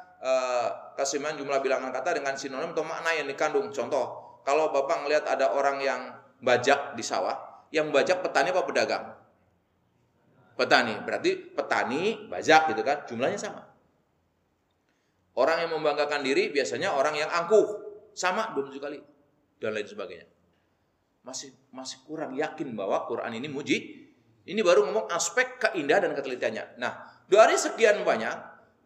keseimbangan 0.97 1.39
jumlah 1.39 1.61
bilangan 1.61 1.93
kata 1.93 2.19
dengan 2.19 2.35
sinonim 2.35 2.73
atau 2.73 2.83
makna 2.83 3.15
yang 3.15 3.29
dikandung. 3.29 3.69
Contoh, 3.71 4.41
kalau 4.43 4.73
Bapak 4.73 5.05
ngelihat 5.05 5.29
ada 5.29 5.53
orang 5.55 5.79
yang 5.79 6.01
bajak 6.41 6.97
di 6.97 7.05
sawah, 7.05 7.67
yang 7.71 7.93
bajak 7.93 8.25
petani 8.25 8.51
apa 8.51 8.65
pedagang? 8.65 9.05
Petani. 10.57 10.99
Berarti 11.05 11.53
petani 11.53 12.27
bajak 12.33 12.73
gitu 12.73 12.83
kan, 12.83 13.05
jumlahnya 13.07 13.39
sama. 13.39 13.63
Orang 15.37 15.61
yang 15.61 15.77
membanggakan 15.77 16.25
diri 16.25 16.49
biasanya 16.49 16.97
orang 16.97 17.13
yang 17.21 17.29
angkuh, 17.29 17.87
sama 18.17 18.57
27 18.57 18.81
kali 18.81 18.99
dan 19.61 19.77
lain 19.77 19.85
sebagainya. 19.85 20.27
Masih 21.21 21.53
masih 21.69 22.01
kurang 22.09 22.33
yakin 22.33 22.73
bahwa 22.73 23.05
Quran 23.05 23.37
ini 23.37 23.53
muji. 23.53 24.06
Ini 24.47 24.63
baru 24.63 24.87
ngomong 24.87 25.11
aspek 25.11 25.59
keindahan 25.59 26.07
dan 26.07 26.15
ketelitiannya. 26.15 26.79
Nah, 26.79 27.03
dari 27.27 27.59
sekian 27.59 28.07
banyak, 28.07 28.37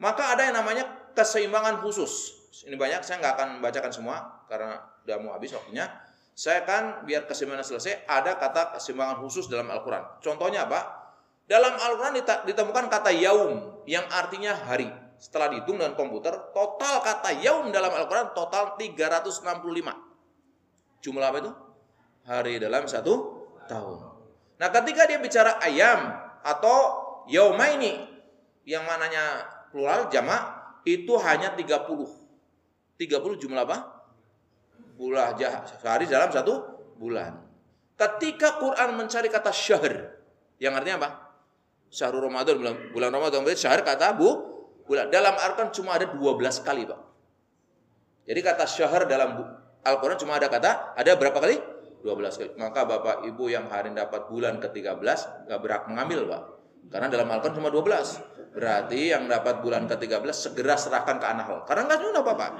maka 0.01 0.33
ada 0.33 0.49
yang 0.49 0.57
namanya 0.57 1.13
keseimbangan 1.13 1.85
khusus. 1.85 2.41
ini 2.61 2.77
banyak 2.77 3.01
saya 3.01 3.25
nggak 3.25 3.35
akan 3.41 3.49
membacakan 3.57 3.89
semua 3.89 4.45
karena 4.45 4.85
udah 5.05 5.17
mau 5.21 5.33
habis 5.37 5.53
waktunya. 5.57 5.89
Saya 6.37 6.65
akan 6.65 7.05
biar 7.05 7.29
kesimpulan 7.29 7.65
selesai 7.65 8.09
ada 8.09 8.37
kata 8.37 8.77
kesimbangan 8.77 9.21
khusus 9.21 9.49
dalam 9.49 9.69
Al-Qur'an. 9.69 10.21
Contohnya 10.25 10.65
apa? 10.65 11.13
Dalam 11.45 11.77
Al-Qur'an 11.77 12.17
ditemukan 12.49 12.89
kata 12.89 13.13
yaum 13.17 13.85
yang 13.85 14.05
artinya 14.09 14.57
hari. 14.57 14.89
Setelah 15.21 15.53
dihitung 15.53 15.77
dengan 15.77 15.93
komputer, 15.93 16.33
total 16.57 17.05
kata 17.05 17.37
yaum 17.45 17.69
dalam 17.69 17.93
Al-Qur'an 17.93 18.33
total 18.33 18.81
365. 18.81 21.05
Jumlah 21.05 21.29
apa 21.29 21.39
itu? 21.45 21.53
Hari 22.25 22.61
dalam 22.61 22.89
satu 22.89 23.45
tahun. 23.69 24.10
Nah, 24.61 24.69
ketika 24.69 25.09
dia 25.09 25.17
bicara 25.17 25.57
ayam 25.65 26.13
atau 26.45 26.79
yaumaini 27.33 28.05
yang 28.69 28.85
mananya 28.85 29.49
plural 29.73 30.13
jamak 30.13 30.61
itu 30.85 31.17
hanya 31.25 31.57
30. 31.57 31.89
30 33.01 33.41
jumlah 33.41 33.65
apa? 33.65 34.05
Bulan 35.01 35.33
sehari 35.65 36.05
dalam 36.05 36.29
satu 36.29 36.61
bulan. 37.01 37.41
Ketika 37.97 38.61
Quran 38.61 39.01
mencari 39.01 39.33
kata 39.33 39.49
syahr 39.49 40.13
yang 40.61 40.77
artinya 40.77 41.01
apa? 41.01 41.11
Syahrul 41.89 42.29
Ramadan 42.29 42.61
bulan, 42.61 42.75
bulan 42.93 43.11
Ramadan 43.17 43.41
berarti 43.41 43.65
syahr 43.65 43.81
kata 43.81 44.13
bu 44.13 44.29
bulan. 44.85 45.09
Dalam 45.09 45.41
Al-Quran 45.41 45.73
cuma 45.73 45.97
ada 45.97 46.05
12 46.05 46.21
kali, 46.61 46.85
Pak. 46.85 47.01
Jadi 48.29 48.41
kata 48.45 48.65
syahr 48.69 49.09
dalam 49.09 49.41
Al-Quran 49.81 50.21
cuma 50.21 50.37
ada 50.37 50.53
kata 50.53 50.93
ada 51.01 51.11
berapa 51.17 51.41
kali? 51.41 51.80
12 52.01 52.39
kali. 52.41 52.51
Maka 52.57 52.89
Bapak 52.89 53.17
Ibu 53.29 53.45
yang 53.53 53.69
hari 53.69 53.93
dapat 53.93 54.29
bulan 54.33 54.59
ke-13 54.61 55.49
nggak 55.49 55.61
berhak 55.61 55.85
mengambil, 55.89 56.21
Pak. 56.29 56.43
Karena 56.91 57.07
dalam 57.07 57.29
Al-Quran 57.31 57.55
cuma 57.61 57.71
12. 57.71 58.51
Berarti 58.51 59.15
yang 59.15 59.31
dapat 59.31 59.63
bulan 59.63 59.87
ke-13 59.87 60.35
segera 60.35 60.75
serahkan 60.75 61.23
ke 61.23 61.27
An-Nahl. 61.29 61.63
Karena 61.69 61.87
nggak 61.87 62.01
nyunah, 62.03 62.23
Bapak. 62.25 62.51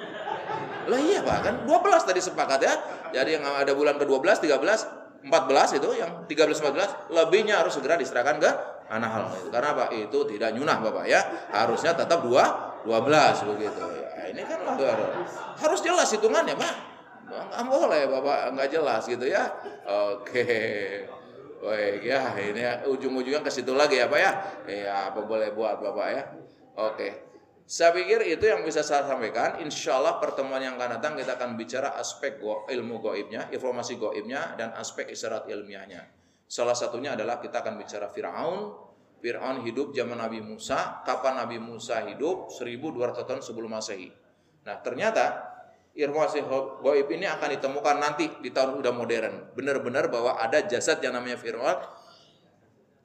Lah 0.87 1.01
iya, 1.01 1.21
Pak. 1.25 1.39
Kan 1.43 1.55
12 1.67 2.09
tadi 2.09 2.21
sepakat 2.23 2.61
ya. 2.63 2.75
Jadi 3.11 3.41
yang 3.41 3.45
ada 3.45 3.73
bulan 3.75 3.99
ke-12, 3.99 4.47
13, 4.47 5.27
14 5.27 5.79
itu 5.83 5.89
yang 5.99 6.25
13 6.25 6.65
14 6.65 7.13
lebihnya 7.13 7.61
harus 7.61 7.77
segera 7.77 7.99
diserahkan 7.99 8.39
ke 8.39 8.51
An-Nahl. 8.87 9.51
Karena 9.51 9.69
apa? 9.75 9.85
Itu 9.93 10.25
tidak 10.29 10.55
nyunah, 10.55 10.79
Bapak 10.79 11.05
ya. 11.11 11.21
Harusnya 11.51 11.97
tetap 11.97 12.23
2 12.23 12.71
12 12.85 13.49
begitu. 13.55 13.85
Ya, 14.17 14.33
ini 14.33 14.43
kan 14.45 14.59
harus 15.61 15.81
jelas 15.85 16.09
hitungannya, 16.13 16.57
Pak. 16.57 16.90
Nggak 17.31 17.65
boleh 17.71 18.03
Bapak 18.11 18.39
nggak 18.59 18.69
jelas 18.75 19.07
gitu 19.07 19.27
ya. 19.31 19.47
Oke. 19.87 20.45
Baik 21.61 22.01
ya, 22.09 22.33
ini 22.41 22.65
ujung-ujungnya 22.89 23.45
ke 23.45 23.53
situ 23.53 23.77
lagi 23.77 24.01
ya 24.01 24.09
Pak 24.09 24.21
ya. 24.21 24.33
Ya, 24.65 24.97
apa 25.13 25.21
boleh 25.23 25.53
buat 25.53 25.79
Bapak 25.79 26.09
ya. 26.09 26.23
Oke. 26.81 27.31
Saya 27.71 27.95
pikir 27.95 28.27
itu 28.27 28.43
yang 28.51 28.67
bisa 28.67 28.83
saya 28.83 29.07
sampaikan. 29.07 29.63
Insya 29.63 30.01
Allah 30.01 30.19
pertemuan 30.19 30.59
yang 30.59 30.75
akan 30.75 30.99
datang 30.99 31.15
kita 31.15 31.39
akan 31.39 31.55
bicara 31.55 31.95
aspek 32.01 32.43
go, 32.43 32.67
ilmu 32.67 32.99
goibnya, 32.99 33.47
informasi 33.53 33.95
goibnya, 33.95 34.59
dan 34.59 34.75
aspek 34.75 35.07
isyarat 35.07 35.47
ilmiahnya. 35.47 36.03
Salah 36.51 36.75
satunya 36.75 37.15
adalah 37.15 37.39
kita 37.39 37.63
akan 37.63 37.79
bicara 37.79 38.11
Fir'aun. 38.11 38.75
Fir'aun 39.23 39.63
hidup 39.63 39.95
zaman 39.95 40.19
Nabi 40.19 40.43
Musa. 40.43 41.05
Kapan 41.07 41.47
Nabi 41.47 41.63
Musa 41.63 42.03
hidup? 42.11 42.51
1200 42.51 43.23
tahun 43.23 43.39
sebelum 43.39 43.71
Masehi. 43.71 44.11
Nah 44.67 44.83
ternyata 44.83 45.50
informasi 46.01 46.45
goib 46.81 47.09
ini 47.13 47.29
akan 47.29 47.61
ditemukan 47.61 47.97
nanti 48.01 48.25
di 48.41 48.51
tahun 48.51 48.81
udah 48.81 48.93
modern. 48.93 49.53
Benar-benar 49.53 50.09
bahwa 50.09 50.41
ada 50.41 50.65
jasad 50.65 50.99
yang 51.05 51.13
namanya 51.13 51.37
Fir'aun 51.37 51.77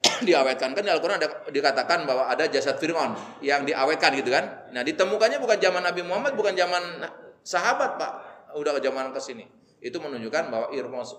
diawetkan 0.28 0.72
kan 0.72 0.82
di 0.84 0.92
Al-Quran 0.92 1.20
ada 1.20 1.28
dikatakan 1.52 2.08
bahwa 2.08 2.28
ada 2.30 2.48
jasad 2.48 2.80
Fir'aun 2.80 3.12
yang 3.44 3.68
diawetkan 3.68 4.16
gitu 4.16 4.32
kan. 4.32 4.72
Nah 4.72 4.80
ditemukannya 4.80 5.38
bukan 5.40 5.58
zaman 5.60 5.82
Nabi 5.84 6.02
Muhammad, 6.04 6.32
bukan 6.34 6.56
zaman 6.56 7.04
sahabat 7.44 8.00
pak, 8.00 8.12
udah 8.56 8.72
ke 8.76 8.80
zaman 8.80 9.12
ke 9.12 9.20
sini. 9.20 9.44
Itu 9.84 10.00
menunjukkan 10.00 10.48
bahwa 10.48 10.66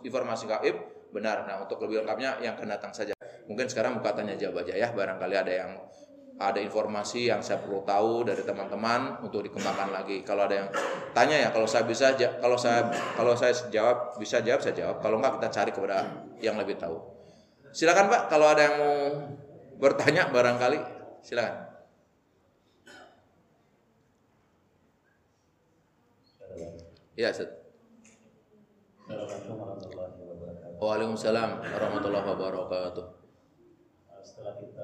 informasi 0.01 0.45
gaib 0.49 0.75
benar. 1.13 1.45
Nah 1.45 1.61
untuk 1.61 1.77
lebih 1.85 2.03
lengkapnya 2.03 2.41
yang 2.41 2.57
akan 2.57 2.67
datang 2.73 2.91
saja. 2.91 3.13
Mungkin 3.47 3.69
sekarang 3.71 4.01
buka 4.01 4.11
tanya 4.11 4.35
jawab 4.35 4.67
aja 4.67 4.75
ya, 4.75 4.91
barangkali 4.91 5.35
ada 5.39 5.53
yang 5.53 5.71
ada 6.37 6.61
informasi 6.61 7.33
yang 7.33 7.41
saya 7.41 7.57
perlu 7.57 7.81
tahu 7.81 8.21
dari 8.21 8.45
teman-teman 8.45 9.17
untuk 9.25 9.41
dikembangkan 9.41 9.89
lagi. 9.89 10.21
Kalau 10.21 10.45
ada 10.45 10.55
yang 10.65 10.69
tanya 11.11 11.49
ya, 11.49 11.49
kalau 11.49 11.65
saya 11.65 11.89
bisa, 11.89 12.13
kalau 12.13 12.53
saya 12.53 12.93
kalau 13.17 13.33
saya 13.33 13.57
jawab 13.73 14.13
bisa 14.21 14.45
jawab 14.45 14.61
saya 14.61 14.77
jawab. 14.77 15.01
Kalau 15.01 15.17
enggak 15.17 15.41
kita 15.41 15.47
cari 15.49 15.71
kepada 15.73 15.97
yang 16.37 16.55
lebih 16.61 16.77
tahu. 16.77 17.01
Silakan 17.73 18.09
Pak, 18.09 18.21
kalau 18.29 18.47
ada 18.53 18.61
yang 18.69 18.75
mau 18.77 18.97
bertanya 19.81 20.29
barangkali 20.29 20.79
silakan. 21.25 21.67
Ya, 27.17 27.33
Ustaz. 27.33 27.49
Wabarakatuh. 29.09 30.77
Waalaikumsalam 30.77 31.49
warahmatullahi 31.65 32.25
wabarakatuh. 32.29 33.05
Uh, 33.09 34.21
Setelah 34.21 34.53
kita 34.61 34.76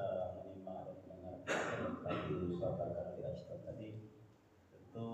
tadi 2.04 2.52
surat 2.52 2.76
al 2.76 2.92
Ustaz 3.34 3.60
tadi, 3.64 3.88
tentu 4.68 5.10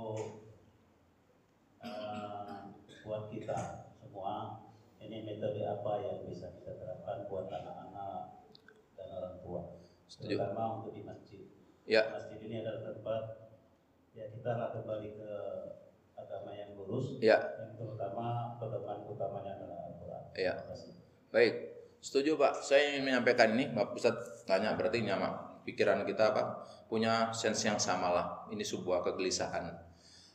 uh, 1.87 2.75
buat 3.07 3.31
kita 3.31 3.89
semua 3.95 4.67
ini 4.99 5.23
metode 5.25 5.63
apa 5.65 5.93
yang 6.03 6.27
bisa 6.27 6.51
kita 6.59 6.77
terapkan 6.77 7.31
buat 7.31 7.47
anak-anak 7.49 8.45
dan 8.99 9.09
orang 9.17 9.37
tua, 9.41 9.63
Setuju. 10.11 10.37
terutama 10.37 10.83
untuk 10.83 10.93
di 10.93 11.03
masjid. 11.07 11.47
Ya. 11.87 12.11
Masjid 12.11 12.39
ini 12.43 12.61
adalah 12.61 12.83
tempat 12.93 13.23
ya 14.13 14.27
kita 14.29 14.51
lah 14.59 14.69
kembali 14.75 15.09
ke 15.17 15.33
agama 16.19 16.51
yang 16.53 16.77
lurus, 16.77 17.17
Ya. 17.23 17.39
yang 17.57 17.79
terutama 17.79 18.59
pedoman 18.61 19.07
utamanya 19.09 19.57
adalah 19.57 19.79
Al-Quran. 19.89 20.23
Ya. 20.37 20.55
Baik, 21.31 21.55
setuju 22.03 22.37
Pak. 22.37 22.61
Saya 22.67 22.93
ingin 22.93 23.09
menyampaikan 23.09 23.55
ini, 23.57 23.71
Pak 23.73 23.97
Ustaz 23.97 24.45
tanya 24.45 24.75
berarti 24.77 25.01
nyama 25.07 25.50
pikiran 25.71 26.03
kita 26.03 26.35
apa 26.35 26.43
punya 26.91 27.31
sense 27.31 27.71
yang 27.71 27.79
sama 27.79 28.11
lah. 28.11 28.27
Ini 28.51 28.67
sebuah 28.67 29.07
kegelisahan. 29.07 29.71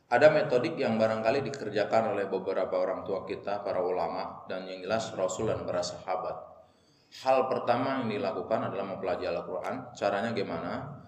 Ada 0.06 0.32
metodik 0.32 0.78
yang 0.78 0.96
barangkali 1.02 1.44
dikerjakan 1.52 2.16
oleh 2.16 2.30
beberapa 2.30 2.78
orang 2.78 3.02
tua 3.04 3.26
kita, 3.26 3.66
para 3.66 3.82
ulama, 3.82 4.46
dan 4.46 4.64
yang 4.70 4.86
jelas 4.86 5.12
Rasul 5.18 5.50
dan 5.52 5.66
para 5.66 5.82
sahabat. 5.82 6.56
Hal 7.26 7.50
pertama 7.50 8.00
yang 8.00 8.14
dilakukan 8.14 8.70
adalah 8.70 8.86
mempelajari 8.86 9.34
Al-Quran. 9.34 9.92
Caranya 9.98 10.30
gimana? 10.32 11.02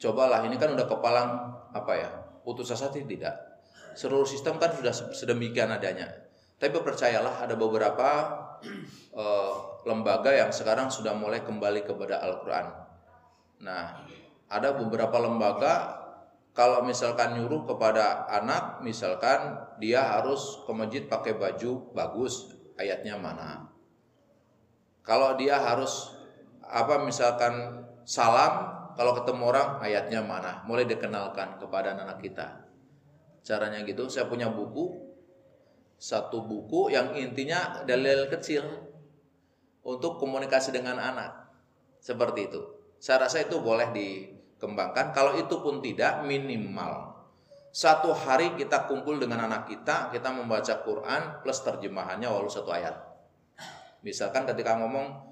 Cobalah, 0.00 0.42
ini 0.48 0.56
kan 0.56 0.72
udah 0.72 0.86
kepalang 0.88 1.30
apa 1.76 1.92
ya? 1.92 2.10
Putus 2.40 2.72
asa 2.72 2.88
tidak. 2.88 3.36
Seluruh 3.92 4.24
sistem 4.24 4.56
kan 4.56 4.72
sudah 4.72 4.96
sedemikian 5.12 5.68
adanya. 5.68 6.08
Tapi 6.56 6.72
percayalah 6.72 7.44
ada 7.44 7.54
beberapa 7.54 8.08
eh, 9.12 9.54
lembaga 9.84 10.32
yang 10.32 10.50
sekarang 10.50 10.88
sudah 10.88 11.12
mulai 11.12 11.44
kembali 11.44 11.84
kepada 11.84 12.24
Al-Quran. 12.24 12.87
Nah, 13.62 14.06
ada 14.48 14.74
beberapa 14.74 15.18
lembaga 15.18 15.98
kalau 16.58 16.82
misalkan 16.82 17.38
nyuruh 17.38 17.70
kepada 17.70 18.26
anak, 18.26 18.82
misalkan 18.82 19.54
dia 19.78 20.02
harus 20.02 20.58
ke 20.66 20.72
masjid 20.74 21.06
pakai 21.06 21.38
baju 21.38 21.94
bagus, 21.94 22.50
ayatnya 22.74 23.14
mana? 23.14 23.70
Kalau 25.06 25.38
dia 25.38 25.54
harus 25.54 26.18
apa 26.66 26.98
misalkan 27.06 27.86
salam, 28.02 28.74
kalau 28.98 29.14
ketemu 29.14 29.42
orang 29.54 29.68
ayatnya 29.78 30.18
mana? 30.18 30.66
Mulai 30.66 30.90
dikenalkan 30.90 31.62
kepada 31.62 31.94
anak 31.94 32.18
kita. 32.18 32.66
Caranya 33.46 33.86
gitu, 33.86 34.10
saya 34.10 34.26
punya 34.26 34.50
buku 34.50 35.08
satu 35.98 36.42
buku 36.46 36.94
yang 36.94 37.14
intinya 37.14 37.86
dalil 37.86 38.30
kecil 38.30 38.66
untuk 39.86 40.18
komunikasi 40.18 40.74
dengan 40.74 40.98
anak. 40.98 41.54
Seperti 42.02 42.50
itu. 42.50 42.77
Saya 42.98 43.26
rasa 43.26 43.46
itu 43.46 43.62
boleh 43.62 43.94
dikembangkan. 43.94 45.14
Kalau 45.14 45.38
itu 45.38 45.62
pun 45.62 45.78
tidak 45.82 46.26
minimal 46.26 47.18
satu 47.78 48.10
hari 48.16 48.58
kita 48.58 48.90
kumpul 48.90 49.22
dengan 49.22 49.46
anak 49.46 49.70
kita, 49.70 50.10
kita 50.10 50.34
membaca 50.34 50.82
Quran 50.82 51.38
plus 51.44 51.60
terjemahannya 51.62 52.26
walau 52.26 52.50
satu 52.50 52.74
ayat. 52.74 52.98
Misalkan 54.02 54.50
ketika 54.50 54.74
ngomong 54.82 55.30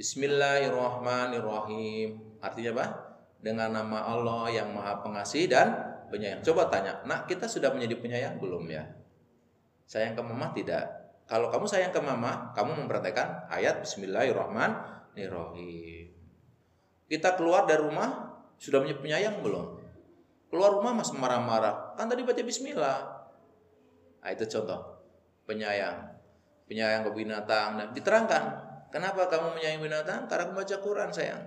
Bismillahirrahmanirrahim, 0.00 2.16
artinya 2.40 2.80
apa? 2.80 3.12
Dengan 3.44 3.76
nama 3.76 4.08
Allah 4.08 4.48
yang 4.48 4.72
Maha 4.72 5.04
Pengasih 5.04 5.52
dan 5.52 5.92
Penyayang. 6.08 6.40
Coba 6.44 6.68
tanya, 6.68 7.00
nak 7.08 7.26
kita 7.28 7.48
sudah 7.48 7.72
menjadi 7.72 7.96
penyayang 8.00 8.38
belum 8.40 8.68
ya? 8.68 8.84
Sayang 9.88 10.14
ke 10.16 10.22
mama 10.24 10.52
tidak. 10.52 10.84
Kalau 11.28 11.48
kamu 11.48 11.66
sayang 11.68 11.92
ke 11.92 12.00
mama, 12.00 12.52
kamu 12.56 12.74
memperhatikan 12.84 13.46
ayat 13.48 13.80
Bismillahirrahmanirrahim. 13.84 16.01
Kita 17.12 17.36
keluar 17.36 17.68
dari 17.68 17.84
rumah 17.84 18.40
sudah 18.56 18.80
menjadi 18.80 19.04
penyayang 19.04 19.44
belum? 19.44 19.76
Keluar 20.48 20.80
rumah 20.80 20.96
masih 20.96 21.20
marah-marah. 21.20 21.92
Kan 21.92 22.08
tadi 22.08 22.24
baca 22.24 22.40
Bismillah. 22.40 22.98
Nah, 24.24 24.30
itu 24.32 24.48
contoh 24.48 24.80
penyayang, 25.44 26.08
penyayang 26.64 27.04
ke 27.04 27.12
binatang 27.12 27.76
dan 27.76 27.92
diterangkan 27.92 28.44
kenapa 28.88 29.28
kamu 29.28 29.60
menyayangi 29.60 29.80
binatang? 29.84 30.24
Karena 30.24 30.48
kamu 30.48 30.64
baca 30.64 30.76
Quran 30.80 31.10
sayang. 31.12 31.42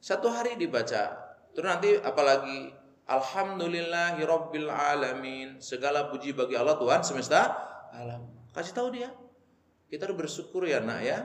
Satu 0.00 0.32
hari 0.32 0.56
dibaca. 0.56 1.12
Terus 1.52 1.66
nanti 1.68 1.92
apalagi 2.00 2.72
Alhamdulillahi 3.04 4.24
Rabbil 4.24 4.72
Alamin. 4.72 5.60
Segala 5.60 6.08
puji 6.08 6.32
bagi 6.32 6.56
Allah 6.56 6.80
Tuhan 6.80 7.04
semesta 7.04 7.52
alam. 7.92 8.32
Kasih 8.56 8.72
tahu 8.72 8.88
dia. 8.96 9.12
Kita 9.92 10.08
harus 10.08 10.24
bersyukur 10.24 10.64
ya 10.64 10.80
nak 10.80 11.04
ya. 11.04 11.20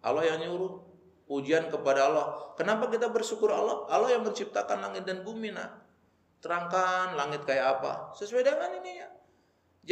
Allah 0.00 0.24
yang 0.24 0.40
nyuruh 0.40 0.89
pujian 1.30 1.70
kepada 1.70 2.10
Allah. 2.10 2.26
Kenapa 2.58 2.90
kita 2.90 3.06
bersyukur 3.06 3.54
Allah? 3.54 3.86
Allah 3.86 4.18
yang 4.18 4.26
menciptakan 4.26 4.82
langit 4.82 5.06
dan 5.06 5.22
bumi 5.22 5.54
nak. 5.54 5.78
Terangkan 6.42 7.14
langit 7.14 7.46
kayak 7.46 7.78
apa. 7.78 8.10
Sesuai 8.18 8.42
dengan 8.42 8.74
ini 8.82 8.98
ya. 8.98 9.08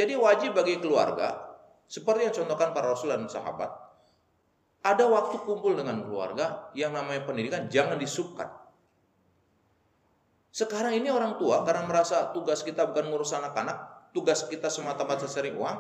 Jadi 0.02 0.18
wajib 0.18 0.58
bagi 0.58 0.82
keluarga. 0.82 1.54
Seperti 1.86 2.26
yang 2.26 2.34
contohkan 2.34 2.74
para 2.74 2.90
rasul 2.90 3.14
dan 3.14 3.30
sahabat. 3.30 3.70
Ada 4.82 5.06
waktu 5.06 5.38
kumpul 5.46 5.78
dengan 5.78 6.02
keluarga 6.02 6.74
yang 6.74 6.90
namanya 6.90 7.22
pendidikan 7.22 7.70
jangan 7.70 8.02
disubkan. 8.02 8.50
Sekarang 10.50 10.90
ini 10.90 11.06
orang 11.06 11.38
tua 11.38 11.62
karena 11.62 11.86
merasa 11.86 12.34
tugas 12.34 12.66
kita 12.66 12.82
bukan 12.90 13.14
ngurus 13.14 13.30
anak-anak, 13.30 14.10
tugas 14.10 14.42
kita 14.50 14.66
semata-mata 14.66 15.28
cari 15.28 15.54
uang, 15.54 15.78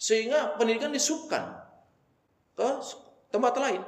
sehingga 0.00 0.56
pendidikan 0.56 0.94
disubkan 0.94 1.60
ke 2.56 2.68
tempat 3.28 3.54
lain. 3.58 3.82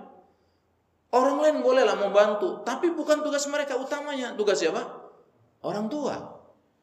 Orang 1.16 1.40
lain 1.40 1.64
bolehlah 1.64 1.96
membantu, 1.96 2.60
tapi 2.60 2.92
bukan 2.92 3.24
tugas 3.24 3.48
mereka 3.48 3.80
utamanya. 3.80 4.36
Tugas 4.36 4.60
siapa? 4.60 4.84
Orang 5.64 5.88
tua. 5.88 6.12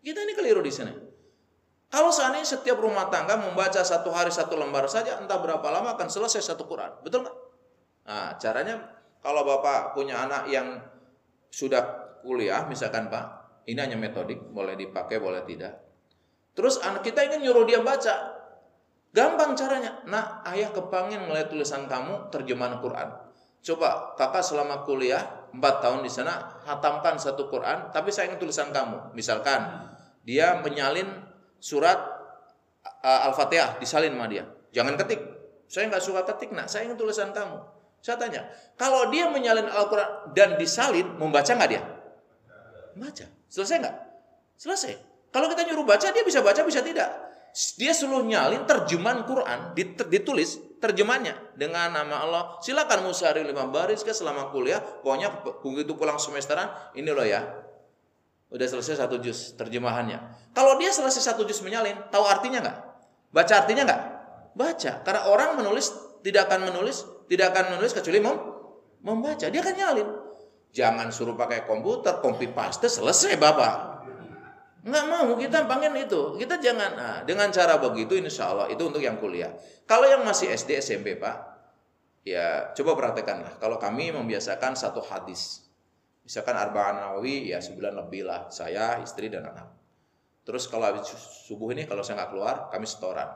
Kita 0.01 0.25
ini 0.25 0.33
keliru 0.33 0.65
di 0.65 0.73
sini. 0.73 0.93
Kalau 1.93 2.09
seandainya 2.09 2.49
setiap 2.57 2.81
rumah 2.81 3.13
tangga 3.13 3.37
membaca 3.37 3.85
satu 3.85 4.09
hari 4.09 4.33
satu 4.33 4.57
lembar 4.57 4.89
saja, 4.89 5.21
entah 5.21 5.37
berapa 5.37 5.61
lama 5.69 5.93
akan 5.93 6.09
selesai 6.09 6.41
satu 6.41 6.65
Quran. 6.65 6.89
Betul 7.05 7.29
nggak? 7.29 7.37
Nah, 8.09 8.33
caranya 8.41 8.81
kalau 9.21 9.45
Bapak 9.45 9.93
punya 9.93 10.25
anak 10.25 10.49
yang 10.49 10.81
sudah 11.53 12.17
kuliah, 12.25 12.65
misalkan 12.65 13.13
Pak, 13.13 13.61
ini 13.69 13.77
hanya 13.77 13.95
metodik, 13.95 14.41
boleh 14.49 14.73
dipakai, 14.73 15.21
boleh 15.21 15.45
tidak. 15.45 15.85
Terus 16.57 16.81
anak 16.81 17.05
kita 17.05 17.29
ingin 17.29 17.45
nyuruh 17.45 17.69
dia 17.69 17.85
baca. 17.85 18.41
Gampang 19.13 19.53
caranya. 19.53 20.01
Nah, 20.09 20.41
ayah 20.49 20.73
kepangin 20.73 21.29
ngeliat 21.29 21.53
tulisan 21.53 21.85
kamu 21.85 22.33
terjemahan 22.33 22.81
Quran. 22.81 23.22
Coba 23.63 24.11
kakak 24.19 24.43
selama 24.43 24.83
kuliah 24.83 25.47
4 25.55 25.63
tahun 25.79 26.03
di 26.03 26.11
sana 26.11 26.59
hatamkan 26.67 27.15
satu 27.15 27.47
Quran, 27.47 27.95
tapi 27.95 28.11
saya 28.11 28.27
ingin 28.27 28.43
tulisan 28.43 28.75
kamu. 28.75 29.15
Misalkan 29.15 29.87
dia 30.27 30.59
menyalin 30.59 31.07
surat 31.63 31.95
uh, 32.83 33.27
Al-Fatihah 33.31 33.79
disalin 33.79 34.11
sama 34.11 34.27
dia. 34.27 34.43
Jangan 34.75 34.99
ketik. 34.99 35.23
Saya 35.71 35.87
nggak 35.87 36.03
suka 36.03 36.27
ketik, 36.27 36.51
nak. 36.51 36.67
Saya 36.67 36.91
ingin 36.91 36.99
tulisan 36.99 37.31
kamu. 37.31 37.55
Saya 38.03 38.19
tanya, 38.19 38.43
kalau 38.75 39.07
dia 39.07 39.31
menyalin 39.31 39.71
Al-Quran 39.71 40.35
dan 40.35 40.59
disalin, 40.59 41.15
membaca 41.15 41.47
nggak 41.47 41.71
dia? 41.71 41.81
Baca. 42.99 43.25
Selesai 43.47 43.79
nggak? 43.79 43.95
Selesai. 44.59 44.93
Kalau 45.31 45.47
kita 45.47 45.63
nyuruh 45.71 45.87
baca, 45.87 46.11
dia 46.11 46.23
bisa 46.27 46.43
baca, 46.43 46.61
bisa 46.67 46.83
tidak. 46.83 47.09
Dia 47.79 47.95
suruh 47.95 48.27
nyalin 48.27 48.67
terjemahan 48.67 49.23
Quran, 49.23 49.71
ditulis 50.11 50.59
terjemahnya 50.83 51.55
dengan 51.55 51.95
nama 51.95 52.19
Allah. 52.19 52.43
Silakan 52.59 53.07
musari 53.07 53.39
lima 53.47 53.71
baris 53.71 54.03
ke 54.03 54.11
selama 54.11 54.51
kuliah. 54.51 54.83
Pokoknya 54.83 55.31
begitu 55.63 55.95
pulang 55.95 56.19
semesteran, 56.19 56.67
ini 56.99 57.07
loh 57.07 57.23
ya. 57.23 57.39
Udah 58.51 58.67
selesai 58.67 58.99
satu 58.99 59.23
juz 59.23 59.55
terjemahannya. 59.55 60.51
Kalau 60.51 60.75
dia 60.75 60.91
selesai 60.91 61.31
satu 61.31 61.47
juz 61.47 61.63
menyalin, 61.63 61.95
tahu 62.11 62.27
artinya 62.27 62.59
nggak? 62.59 62.77
Baca 63.31 63.53
artinya 63.63 63.87
nggak? 63.87 64.01
Baca. 64.53 64.91
Karena 65.07 65.21
orang 65.31 65.55
menulis 65.57 65.89
tidak 66.19 66.51
akan 66.51 66.67
menulis, 66.67 67.07
tidak 67.31 67.55
akan 67.55 67.79
menulis 67.79 67.95
kecuali 67.95 68.19
mem 68.19 68.37
membaca. 68.99 69.47
Dia 69.47 69.61
akan 69.63 69.75
nyalin. 69.79 70.09
Jangan 70.73 71.07
suruh 71.13 71.37
pakai 71.37 71.63
komputer, 71.63 72.19
copy 72.19 72.51
paste, 72.51 72.91
selesai 72.91 73.37
bapak. 73.37 73.73
Nggak 74.83 75.05
mau, 75.07 75.31
kita 75.39 75.63
pengen 75.63 75.95
itu. 75.95 76.35
Kita 76.35 76.59
jangan, 76.59 76.91
nah, 76.93 77.17
dengan 77.23 77.47
cara 77.55 77.79
begitu 77.79 78.19
insya 78.19 78.51
Allah 78.51 78.67
itu 78.67 78.83
untuk 78.83 78.99
yang 78.99 79.15
kuliah. 79.15 79.55
Kalau 79.87 80.03
yang 80.03 80.27
masih 80.27 80.51
SD, 80.51 80.75
SMP 80.83 81.15
Pak, 81.15 81.35
ya 82.27 82.75
coba 82.75 82.99
praktekanlah. 82.99 83.55
Kalau 83.63 83.79
kami 83.79 84.11
membiasakan 84.11 84.75
satu 84.75 84.99
hadis. 84.99 85.63
Misalkan 86.23 86.55
Arba'an 86.55 86.99
Nawawi, 86.99 87.51
ya 87.51 87.63
sebulan 87.63 87.95
lebih 87.95 88.27
lah. 88.27 88.51
Saya, 88.51 88.99
istri, 88.99 89.31
dan 89.31 89.47
anak. 89.47 89.71
Terus 90.43 90.67
kalau 90.67 90.91
habis 90.91 91.07
subuh 91.47 91.71
ini, 91.71 91.87
kalau 91.87 92.03
saya 92.03 92.19
nggak 92.19 92.31
keluar, 92.35 92.55
kami 92.67 92.83
setoran. 92.83 93.27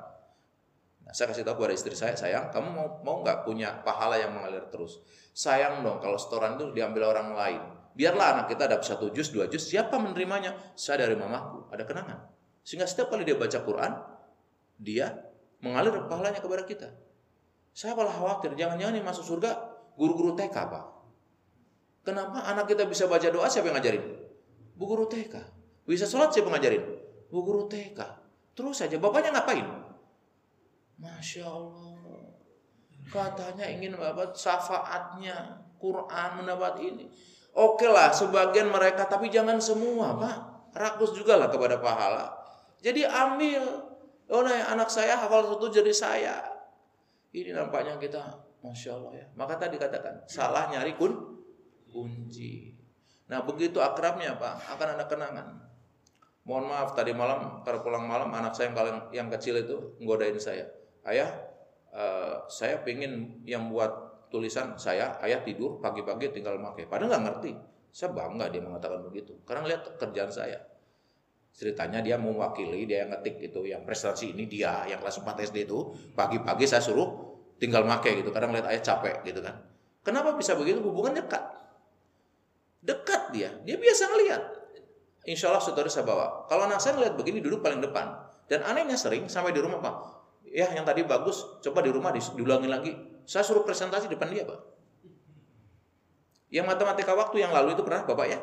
Nah, 1.07 1.15
saya 1.15 1.31
kasih 1.31 1.47
tahu 1.47 1.63
kepada 1.63 1.75
istri 1.79 1.95
saya, 1.95 2.19
sayang, 2.19 2.51
kamu 2.51 2.67
mau 2.75 2.87
mau 2.99 3.15
nggak 3.23 3.47
punya 3.47 3.79
pahala 3.87 4.19
yang 4.19 4.35
mengalir 4.35 4.67
terus? 4.67 4.99
Sayang 5.31 5.79
dong, 5.79 6.03
kalau 6.03 6.19
setoran 6.19 6.59
itu 6.59 6.75
diambil 6.75 7.15
orang 7.15 7.31
lain. 7.31 7.63
Biarlah 7.97 8.37
anak 8.37 8.53
kita 8.53 8.69
dapat 8.69 8.85
satu 8.85 9.09
juz, 9.09 9.33
dua 9.33 9.49
juz, 9.49 9.65
siapa 9.65 9.97
menerimanya? 9.97 10.53
Saya 10.77 11.09
dari 11.09 11.17
mamaku, 11.17 11.73
ada 11.73 11.81
kenangan. 11.81 12.29
Sehingga 12.61 12.85
setiap 12.85 13.09
kali 13.09 13.25
dia 13.25 13.33
baca 13.33 13.57
Quran, 13.65 13.97
dia 14.77 15.17
mengalir 15.65 16.05
pahalanya 16.05 16.37
kepada 16.37 16.61
kita. 16.61 16.93
Saya 17.73 17.97
malah 17.97 18.13
khawatir, 18.13 18.53
jangan-jangan 18.53 18.93
yang 19.01 19.07
masuk 19.07 19.25
surga 19.25 19.57
guru-guru 19.97 20.37
TK, 20.37 20.53
Pak. 20.53 20.85
Kenapa 22.05 22.45
anak 22.45 22.69
kita 22.69 22.85
bisa 22.85 23.09
baca 23.09 23.25
doa, 23.33 23.49
siapa 23.49 23.73
yang 23.73 23.81
ngajarin? 23.81 24.05
Bu 24.77 24.85
guru 24.85 25.09
TK. 25.09 25.33
Bisa 25.89 26.05
sholat, 26.05 26.29
siapa 26.29 26.53
yang 26.53 26.61
ngajarin? 26.61 26.83
Bu 27.33 27.41
guru 27.41 27.65
TK. 27.65 27.97
Terus 28.53 28.77
saja, 28.77 29.01
bapaknya 29.01 29.33
ngapain? 29.33 29.65
Masya 31.01 31.49
Allah. 31.49 31.97
Katanya 33.09 33.65
ingin 33.73 33.97
mendapat 33.97 34.37
syafaatnya. 34.37 35.65
Quran 35.77 36.29
mendapat 36.41 36.81
ini. 36.81 37.05
Oke 37.57 37.89
lah 37.89 38.13
sebagian 38.13 38.69
mereka 38.69 39.09
tapi 39.09 39.33
jangan 39.33 39.57
semua 39.57 40.13
pak. 40.13 40.37
Rakus 40.77 41.17
juga 41.17 41.41
lah 41.41 41.49
kepada 41.49 41.81
pahala. 41.81 42.29
Jadi 42.85 43.01
ambil. 43.01 43.89
Oh 44.29 44.43
nah, 44.45 44.69
anak 44.69 44.93
saya 44.93 45.17
hafal 45.17 45.49
satu 45.49 45.65
jadi 45.73 45.89
saya. 45.89 46.37
Ini 47.33 47.57
nampaknya 47.57 47.97
kita 47.97 48.21
Masya 48.61 48.89
Allah 48.93 49.11
ya. 49.17 49.25
Maka 49.33 49.57
tadi 49.57 49.81
katakan 49.81 50.21
salah 50.29 50.69
nyari 50.69 50.93
kun 50.93 51.41
kunci. 51.89 52.77
Nah 53.25 53.41
begitu 53.41 53.81
akrabnya 53.81 54.37
pak 54.37 54.77
akan 54.77 54.87
ada 54.93 55.05
kenangan. 55.09 55.47
Mohon 56.45 56.65
maaf 56.71 56.93
tadi 56.93 57.11
malam 57.11 57.65
pada 57.65 57.81
pulang 57.81 58.05
malam 58.05 58.29
anak 58.31 58.53
saya 58.53 58.71
yang 58.71 58.77
paling 58.77 58.97
yang 59.11 59.27
kecil 59.33 59.57
itu 59.59 59.97
nggodain 59.99 60.39
saya 60.39 60.63
ayah 61.07 61.27
uh, 61.91 62.47
saya 62.47 62.79
pengen 62.83 63.43
yang 63.43 63.67
buat 63.67 64.06
tulisan 64.27 64.75
saya 64.75 65.15
ayah 65.23 65.41
tidur 65.41 65.79
pagi-pagi 65.79 66.31
tinggal 66.35 66.59
pakai 66.59 66.87
padahal 66.87 67.15
nggak 67.15 67.23
ngerti. 67.27 67.51
Saya 67.91 68.13
bangga 68.13 68.51
dia 68.53 68.61
mengatakan 68.61 69.01
begitu. 69.01 69.33
Karena 69.47 69.65
lihat 69.73 69.97
kerjaan 69.97 70.29
saya. 70.29 70.59
Ceritanya 71.57 72.05
dia 72.05 72.21
mewakili 72.21 72.85
dia 72.85 73.07
yang 73.07 73.17
ngetik 73.17 73.41
itu 73.49 73.65
yang 73.65 73.81
prestasi 73.81 74.37
ini 74.37 74.45
dia 74.45 74.85
yang 74.85 75.01
kelas 75.01 75.17
4 75.25 75.49
SD 75.49 75.65
itu 75.65 75.89
pagi-pagi 76.13 76.69
saya 76.69 76.83
suruh 76.83 77.09
tinggal 77.57 77.81
pakai 77.89 78.21
gitu. 78.21 78.29
Kadang 78.29 78.53
lihat 78.53 78.69
ayah 78.69 78.83
capek 78.83 79.25
gitu 79.25 79.41
kan. 79.41 79.57
Kenapa 80.05 80.37
bisa 80.37 80.53
begitu? 80.53 80.77
Hubungan 80.85 81.17
dekat. 81.17 81.41
Dekat 82.85 83.33
dia. 83.33 83.49
Dia 83.65 83.75
biasa 83.81 84.03
ngelihat 84.13 84.41
insya 85.25 85.49
Allah 85.49 85.63
saudara 85.65 85.89
saya 85.89 86.05
bawa. 86.05 86.45
Kalau 86.45 86.69
anak 86.69 86.77
saya 86.77 86.93
ngelihat 87.01 87.17
begini 87.17 87.41
duduk 87.41 87.65
paling 87.65 87.81
depan. 87.81 88.13
Dan 88.47 88.63
anehnya 88.63 88.95
sering 88.95 89.27
sampai 89.27 89.51
di 89.51 89.59
rumah 89.59 89.83
pak 89.83 90.17
ya 90.51 90.71
yang 90.71 90.87
tadi 90.87 91.03
bagus, 91.03 91.59
coba 91.59 91.83
di 91.83 91.91
rumah 91.91 92.15
diulangi 92.15 92.69
lagi. 92.69 92.91
Saya 93.27 93.43
suruh 93.43 93.67
presentasi 93.67 94.07
depan 94.07 94.31
dia, 94.31 94.47
Pak. 94.47 94.59
Yang 96.47 96.65
matematika 96.71 97.11
waktu 97.11 97.43
yang 97.43 97.51
lalu 97.51 97.75
itu 97.75 97.83
pernah 97.83 98.07
Bapak 98.07 98.27
ya? 98.31 98.39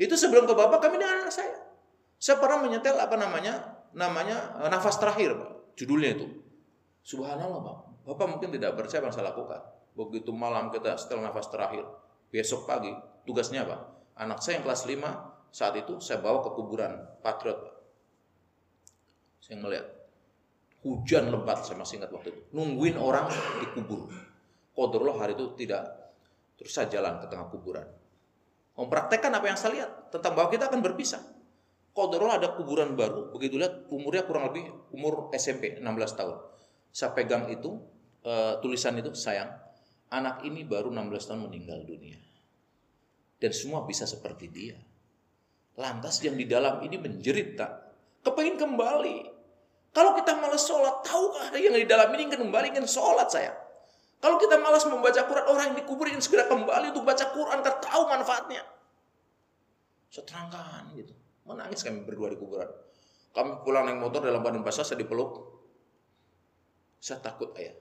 Itu 0.00 0.16
sebelum 0.16 0.48
ke 0.48 0.56
Bapak 0.56 0.80
kami 0.80 0.96
dengan 0.96 1.20
anak 1.20 1.28
saya. 1.28 1.60
Saya 2.16 2.40
pernah 2.40 2.64
menyetel 2.64 2.96
apa 2.96 3.20
namanya? 3.20 3.84
Namanya 3.92 4.64
eh, 4.64 4.68
nafas 4.72 4.96
terakhir, 4.96 5.36
Pak. 5.36 5.76
Judulnya 5.76 6.16
itu. 6.16 6.26
Subhanallah, 7.04 7.60
Pak. 7.60 7.76
Bapak 8.08 8.26
mungkin 8.32 8.48
tidak 8.48 8.80
percaya 8.80 9.04
yang 9.04 9.12
saya 9.12 9.28
lakukan. 9.28 9.60
Begitu 9.92 10.32
malam 10.32 10.72
kita 10.72 10.96
setel 10.96 11.20
nafas 11.20 11.52
terakhir. 11.52 11.84
Besok 12.32 12.64
pagi, 12.64 12.90
tugasnya 13.28 13.68
apa? 13.68 13.92
Anak 14.16 14.40
saya 14.40 14.58
yang 14.58 14.64
kelas 14.64 14.88
5, 14.88 15.52
saat 15.52 15.74
itu 15.78 16.00
saya 16.00 16.18
bawa 16.24 16.40
ke 16.42 16.50
kuburan 16.56 16.96
Patriot. 17.20 17.60
Saya 19.44 19.60
melihat 19.60 19.86
hujan 20.84 21.32
lebat 21.32 21.64
saya 21.64 21.80
masih 21.80 21.98
ingat 21.98 22.12
waktu 22.12 22.30
itu. 22.36 22.40
Nungguin 22.52 23.00
orang 23.00 23.32
dikubur 23.64 24.12
Kodrullah 24.74 25.16
hari 25.22 25.38
itu 25.38 25.54
tidak 25.54 25.86
terus 26.58 26.74
saya 26.74 26.90
jalan 26.90 27.22
ke 27.22 27.26
tengah 27.30 27.46
kuburan. 27.46 27.86
Mempraktekkan 28.74 29.30
apa 29.30 29.46
yang 29.46 29.58
saya 29.58 29.70
lihat 29.78 29.90
tentang 30.10 30.34
bahwa 30.34 30.50
kita 30.50 30.66
akan 30.66 30.82
berpisah. 30.82 31.22
Kodrullah 31.94 32.42
ada 32.42 32.58
kuburan 32.58 32.98
baru 32.98 33.30
begitu 33.30 33.54
lihat 33.54 33.86
umurnya 33.94 34.26
kurang 34.26 34.50
lebih 34.50 34.66
umur 34.90 35.30
SMP 35.30 35.78
16 35.78 36.18
tahun. 36.18 36.36
Saya 36.90 37.14
pegang 37.14 37.46
itu 37.54 37.78
uh, 38.26 38.58
tulisan 38.58 38.98
itu 38.98 39.14
sayang 39.14 39.46
anak 40.10 40.42
ini 40.42 40.66
baru 40.66 40.90
16 40.90 41.30
tahun 41.30 41.40
meninggal 41.46 41.86
dunia. 41.86 42.18
Dan 43.38 43.54
semua 43.54 43.86
bisa 43.86 44.10
seperti 44.10 44.50
dia. 44.50 44.74
Lantas 45.78 46.18
yang 46.22 46.34
di 46.34 46.46
dalam 46.50 46.82
ini 46.82 46.98
menjerit 46.98 47.54
tak? 47.54 47.72
Kepingin 48.26 48.58
kembali 48.58 49.33
kalau 49.94 50.10
kita 50.18 50.34
malas 50.34 50.66
sholat, 50.66 51.06
tahukah 51.06 51.54
yang 51.54 51.78
di 51.78 51.86
dalam 51.86 52.10
ini 52.18 52.26
ingin 52.26 52.50
kembali 52.50 52.74
ingin 52.74 52.82
sholat 52.82 53.30
saya? 53.30 53.54
Kalau 54.18 54.42
kita 54.42 54.58
malas 54.58 54.82
membaca 54.90 55.22
Quran, 55.22 55.46
orang 55.46 55.64
yang 55.70 55.76
dikubur 55.78 56.10
ingin 56.10 56.18
segera 56.18 56.50
kembali 56.50 56.90
untuk 56.90 57.06
baca 57.06 57.30
Quran, 57.30 57.62
tahu 57.62 58.02
manfaatnya. 58.10 58.66
Saya 60.10 60.26
terangkan 60.26 60.90
gitu. 60.98 61.14
Menangis 61.46 61.86
kami 61.86 62.02
berdua 62.02 62.34
di 62.34 62.38
kuburan. 62.42 62.66
Kami 63.30 63.62
pulang 63.62 63.86
naik 63.86 64.02
motor 64.02 64.26
dalam 64.26 64.42
badan 64.42 64.66
basah, 64.66 64.82
saya 64.82 64.98
dipeluk. 64.98 65.46
Saya 66.98 67.22
takut 67.22 67.54
ayah. 67.60 67.78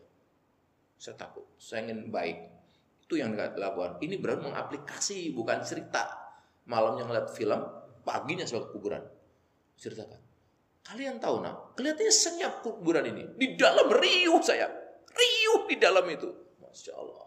Saya 1.02 1.18
takut. 1.18 1.50
Saya 1.58 1.90
ingin 1.90 2.14
baik. 2.14 2.38
Itu 3.10 3.18
yang 3.18 3.34
dilakukan. 3.34 3.98
Ini 4.04 4.22
berarti 4.22 4.54
mengaplikasi, 4.54 5.20
bukan 5.34 5.66
cerita. 5.66 6.14
Malamnya 6.70 7.10
ngeliat 7.10 7.34
film, 7.34 7.62
paginya 8.06 8.46
saya 8.46 8.70
kuburan. 8.70 9.02
Ceritakan. 9.80 10.33
Kalian 10.84 11.16
tahu 11.18 11.40
nak, 11.40 11.80
kelihatannya 11.80 12.12
senyap 12.12 12.60
kuburan 12.60 13.08
ini. 13.08 13.24
Di 13.40 13.56
dalam 13.56 13.88
riuh 13.88 14.44
saya. 14.44 14.68
Riuh 15.08 15.64
di 15.72 15.80
dalam 15.80 16.04
itu. 16.12 16.28
Masya 16.60 16.94
Allah. 16.96 17.24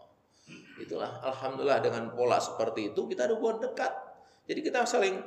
Itulah 0.77 1.25
Alhamdulillah 1.25 1.81
dengan 1.81 2.13
pola 2.13 2.37
seperti 2.37 2.93
itu 2.93 3.09
kita 3.09 3.25
ada 3.25 3.33
hubungan 3.33 3.65
dekat. 3.65 3.89
Jadi 4.45 4.59
kita 4.61 4.85
saling 4.85 5.17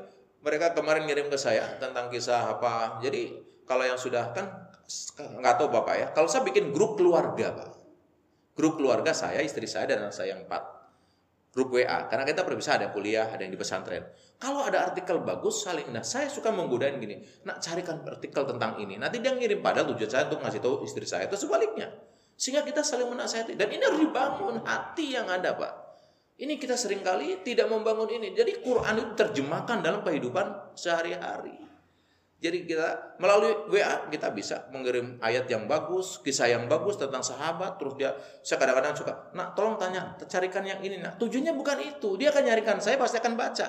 mereka 0.40 0.72
kemarin 0.72 1.04
ngirim 1.04 1.26
ke 1.26 1.36
saya 1.36 1.76
tentang 1.82 2.08
kisah 2.08 2.56
apa. 2.56 3.02
Jadi 3.02 3.34
kalau 3.66 3.84
yang 3.84 3.98
sudah 3.98 4.30
kan 4.30 4.46
nggak 5.18 5.54
tahu 5.58 5.68
bapak 5.68 5.94
ya. 5.98 6.06
Kalau 6.14 6.30
saya 6.30 6.46
bikin 6.46 6.70
grup 6.70 6.96
keluarga 6.96 7.52
pak, 7.52 7.70
grup 8.54 8.78
keluarga 8.78 9.10
saya, 9.10 9.42
istri 9.42 9.66
saya 9.66 9.90
dan 9.90 10.06
anak 10.06 10.14
saya 10.14 10.38
yang 10.38 10.46
empat, 10.46 10.62
grup 11.50 11.74
WA. 11.74 12.06
Karena 12.06 12.24
kita 12.26 12.46
berpisah 12.46 12.78
ada 12.78 12.90
yang 12.90 12.94
kuliah, 12.94 13.26
ada 13.28 13.42
yang 13.42 13.52
di 13.52 13.60
pesantren. 13.60 14.06
Kalau 14.40 14.64
ada 14.64 14.90
artikel 14.90 15.20
bagus 15.20 15.66
saling. 15.66 15.90
Nah 15.92 16.00
saya 16.06 16.30
suka 16.30 16.48
menggodain 16.54 16.96
gini. 16.96 17.20
Nak 17.44 17.60
carikan 17.60 18.00
artikel 18.06 18.42
tentang 18.46 18.78
ini. 18.80 18.96
Nanti 18.96 19.20
dia 19.20 19.34
ngirim 19.34 19.60
pada 19.60 19.84
tujuan 19.84 20.10
saya 20.10 20.24
untuk 20.30 20.40
ngasih 20.40 20.60
tahu 20.62 20.74
istri 20.86 21.04
saya 21.04 21.28
itu 21.28 21.36
sebaliknya. 21.36 21.92
Sehingga 22.40 22.64
kita 22.64 22.80
saling 22.80 23.12
menasihati. 23.12 23.52
Dan 23.58 23.68
ini 23.68 23.82
harus 23.84 24.00
dibangun 24.00 24.64
hati 24.64 25.12
yang 25.12 25.28
ada 25.28 25.52
Pak. 25.52 25.72
Ini 26.40 26.56
kita 26.56 26.72
sering 26.72 27.04
kali 27.04 27.44
tidak 27.44 27.68
membangun 27.68 28.08
ini. 28.08 28.32
Jadi 28.32 28.64
Quran 28.64 28.96
itu 28.96 29.12
terjemahkan 29.12 29.84
dalam 29.84 30.00
kehidupan 30.00 30.72
sehari-hari. 30.72 31.59
Jadi 32.40 32.64
kita 32.64 33.20
melalui 33.20 33.68
WA 33.68 34.08
kita 34.08 34.32
bisa 34.32 34.64
mengirim 34.72 35.20
ayat 35.20 35.44
yang 35.52 35.68
bagus, 35.68 36.16
kisah 36.24 36.48
yang 36.48 36.64
bagus 36.72 36.96
tentang 36.96 37.20
sahabat. 37.20 37.76
Terus 37.76 37.94
dia, 38.00 38.16
saya 38.40 38.56
kadang-kadang 38.56 38.96
suka, 38.96 39.12
nak 39.36 39.52
tolong 39.52 39.76
tanya, 39.76 40.16
carikan 40.24 40.64
yang 40.64 40.80
ini. 40.80 40.96
Nah 41.04 41.12
tujuannya 41.20 41.52
bukan 41.52 41.78
itu. 41.84 42.16
Dia 42.16 42.32
akan 42.32 42.48
nyarikan, 42.48 42.80
saya 42.80 42.96
pasti 42.96 43.20
akan 43.20 43.36
baca. 43.36 43.68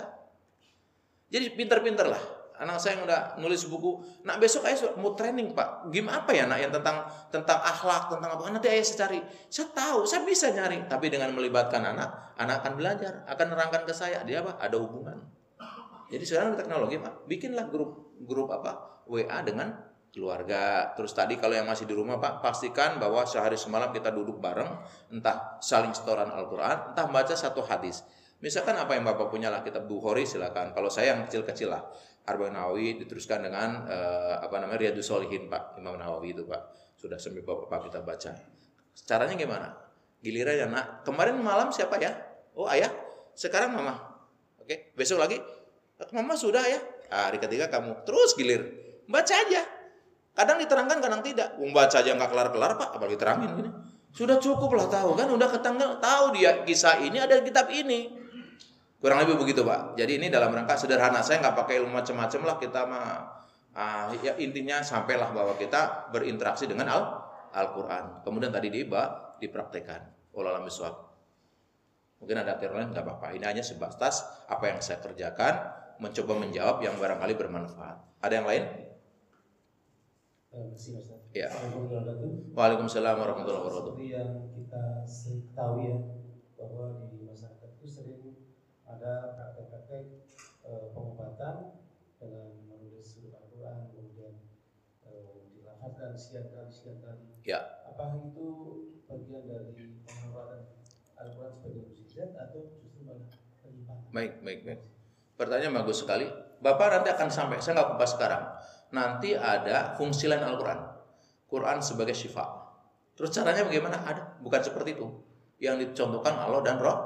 Jadi 1.27 1.45
pinter-pinter 1.51 2.07
lah 2.07 2.41
anak 2.61 2.77
saya 2.77 3.01
yang 3.01 3.09
udah 3.09 3.21
nulis 3.41 3.65
buku, 3.65 4.05
nak 4.21 4.37
besok 4.37 4.69
ayah 4.69 4.93
mau 5.01 5.17
training 5.17 5.57
pak, 5.57 5.89
gimana 5.89 6.21
apa 6.21 6.29
ya 6.29 6.45
nak 6.45 6.61
yang 6.61 6.69
tentang 6.69 7.01
tentang 7.33 7.57
akhlak, 7.57 8.13
tentang 8.13 8.37
apa, 8.37 8.53
nanti 8.53 8.69
ayah 8.69 8.85
saya 8.85 8.97
cari, 9.01 9.19
saya 9.49 9.67
tahu, 9.73 10.05
saya 10.05 10.21
bisa 10.21 10.53
nyari, 10.53 10.85
tapi 10.85 11.09
dengan 11.09 11.33
melibatkan 11.33 11.81
anak, 11.81 12.37
anak 12.37 12.61
akan 12.61 12.73
belajar, 12.77 13.25
akan 13.25 13.45
nerangkan 13.49 13.81
ke 13.81 13.93
saya, 13.97 14.21
dia 14.21 14.45
apa, 14.45 14.61
ada 14.61 14.77
hubungan. 14.77 15.17
Jadi 16.11 16.23
sekarang 16.27 16.59
teknologi 16.59 16.99
pak, 16.99 17.23
bikinlah 17.25 17.71
grup 17.71 18.19
grup 18.27 18.51
apa? 18.51 19.03
WA 19.07 19.39
dengan 19.41 19.91
keluarga. 20.11 20.91
Terus 20.93 21.15
tadi 21.15 21.39
kalau 21.39 21.55
yang 21.55 21.65
masih 21.65 21.87
di 21.87 21.95
rumah 21.95 22.19
Pak, 22.19 22.43
pastikan 22.43 22.99
bahwa 22.99 23.23
sehari 23.23 23.55
semalam 23.55 23.95
kita 23.95 24.11
duduk 24.11 24.43
bareng, 24.43 24.67
entah 25.09 25.57
saling 25.63 25.95
setoran 25.95 26.27
Al-Qur'an, 26.29 26.91
entah 26.91 27.07
baca 27.07 27.31
satu 27.31 27.63
hadis. 27.63 28.03
Misalkan 28.43 28.75
apa 28.75 28.97
yang 28.97 29.07
Bapak 29.07 29.31
punya 29.31 29.47
lah 29.47 29.63
kitab 29.63 29.87
Bukhari 29.87 30.27
silakan. 30.27 30.75
Kalau 30.75 30.91
saya 30.91 31.15
yang 31.15 31.25
kecil-kecil 31.25 31.71
lah. 31.71 31.81
Arba'in 32.21 32.53
Nawawi 32.53 33.01
diteruskan 33.01 33.41
dengan 33.41 33.85
uh, 33.89 34.37
apa 34.45 34.61
namanya 34.61 34.89
Riyadus 34.89 35.09
Solihin 35.09 35.49
Pak. 35.49 35.77
Imam 35.77 35.97
Nawawi 35.97 36.37
itu 36.37 36.45
Pak. 36.45 36.93
Sudah 36.97 37.17
sampai 37.17 37.41
Bapak 37.45 37.89
kita 37.89 38.01
baca. 38.01 38.33
Caranya 38.93 39.33
gimana? 39.37 39.73
Giliran 40.21 40.53
ya 40.57 40.65
nak 40.69 41.01
kemarin 41.01 41.37
malam 41.41 41.73
siapa 41.73 41.97
ya? 41.97 42.13
Oh 42.57 42.69
ayah. 42.69 42.89
Sekarang 43.33 43.73
mama. 43.73 43.97
Oke 44.57 44.93
besok 44.93 45.21
lagi 45.21 45.41
mama 46.09 46.33
sudah 46.33 46.65
ya 46.65 46.79
hari 47.13 47.37
ketiga 47.37 47.69
kamu 47.69 48.01
terus 48.01 48.33
gilir 48.33 48.65
baca 49.05 49.33
aja 49.33 49.61
kadang 50.33 50.57
diterangkan 50.57 50.97
kadang 50.97 51.21
tidak 51.21 51.53
membaca 51.61 51.97
aja 52.01 52.17
nggak 52.17 52.29
kelar 52.33 52.49
kelar 52.49 52.71
pak 52.79 52.89
apalagi 52.97 53.17
terangin 53.21 53.49
gini 53.53 53.69
sudah 54.11 54.41
cukup 54.41 54.73
lah 54.75 54.87
tahu 54.89 55.13
kan 55.13 55.29
udah 55.29 55.49
ketanggal 55.51 56.01
tahu 56.01 56.35
dia 56.35 56.65
kisah 56.65 56.99
ini 56.99 57.21
ada 57.21 57.39
kitab 57.39 57.69
ini 57.71 58.21
Kurang 59.01 59.17
lebih 59.25 59.41
begitu 59.41 59.65
Pak. 59.65 59.97
Jadi 59.97 60.21
ini 60.21 60.29
dalam 60.29 60.53
rangka 60.53 60.77
sederhana. 60.77 61.25
Saya 61.25 61.41
nggak 61.41 61.57
pakai 61.57 61.81
ilmu 61.81 61.89
macam-macam 61.89 62.41
lah. 62.45 62.55
Kita 62.61 62.81
mah 62.85 63.05
uh, 63.73 64.13
ya 64.21 64.37
intinya 64.37 64.85
sampailah 64.85 65.33
bahwa 65.33 65.57
kita 65.57 66.13
berinteraksi 66.13 66.69
dengan 66.69 66.85
Al 66.93 67.03
Al-Quran. 67.49 68.21
Kemudian 68.21 68.53
tadi 68.53 68.69
diba 68.69 69.33
dipraktekkan. 69.41 70.31
Olah 70.37 70.61
miswak. 70.61 70.93
Mungkin 72.21 72.45
ada 72.45 72.61
teori 72.61 72.93
nggak 72.93 73.01
apa-apa. 73.01 73.33
Ini 73.33 73.45
hanya 73.49 73.65
sebatas 73.65 74.21
apa 74.45 74.69
yang 74.69 74.77
saya 74.85 75.01
kerjakan, 75.01 75.53
mencoba 76.01 76.33
menjawab 76.41 76.81
yang 76.81 76.97
barangkali 76.97 77.37
bermanfaat. 77.37 77.97
Ada 78.25 78.41
yang 78.41 78.47
lain? 78.49 78.63
Ya. 81.31 81.47
Waalaikumsalam 82.57 83.15
warahmatullahi 83.15 83.61
wabarakatuh. 83.63 83.93
Seperti 83.95 84.07
yang 84.11 84.51
kita 84.51 84.83
tahu 85.55 85.75
ya 85.79 85.95
bahwa 86.59 87.07
di 87.07 87.23
masyarakat 87.23 87.69
itu 87.79 87.87
sering 87.87 88.35
ada 88.83 89.31
praktek-praktek 89.39 90.27
e, 90.67 90.71
pengobatan 90.91 91.79
dengan 92.19 92.51
menulis 92.67 93.07
surat 93.07 93.39
Al-Quran 93.39 93.95
kemudian 93.95 94.33
e, 95.07 95.11
dilafazkan 95.55 96.19
sekian 96.19 96.51
kali 96.51 96.67
sekian 96.67 96.99
kali. 96.99 97.23
Ya. 97.47 97.87
Apa 97.87 98.19
itu 98.19 98.47
bagian 99.07 99.47
dari 99.47 100.03
pengobatan 100.03 100.67
Al-Quran 101.15 101.53
sebagai 101.55 101.81
mukjizat 101.87 102.35
atau 102.35 102.75
justru 102.83 103.07
malah 103.07 103.31
penyimpangan? 103.63 104.11
Baik, 104.11 104.43
baik, 104.43 104.61
baik. 104.67 104.81
Pertanyaan 105.41 105.81
bagus 105.81 106.05
sekali. 106.05 106.29
Bapak 106.61 107.01
nanti 107.01 107.09
akan 107.09 107.33
sampai, 107.33 107.57
saya 107.57 107.81
nggak 107.81 107.97
kupas 107.97 108.13
sekarang. 108.13 108.45
Nanti 108.93 109.33
ada 109.33 109.97
fungsi 109.97 110.29
lain 110.29 110.45
Al-Quran. 110.45 110.77
Quran 111.49 111.81
sebagai 111.81 112.13
syifa. 112.13 112.45
Terus 113.17 113.33
caranya 113.33 113.65
bagaimana? 113.65 114.05
Ada, 114.05 114.37
bukan 114.37 114.61
seperti 114.61 114.93
itu. 114.93 115.09
Yang 115.57 115.97
dicontohkan 115.97 116.37
Allah 116.37 116.61
dan 116.61 116.77
Roh 116.77 116.97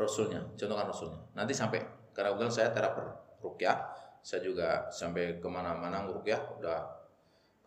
Rasulnya, 0.00 0.40
contohkan 0.56 0.88
Rasulnya. 0.88 1.20
Nanti 1.36 1.52
sampai 1.52 1.84
karena 2.16 2.32
kebetulan 2.32 2.54
saya 2.56 2.68
teraper 2.72 3.04
rukyah, 3.44 3.76
saya 4.24 4.40
juga 4.40 4.88
sampai 4.88 5.36
ke 5.36 5.48
mana-mana 5.52 6.08
rukyah, 6.08 6.40
udah 6.56 6.78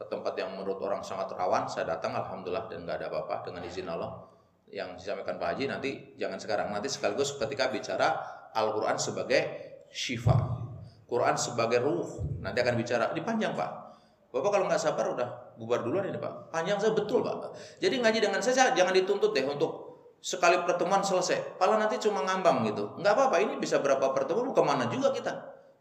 ke 0.02 0.06
tempat 0.10 0.34
yang 0.34 0.58
menurut 0.58 0.82
orang 0.82 1.06
sangat 1.06 1.30
rawan, 1.38 1.70
saya 1.70 1.86
datang 1.86 2.18
alhamdulillah 2.18 2.66
dan 2.66 2.90
nggak 2.90 3.06
ada 3.06 3.08
apa-apa 3.14 3.46
dengan 3.46 3.62
izin 3.62 3.86
Allah. 3.86 4.26
Yang 4.68 5.06
disampaikan 5.06 5.38
Pak 5.38 5.48
Haji 5.54 5.64
nanti 5.70 5.92
jangan 6.18 6.42
sekarang, 6.42 6.74
nanti 6.74 6.90
sekaligus 6.90 7.38
ketika 7.38 7.70
bicara 7.70 8.18
Al-Quran 8.58 8.98
sebagai 8.98 9.67
syifa, 9.92 10.36
Quran 11.08 11.36
sebagai 11.40 11.80
ruh, 11.84 12.06
nanti 12.44 12.60
akan 12.60 12.76
bicara 12.76 13.16
dipanjang 13.16 13.56
Pak. 13.56 13.72
Bapak 14.28 14.50
kalau 14.54 14.66
nggak 14.68 14.82
sabar 14.82 15.08
udah 15.16 15.30
bubar 15.56 15.82
duluan 15.82 16.06
ini 16.06 16.20
Pak. 16.20 16.52
Panjang 16.52 16.78
saya 16.78 16.92
betul 16.92 17.24
Pak. 17.24 17.56
Jadi 17.80 18.04
ngaji 18.04 18.20
dengan 18.20 18.44
saya 18.44 18.76
jangan 18.76 18.92
dituntut 18.92 19.32
deh 19.32 19.48
untuk 19.48 19.88
sekali 20.20 20.60
pertemuan 20.68 21.00
selesai. 21.00 21.58
Kalau 21.58 21.80
nanti 21.80 21.96
cuma 22.04 22.22
ngambang 22.28 22.68
gitu. 22.68 23.00
Nggak 23.00 23.14
apa-apa, 23.16 23.38
ini 23.40 23.56
bisa 23.56 23.80
berapa 23.80 24.12
pertemuan, 24.12 24.52
mau 24.52 24.56
ke 24.56 24.64
mana 24.66 24.86
juga 24.92 25.16
kita. 25.16 25.32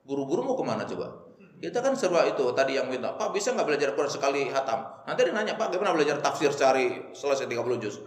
Buru-buru 0.06 0.46
mau 0.46 0.54
ke 0.54 0.64
mana 0.64 0.86
coba. 0.86 1.26
Kita 1.56 1.80
kan 1.80 1.96
seru 1.96 2.20
itu 2.20 2.44
tadi 2.52 2.76
yang 2.76 2.92
minta, 2.92 3.16
Pak 3.16 3.32
bisa 3.32 3.56
nggak 3.56 3.64
belajar 3.64 3.88
Quran 3.96 4.12
sekali 4.12 4.52
hatam? 4.52 4.84
Nanti 5.08 5.20
dia 5.24 5.32
nanya, 5.32 5.56
Pak 5.56 5.72
gimana 5.72 5.96
belajar 5.96 6.20
tafsir 6.20 6.52
cari 6.52 7.10
selesai 7.16 7.48
30 7.48 7.80
juz? 7.80 8.04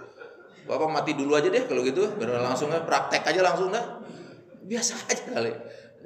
Bapak 0.69 0.85
mati 0.85 1.17
dulu 1.17 1.33
aja 1.33 1.49
deh 1.49 1.65
kalau 1.65 1.81
gitu, 1.81 2.13
biar 2.13 2.45
langsung 2.45 2.69
praktek 2.69 3.25
aja 3.25 3.41
langsung 3.41 3.73
dah. 3.73 3.99
Biasa 4.69 4.93
aja 5.09 5.23
kali. 5.33 5.49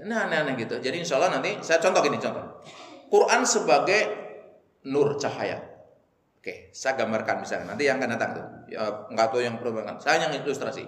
Nah, 0.02 0.26
nah, 0.26 0.42
nah 0.42 0.54
gitu. 0.58 0.82
Jadi 0.82 1.06
insya 1.06 1.22
Allah 1.22 1.38
nanti 1.38 1.62
saya 1.62 1.78
contoh 1.78 2.02
gini 2.02 2.18
contoh. 2.18 2.64
Quran 3.14 3.46
sebagai 3.46 4.02
nur 4.90 5.16
cahaya. 5.22 5.62
Oke, 6.42 6.74
saya 6.76 6.98
gambarkan 6.98 7.46
misalnya. 7.46 7.72
Nanti 7.72 7.88
yang 7.88 8.02
akan 8.02 8.10
datang 8.18 8.30
tuh. 8.36 8.46
Ya, 8.74 8.84
nggak 9.14 9.28
tahu 9.32 9.40
yang 9.46 9.62
perlu 9.62 9.80
bayangkan. 9.80 10.02
Saya 10.02 10.28
yang 10.28 10.34
ilustrasi. 10.44 10.84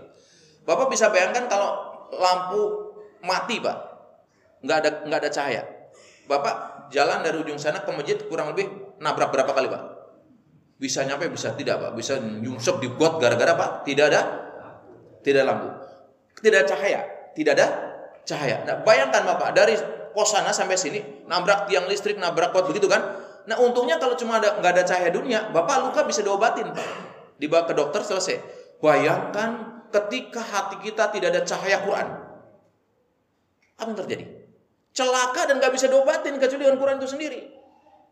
Bapak 0.65 0.89
bisa 0.89 1.13
bayangkan 1.13 1.45
kalau 1.45 1.69
lampu 2.11 2.91
mati, 3.21 3.61
Pak. 3.61 3.77
Nggak 4.65 4.77
ada 4.81 4.89
nggak 5.05 5.19
ada 5.21 5.29
cahaya. 5.31 5.63
Bapak 6.25 6.89
jalan 6.89 7.21
dari 7.21 7.37
ujung 7.37 7.61
sana 7.61 7.85
ke 7.85 7.91
masjid 7.93 8.17
kurang 8.25 8.51
lebih 8.51 8.97
nabrak 8.97 9.29
berapa 9.29 9.53
kali, 9.53 9.69
Pak? 9.69 9.83
Bisa 10.75 11.05
nyampe, 11.05 11.29
bisa 11.29 11.53
tidak, 11.53 11.77
Pak. 11.79 11.91
Bisa 11.93 12.17
nyungsep 12.19 12.81
di 12.81 12.89
got 12.97 13.21
gara-gara, 13.21 13.53
Pak. 13.53 13.87
Tidak 13.87 14.05
ada 14.11 14.21
tidak 15.21 15.43
lampu. 15.45 15.69
Tidak 16.41 16.65
cahaya. 16.67 17.31
Tidak 17.31 17.53
ada 17.53 17.67
cahaya. 18.25 18.65
Nah, 18.65 18.81
bayangkan 18.81 19.23
Bapak 19.23 19.53
dari 19.53 19.77
pos 20.15 20.31
sana 20.31 20.55
sampai 20.55 20.79
sini 20.79 21.27
nabrak 21.27 21.67
tiang 21.67 21.91
listrik, 21.91 22.15
nabrak 22.15 22.55
pot 22.55 22.71
begitu 22.71 22.87
kan? 22.87 23.03
Nah 23.45 23.59
untungnya 23.61 24.01
kalau 24.01 24.17
cuma 24.17 24.41
ada 24.41 24.57
nggak 24.57 24.71
ada 24.73 24.83
cahaya 24.87 25.09
dunia, 25.13 25.51
bapak 25.53 25.85
luka 25.85 26.01
bisa 26.07 26.25
diobatin 26.25 26.71
pak. 26.73 26.87
Dibawa 27.37 27.67
ke 27.67 27.75
dokter 27.77 28.01
selesai. 28.01 28.41
Bayangkan 28.81 29.83
ketika 29.93 30.41
hati 30.41 30.81
kita 30.81 31.13
tidak 31.13 31.29
ada 31.35 31.41
cahaya 31.45 31.77
Quran, 31.85 32.07
apa 33.75 33.89
yang 33.91 33.99
terjadi? 34.01 34.25
Celaka 34.95 35.51
dan 35.51 35.59
nggak 35.61 35.73
bisa 35.75 35.91
diobatin 35.91 36.39
kecuali 36.41 36.63
dengan 36.63 36.79
Quran 36.79 36.97
itu 36.97 37.09
sendiri. 37.11 37.41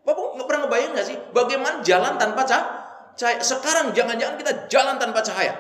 Bapak 0.04 0.38
nggak 0.38 0.46
pernah 0.46 0.62
ngebayang 0.68 0.92
nggak 0.94 1.08
sih 1.08 1.18
bagaimana 1.34 1.82
jalan 1.82 2.14
tanpa 2.20 2.44
cahaya? 2.46 3.42
Sekarang 3.42 3.96
jangan-jangan 3.96 4.36
kita 4.38 4.52
jalan 4.70 5.02
tanpa 5.02 5.26
cahaya, 5.26 5.56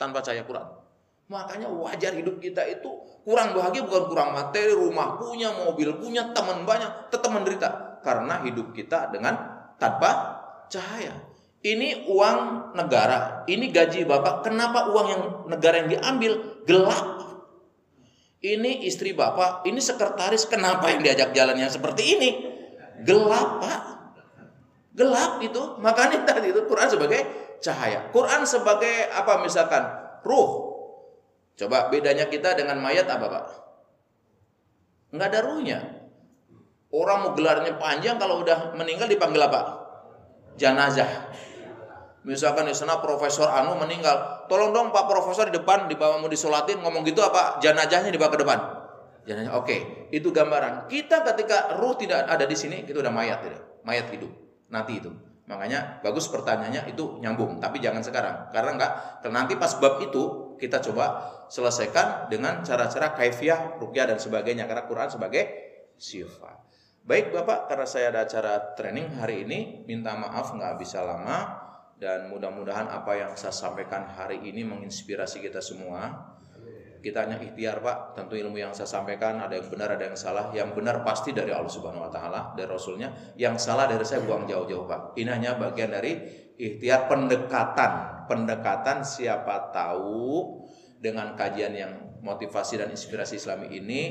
tanpa 0.00 0.24
cahaya 0.24 0.46
Quran. 0.48 0.79
Makanya 1.30 1.70
wajar 1.70 2.10
hidup 2.10 2.42
kita 2.42 2.66
itu 2.66 2.90
kurang 3.22 3.54
bahagia 3.54 3.86
bukan 3.86 4.10
kurang 4.10 4.34
materi, 4.34 4.74
rumah 4.74 5.14
punya, 5.14 5.54
mobil 5.54 5.94
punya, 6.02 6.34
teman 6.34 6.66
banyak, 6.66 7.06
tetap 7.06 7.30
menderita 7.30 8.02
karena 8.02 8.42
hidup 8.42 8.74
kita 8.74 9.14
dengan 9.14 9.38
tanpa 9.78 10.10
cahaya. 10.66 11.14
Ini 11.62 12.10
uang 12.10 12.72
negara, 12.74 13.46
ini 13.46 13.70
gaji 13.70 14.08
Bapak. 14.10 14.42
Kenapa 14.42 14.90
uang 14.90 15.06
yang 15.06 15.22
negara 15.46 15.84
yang 15.84 15.88
diambil 15.92 16.64
gelap? 16.66 17.22
Ini 18.42 18.82
istri 18.88 19.14
Bapak, 19.14 19.68
ini 19.68 19.78
sekretaris, 19.78 20.50
kenapa 20.50 20.90
yang 20.90 21.04
diajak 21.04 21.30
jalannya 21.30 21.70
seperti 21.70 22.02
ini? 22.18 22.30
Gelap, 23.06 23.62
Pak. 23.62 23.80
Gelap 24.98 25.38
itu. 25.44 25.78
Makanya 25.78 26.26
tadi 26.26 26.50
itu 26.50 26.64
Quran 26.66 26.88
sebagai 26.90 27.20
cahaya. 27.62 28.08
Quran 28.10 28.42
sebagai 28.42 29.12
apa 29.14 29.38
misalkan? 29.44 29.84
Ruh. 30.24 30.69
Coba 31.60 31.92
bedanya 31.92 32.24
kita 32.32 32.56
dengan 32.56 32.80
mayat 32.80 33.04
apa, 33.04 33.26
Pak? 33.28 33.44
Enggak 35.12 35.28
ada 35.28 35.40
ruhnya. 35.44 35.78
Orang 36.88 37.22
mau 37.28 37.32
gelarnya 37.36 37.76
panjang 37.76 38.16
kalau 38.16 38.40
udah 38.40 38.72
meninggal 38.80 39.12
dipanggil 39.12 39.44
apa? 39.44 39.84
Janazah. 40.56 41.28
Misalkan 42.24 42.64
di 42.64 42.72
sana 42.72 43.00
Profesor 43.04 43.48
Anu 43.48 43.76
meninggal, 43.76 44.48
tolong 44.48 44.72
dong 44.72 44.88
Pak 44.88 45.04
Profesor 45.04 45.52
di 45.52 45.54
depan 45.56 45.84
di 45.88 45.96
bawah 46.00 46.20
mau 46.20 46.28
disolatin 46.32 46.80
ngomong 46.80 47.04
gitu 47.04 47.20
apa 47.20 47.60
jenazahnya 47.60 48.08
dibawa 48.08 48.32
ke 48.32 48.40
depan. 48.40 48.58
Jenazah, 49.28 49.52
oke, 49.60 50.08
itu 50.12 50.28
gambaran. 50.32 50.88
Kita 50.88 51.20
ketika 51.28 51.76
ruh 51.76 51.92
tidak 52.00 52.24
ada 52.24 52.48
di 52.48 52.56
sini, 52.56 52.88
kita 52.88 53.04
udah 53.04 53.12
mayat, 53.12 53.44
tidak? 53.44 53.62
mayat 53.84 54.08
hidup. 54.08 54.32
Nanti 54.72 55.00
itu. 55.00 55.12
Makanya 55.44 56.00
bagus 56.00 56.28
pertanyaannya 56.28 56.88
itu 56.88 57.20
nyambung, 57.20 57.60
tapi 57.60 57.80
jangan 57.84 58.00
sekarang. 58.00 58.48
Karena 58.52 58.70
enggak, 58.76 58.92
nanti 59.28 59.56
pas 59.56 59.76
bab 59.76 60.00
itu 60.00 60.49
kita 60.60 60.84
coba 60.84 61.32
selesaikan 61.48 62.28
dengan 62.28 62.60
cara-cara 62.60 63.16
kaifiah, 63.16 63.80
rukyah 63.80 64.12
dan 64.12 64.20
sebagainya. 64.20 64.68
Karena 64.68 64.84
Quran 64.84 65.08
sebagai 65.08 65.42
sifat. 65.96 66.60
Baik 67.00 67.32
Bapak, 67.32 67.66
karena 67.66 67.86
saya 67.88 68.12
ada 68.12 68.28
acara 68.28 68.76
training 68.76 69.16
hari 69.16 69.48
ini, 69.48 69.88
minta 69.88 70.12
maaf 70.14 70.52
nggak 70.52 70.76
bisa 70.76 71.00
lama 71.00 71.58
dan 71.96 72.32
mudah-mudahan 72.32 72.88
apa 72.88 73.12
yang 73.16 73.32
saya 73.36 73.52
sampaikan 73.52 74.08
hari 74.08 74.40
ini 74.40 74.64
menginspirasi 74.64 75.40
kita 75.40 75.60
semua. 75.60 76.32
Kita 77.00 77.24
hanya 77.24 77.40
ikhtiar 77.40 77.80
Pak, 77.80 78.12
tentu 78.12 78.36
ilmu 78.36 78.60
yang 78.60 78.76
saya 78.76 78.84
sampaikan 78.84 79.40
ada 79.40 79.56
yang 79.56 79.72
benar 79.72 79.96
ada 79.96 80.04
yang 80.04 80.16
salah. 80.20 80.52
Yang 80.52 80.76
benar 80.76 81.00
pasti 81.00 81.32
dari 81.32 81.48
Allah 81.48 81.72
Subhanahu 81.72 82.04
wa 82.04 82.12
taala, 82.12 82.52
dari 82.52 82.68
rasulnya. 82.68 83.32
Yang 83.40 83.64
salah 83.64 83.88
dari 83.88 84.04
saya 84.04 84.20
buang 84.20 84.44
jauh-jauh 84.44 84.84
Pak. 84.84 85.16
Ini 85.16 85.28
hanya 85.32 85.56
bagian 85.56 85.96
dari 85.96 86.20
ikhtiar 86.60 87.08
pendekatan. 87.08 88.20
Pendekatan 88.28 89.02
siapa 89.02 89.74
tahu 89.74 90.62
dengan 91.00 91.34
kajian 91.34 91.74
yang 91.74 91.92
motivasi 92.20 92.78
dan 92.78 92.92
inspirasi 92.92 93.40
Islami 93.40 93.72
ini 93.74 94.02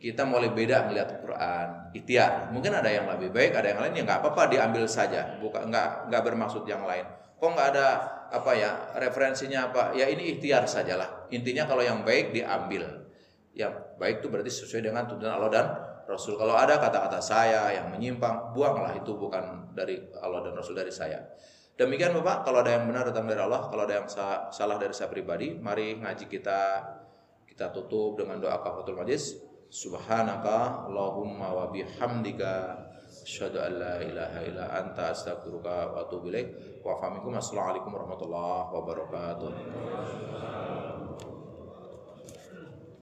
kita 0.00 0.24
mulai 0.24 0.50
beda 0.50 0.88
melihat 0.88 1.20
Quran. 1.20 1.92
Ikhtiar. 1.92 2.50
Mungkin 2.50 2.72
ada 2.72 2.88
yang 2.88 3.04
lebih 3.06 3.30
baik 3.30 3.52
ada 3.52 3.68
yang 3.70 3.80
lain 3.84 4.00
ya 4.00 4.02
nggak 4.08 4.24
apa-apa 4.24 4.48
diambil 4.48 4.88
saja. 4.88 5.36
Bukan 5.38 5.68
nggak 5.68 6.08
nggak 6.08 6.22
bermaksud 6.24 6.64
yang 6.64 6.82
lain. 6.88 7.04
Kok 7.36 7.50
nggak 7.52 7.68
ada 7.76 7.86
apa 8.32 8.52
ya 8.56 8.70
referensinya 8.96 9.70
apa? 9.70 9.92
Ya 9.94 10.08
ini 10.08 10.34
ikhtiar 10.34 10.64
sajalah. 10.64 11.28
Intinya 11.30 11.68
kalau 11.68 11.84
yang 11.84 12.02
baik 12.02 12.32
diambil. 12.32 13.06
Yang 13.52 13.76
baik 14.00 14.24
itu 14.24 14.26
berarti 14.32 14.50
sesuai 14.50 14.82
dengan 14.88 15.04
tuntunan 15.04 15.36
Allah 15.36 15.52
dan 15.52 15.66
Rasul. 16.08 16.34
Kalau 16.40 16.56
ada 16.58 16.80
kata-kata 16.80 17.20
saya 17.22 17.70
yang 17.70 17.92
menyimpang 17.92 18.56
buanglah 18.56 18.96
itu 18.96 19.14
bukan 19.14 19.70
dari 19.76 20.00
Allah 20.18 20.48
dan 20.48 20.56
Rasul 20.56 20.74
dari 20.74 20.90
saya 20.90 21.22
demikian 21.80 22.12
Bapak 22.20 22.44
kalau 22.44 22.60
ada 22.60 22.76
yang 22.76 22.84
benar 22.84 23.08
datang 23.08 23.24
dari 23.24 23.40
Allah 23.40 23.72
kalau 23.72 23.88
ada 23.88 24.04
yang 24.04 24.08
salah 24.52 24.76
dari 24.76 24.92
saya 24.92 25.08
pribadi 25.08 25.56
mari 25.56 25.96
ngaji 25.96 26.28
kita 26.28 26.60
kita 27.48 27.72
tutup 27.72 28.20
dengan 28.20 28.36
doa 28.36 28.60
kafatul 28.60 29.00
majlis 29.00 29.40
Subhanaka 29.70 30.90
Allahumma 30.90 31.54
wa 31.54 31.70
bihamdika 31.70 32.74
asyhadu 33.22 33.62
an 33.62 33.78
la 33.78 34.02
ilaha 34.02 34.42
illa 34.42 34.66
anta 34.66 35.14
astaghfiruka 35.14 35.94
wa 35.94 36.02
atubu 36.02 36.26
ilaik. 36.26 36.82
Wa 36.82 36.98
assalamualaikum 36.98 37.94
warahmatullahi 37.94 38.66
wabarakatuh. 38.74 39.50